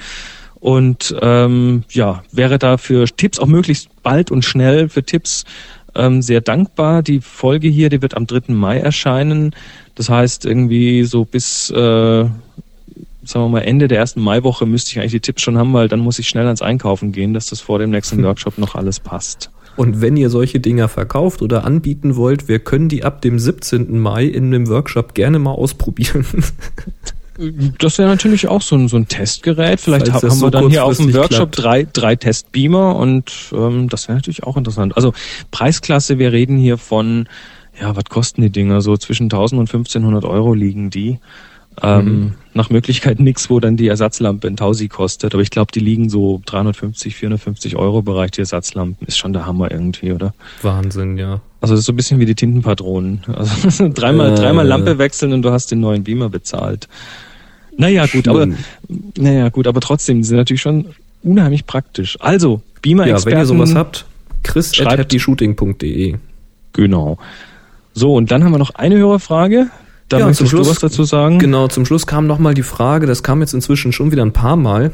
[0.59, 5.45] Und ähm, ja, wäre da für Tipps auch möglichst bald und schnell für Tipps
[5.95, 7.03] ähm, sehr dankbar.
[7.03, 8.53] Die Folge hier, die wird am 3.
[8.53, 9.55] Mai erscheinen.
[9.95, 12.25] Das heißt, irgendwie so bis äh,
[13.27, 15.87] sagen wir mal, Ende der ersten Maiwoche müsste ich eigentlich die Tipps schon haben, weil
[15.87, 18.99] dann muss ich schnell ans Einkaufen gehen, dass das vor dem nächsten Workshop noch alles
[18.99, 19.51] passt.
[19.77, 23.99] Und wenn ihr solche Dinger verkauft oder anbieten wollt, wir können die ab dem 17.
[23.99, 26.25] Mai in einem Workshop gerne mal ausprobieren.
[27.77, 29.79] Das wäre natürlich auch so ein, so ein Testgerät.
[29.79, 34.07] Vielleicht haben so wir dann hier auf dem Workshop drei, drei Testbeamer und ähm, das
[34.07, 34.95] wäre natürlich auch interessant.
[34.95, 35.13] Also
[35.51, 37.29] Preisklasse, wir reden hier von,
[37.79, 38.81] ja, was kosten die Dinger?
[38.81, 41.19] So zwischen 1000 und 1500 Euro liegen die.
[41.81, 42.33] Ähm, mhm.
[42.53, 45.33] Nach Möglichkeit nichts, wo dann die Ersatzlampe in Tausi kostet.
[45.33, 49.07] Aber ich glaube, die liegen so 350, 450 Euro Bereich, die Ersatzlampen.
[49.07, 50.33] Ist schon der Hammer irgendwie, oder?
[50.63, 51.41] Wahnsinn, ja.
[51.61, 53.21] Also das ist so ein bisschen wie die Tintenpatronen.
[53.27, 56.87] Also dreimal, äh, dreimal Lampe wechseln und du hast den neuen Beamer bezahlt.
[57.77, 58.47] Naja, gut, aber,
[59.17, 60.87] naja, gut, aber trotzdem, die sind natürlich schon
[61.21, 62.17] unheimlich praktisch.
[62.19, 63.29] Also, Beamer-Experten.
[63.29, 64.05] Ja, wenn ihr sowas habt,
[64.41, 66.15] chris at happyshooting.de.
[66.73, 67.19] Genau.
[67.93, 69.67] So, und dann haben wir noch eine Hörerfrage.
[70.09, 71.37] Da ja, zum Schluss, was dazu sagen?
[71.37, 74.55] Genau, zum Schluss kam nochmal die Frage, das kam jetzt inzwischen schon wieder ein paar
[74.55, 74.91] Mal.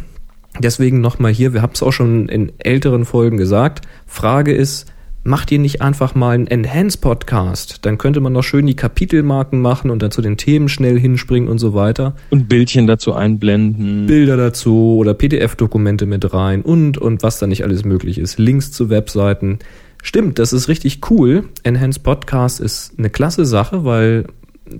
[0.59, 3.85] Deswegen nochmal hier, wir haben es auch schon in älteren Folgen gesagt.
[4.07, 4.91] Frage ist,
[5.23, 7.85] macht ihr nicht einfach mal einen Enhance-Podcast?
[7.85, 11.49] Dann könnte man noch schön die Kapitelmarken machen und dann zu den Themen schnell hinspringen
[11.49, 12.15] und so weiter.
[12.29, 14.05] Und Bildchen dazu einblenden.
[14.05, 18.37] Bilder dazu oder PDF-Dokumente mit rein und, und was da nicht alles möglich ist.
[18.37, 19.59] Links zu Webseiten.
[20.01, 21.45] Stimmt, das ist richtig cool.
[21.63, 24.25] Enhance Podcast ist eine klasse Sache, weil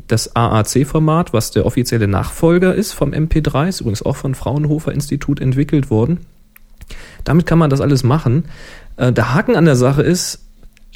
[0.08, 5.42] das AAC-Format, was der offizielle Nachfolger ist vom MP3, ist übrigens auch von Fraunhofer Institut
[5.42, 6.20] entwickelt worden.
[7.24, 8.46] Damit kann man das alles machen.
[8.98, 10.46] Äh, der Haken an der Sache ist,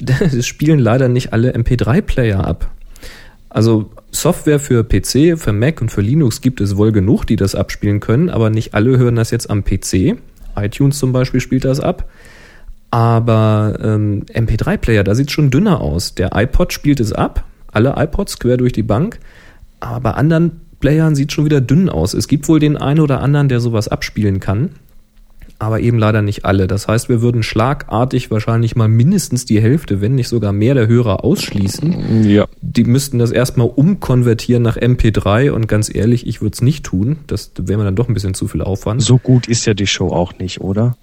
[0.00, 2.70] es spielen leider nicht alle MP3-Player ab.
[3.50, 7.54] Also Software für PC, für Mac und für Linux gibt es wohl genug, die das
[7.54, 10.16] abspielen können, aber nicht alle hören das jetzt am PC.
[10.56, 12.08] iTunes zum Beispiel spielt das ab.
[12.90, 16.14] Aber ähm, MP3-Player, da sieht schon dünner aus.
[16.14, 17.44] Der iPod spielt es ab,
[17.78, 19.20] alle iPods quer durch die Bank.
[19.78, 22.12] Aber bei anderen Playern sieht schon wieder dünn aus.
[22.12, 24.70] Es gibt wohl den einen oder anderen, der sowas abspielen kann,
[25.60, 26.66] aber eben leider nicht alle.
[26.66, 30.88] Das heißt, wir würden schlagartig wahrscheinlich mal mindestens die Hälfte, wenn nicht sogar mehr der
[30.88, 32.24] Hörer ausschließen.
[32.24, 32.46] Ja.
[32.60, 37.18] Die müssten das erstmal umkonvertieren nach MP3 und ganz ehrlich, ich würde es nicht tun.
[37.28, 39.02] Das wäre mir dann doch ein bisschen zu viel Aufwand.
[39.02, 40.96] So gut ist ja die Show auch nicht, oder?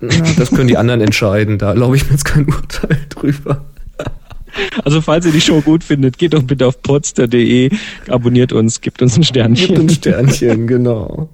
[0.00, 1.56] Na, das können die anderen entscheiden.
[1.56, 3.64] Da glaube ich mir jetzt kein Urteil drüber.
[4.84, 7.70] Also falls ihr die Show gut findet, geht doch bitte auf podster.de,
[8.08, 9.68] abonniert uns, gibt uns ein Sternchen.
[9.68, 11.28] Gibt ein Sternchen, genau.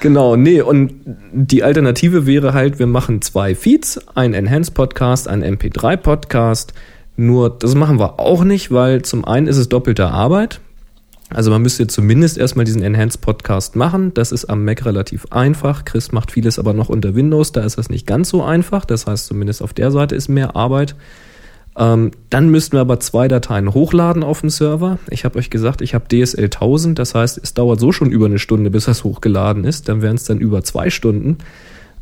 [0.00, 0.92] Genau, nee, und
[1.32, 6.74] die Alternative wäre halt, wir machen zwei Feeds, ein Enhanced Podcast, ein MP3 Podcast.
[7.16, 10.60] Nur das machen wir auch nicht, weil zum einen ist es doppelte Arbeit.
[11.34, 14.12] Also man müsste zumindest erstmal diesen Enhanced Podcast machen.
[14.14, 15.84] Das ist am Mac relativ einfach.
[15.84, 18.84] Chris macht vieles aber noch unter Windows, da ist das nicht ganz so einfach.
[18.84, 20.94] Das heißt, zumindest auf der Seite ist mehr Arbeit.
[21.76, 24.98] Ähm, dann müssten wir aber zwei Dateien hochladen auf dem Server.
[25.08, 28.26] Ich habe euch gesagt, ich habe DSL 1000, das heißt, es dauert so schon über
[28.26, 29.88] eine Stunde, bis das hochgeladen ist.
[29.88, 31.38] Dann wären es dann über zwei Stunden.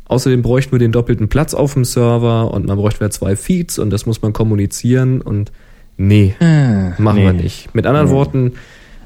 [0.05, 3.79] Außerdem bräuchten wir den doppelten Platz auf dem Server und man bräuchte wieder zwei Feeds
[3.79, 5.53] und das muss man kommunizieren und
[5.95, 7.23] nee, machen nee.
[7.23, 7.73] wir nicht.
[7.73, 8.53] Mit anderen Worten,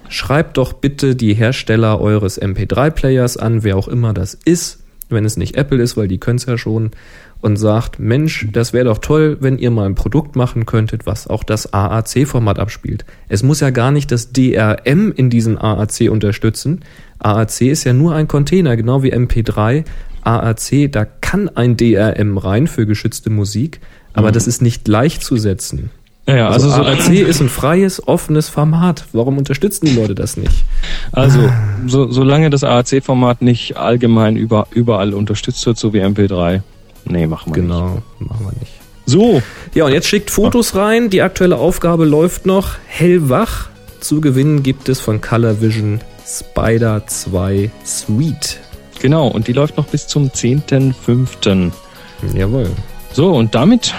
[0.09, 4.79] schreibt doch bitte die Hersteller eures MP3-Players an, wer auch immer das ist,
[5.09, 6.91] wenn es nicht Apple ist, weil die können es ja schon,
[7.41, 11.27] und sagt, Mensch, das wäre doch toll, wenn ihr mal ein Produkt machen könntet, was
[11.27, 13.05] auch das AAC-Format abspielt.
[13.29, 16.81] Es muss ja gar nicht das DRM in diesem AAC unterstützen.
[17.19, 19.85] AAC ist ja nur ein Container, genau wie MP3.
[20.23, 23.79] AAC, da kann ein DRM rein für geschützte Musik,
[24.13, 25.91] aber das ist nicht gleichzusetzen.
[26.27, 29.05] Ja, ja, Also, also, so, AAC ist ein freies, offenes Format.
[29.13, 30.63] Warum unterstützen die Leute das nicht?
[31.11, 31.51] also
[31.85, 36.61] so, solange das AAC-Format nicht allgemein über, überall unterstützt wird, so wie MP3.
[37.05, 37.71] Nee, machen wir nicht.
[37.71, 38.71] Genau, machen wir nicht.
[39.07, 39.41] So,
[39.75, 41.09] Ja, und jetzt schickt Fotos rein.
[41.11, 42.75] Die aktuelle Aufgabe läuft noch.
[42.87, 43.69] Hellwach.
[43.99, 48.59] Zu gewinnen gibt es von Color Vision Spider 2 Sweet.
[48.99, 51.71] genau, und die läuft noch bis zum 10.05.
[52.35, 52.69] Jawohl.
[53.13, 53.93] So, und damit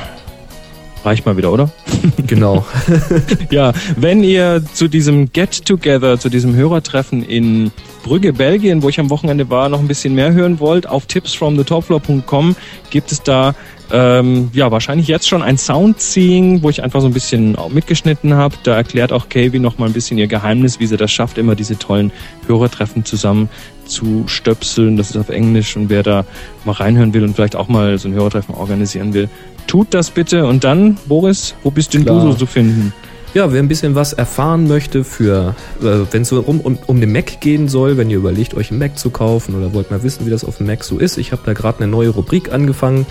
[1.07, 1.71] reicht mal wieder, oder?
[2.27, 2.67] Genau.
[3.51, 7.71] Ja, wenn ihr zu diesem Get-Together, zu diesem Hörertreffen in
[8.03, 12.57] Brügge, Belgien, wo ich am Wochenende war, noch ein bisschen mehr hören wollt, auf tipsfromthetopfloor.com
[12.91, 13.55] gibt es da
[13.93, 18.57] ähm, ja wahrscheinlich jetzt schon ein Soundseeing, wo ich einfach so ein bisschen mitgeschnitten habe.
[18.65, 21.55] Da erklärt auch Kavi noch mal ein bisschen ihr Geheimnis, wie sie das schafft, immer
[21.55, 22.11] diese tollen
[22.47, 23.49] Hörertreffen zusammen
[23.85, 24.97] zu stöpseln.
[24.97, 26.25] Das ist auf Englisch und wer da
[26.65, 29.29] mal reinhören will und vielleicht auch mal so ein Hörertreffen organisieren will,
[29.67, 30.47] tut das bitte.
[30.47, 32.25] Und dann, Boris, wo bist denn Klar.
[32.25, 32.93] du so zu finden?
[33.35, 37.01] Ja, wer ein bisschen was erfahren möchte für, äh, wenn es so um, um, um
[37.01, 40.03] den Mac gehen soll, wenn ihr überlegt, euch einen Mac zu kaufen oder wollt mal
[40.03, 41.19] wissen, wie das auf dem Mac so ist.
[41.19, 43.05] Ich habe da gerade eine neue Rubrik angefangen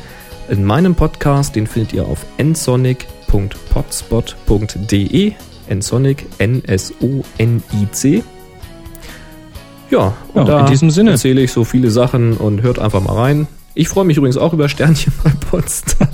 [0.49, 1.55] in meinem Podcast.
[1.55, 5.33] Den findet ihr auf nsonic.potspot.de.
[5.69, 8.23] nsonic, N-S-O-N-I-C.
[9.91, 11.11] Ja, und Ja, da in diesem Sinne.
[11.11, 13.47] erzähle ich so viele Sachen und hört einfach mal rein.
[13.75, 16.07] Ich freue mich übrigens auch über Sternchen bei Potsdam.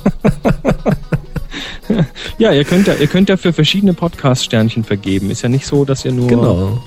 [2.37, 5.29] Ja, ihr könnt ja, ihr könnt ja für verschiedene Podcasts Sternchen vergeben.
[5.29, 6.81] Ist ja nicht so, dass ihr nur Genau.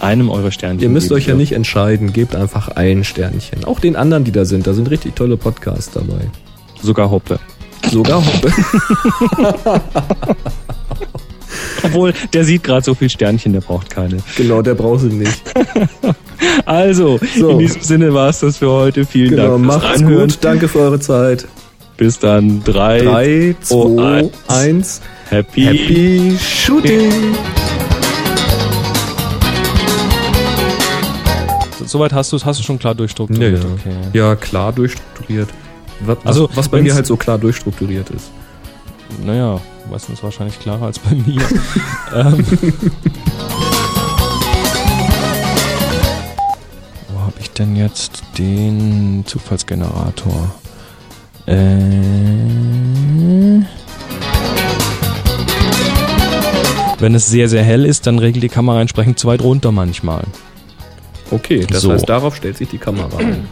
[0.00, 3.64] einem eure Sternchen Ihr müsst euch ja nicht entscheiden, gebt einfach ein Sternchen.
[3.64, 6.30] Auch den anderen, die da sind, da sind richtig tolle Podcasts dabei.
[6.82, 7.38] Sogar Hoppe.
[7.90, 8.52] Sogar Hoppe.
[11.84, 14.18] Obwohl, der sieht gerade so viel Sternchen, der braucht keine.
[14.36, 15.42] genau, der braucht sie nicht.
[16.66, 17.50] Also, So.
[17.50, 19.04] in diesem Sinne war es das für heute.
[19.04, 20.28] Vielen Genau, Dank fürs macht's Reinhören.
[20.28, 20.38] gut.
[20.40, 21.46] Danke für eure Zeit.
[21.96, 22.62] Bis dann.
[22.64, 23.00] Drei.
[23.00, 24.30] 3, Oh, 2, eins.
[24.48, 25.00] 1.
[25.30, 25.62] Happy.
[25.62, 27.12] Happy Shooting!
[31.86, 33.62] Soweit hast du es, hast du schon klar durchstrukturiert.
[33.62, 33.74] Ja, ja.
[33.74, 33.94] Okay.
[34.18, 35.48] Ja, klar durchstrukturiert.
[36.00, 38.30] Was, Also, was bei mir halt so klar durchstrukturiert ist.
[39.24, 39.60] Naja,
[39.90, 41.42] meistens wahrscheinlich klarer als bei mir.
[42.14, 42.44] ähm.
[47.58, 50.54] denn jetzt den Zufallsgenerator?
[51.46, 51.58] Äh.
[56.98, 60.22] Wenn es sehr, sehr hell ist, dann regelt die Kamera entsprechend zu weit runter manchmal.
[61.32, 61.92] Okay, das So.
[61.92, 63.48] heißt, darauf stellt sich die Kamera ein.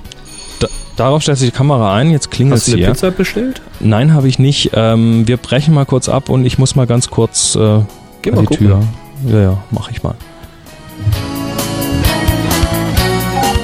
[0.61, 2.93] Da, darauf stellt sich die Kamera ein, jetzt klingelt Hast es du eine hier.
[2.93, 3.61] Pizza bestellt?
[3.81, 4.71] Nein, habe ich nicht.
[4.75, 7.81] Ähm, wir brechen mal kurz ab und ich muss mal ganz kurz äh,
[8.23, 8.67] Geh mal die gucken.
[8.69, 8.83] Tür.
[9.27, 10.15] Ja, ja, mache ich mal.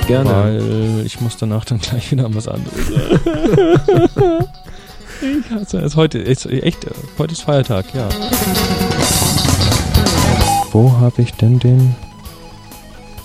[0.07, 0.31] Gerne.
[0.31, 2.79] Weil ich muss danach dann gleich wieder an was anderes.
[5.21, 5.97] ich hasse es.
[5.97, 6.87] Heute ist echt,
[7.19, 8.09] heute ist Feiertag, ja.
[10.73, 11.97] Wo habe ich denn den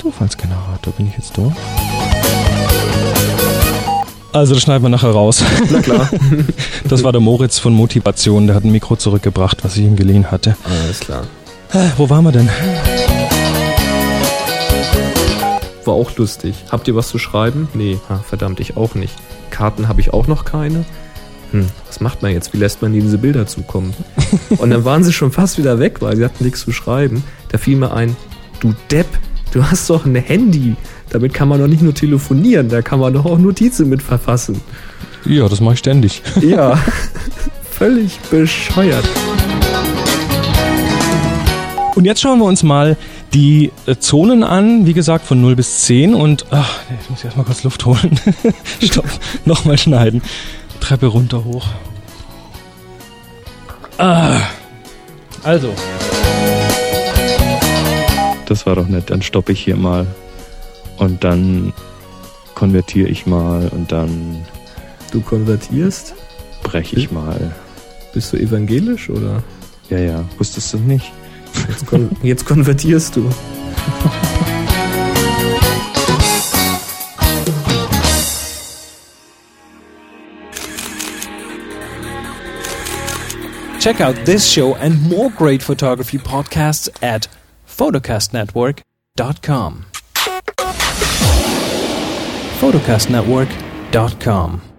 [0.02, 0.94] Zufallsgenerator?
[0.94, 1.53] Bin ich jetzt durch?
[4.34, 5.44] Also, das schneiden wir nachher raus.
[5.70, 6.10] Na klar.
[6.88, 10.30] Das war der Moritz von Motivation, der hat ein Mikro zurückgebracht, was ich ihm geliehen
[10.30, 10.58] hatte.
[10.64, 11.24] Alles klar.
[11.72, 12.49] Äh, Wo waren wir denn?
[15.86, 16.56] War auch lustig.
[16.72, 17.68] Habt ihr was zu schreiben?
[17.74, 19.14] Nee, ah, verdammt, ich auch nicht.
[19.49, 20.86] Karten habe ich auch noch keine.
[21.52, 22.53] Hm, was macht man jetzt?
[22.53, 23.94] Wie lässt man diese Bilder zukommen?
[24.58, 27.24] Und dann waren sie schon fast wieder weg, weil sie hatten nichts zu schreiben.
[27.49, 28.16] Da fiel mir ein,
[28.60, 29.08] du Depp,
[29.52, 30.76] du hast doch ein Handy.
[31.10, 34.62] Damit kann man doch nicht nur telefonieren, da kann man doch auch Notizen mit verfassen.
[35.26, 36.22] Ja, das mache ich ständig.
[36.41, 36.80] Ja,
[37.70, 39.06] völlig bescheuert.
[41.95, 42.95] Und jetzt schauen wir uns mal
[43.34, 47.45] die äh, Zonen an, wie gesagt von 0 bis 10 und ach, ich muss erstmal
[47.45, 48.20] kurz Luft holen.
[48.82, 49.06] Stopp,
[49.45, 50.22] nochmal schneiden.
[50.80, 51.68] Treppe runter hoch.
[53.98, 54.41] Ah.
[55.44, 55.74] Also.
[58.45, 60.06] Das war doch nett, dann stoppe ich hier mal
[60.98, 61.74] und dann
[62.56, 64.45] konvertiere ich mal und dann
[65.12, 66.16] Du konvertierst?
[66.64, 67.53] breche ich mal.
[68.14, 69.44] Bist du evangelisch oder?
[69.90, 70.26] Ja, ja.
[70.38, 71.12] Wusstest du nicht?
[71.68, 73.28] Jetzt, kon jetzt konvertierst du.
[83.80, 87.28] Check out this show and more great photography podcasts at
[87.68, 89.86] photocastnetwork.com.
[92.60, 94.70] photocastnetwork.com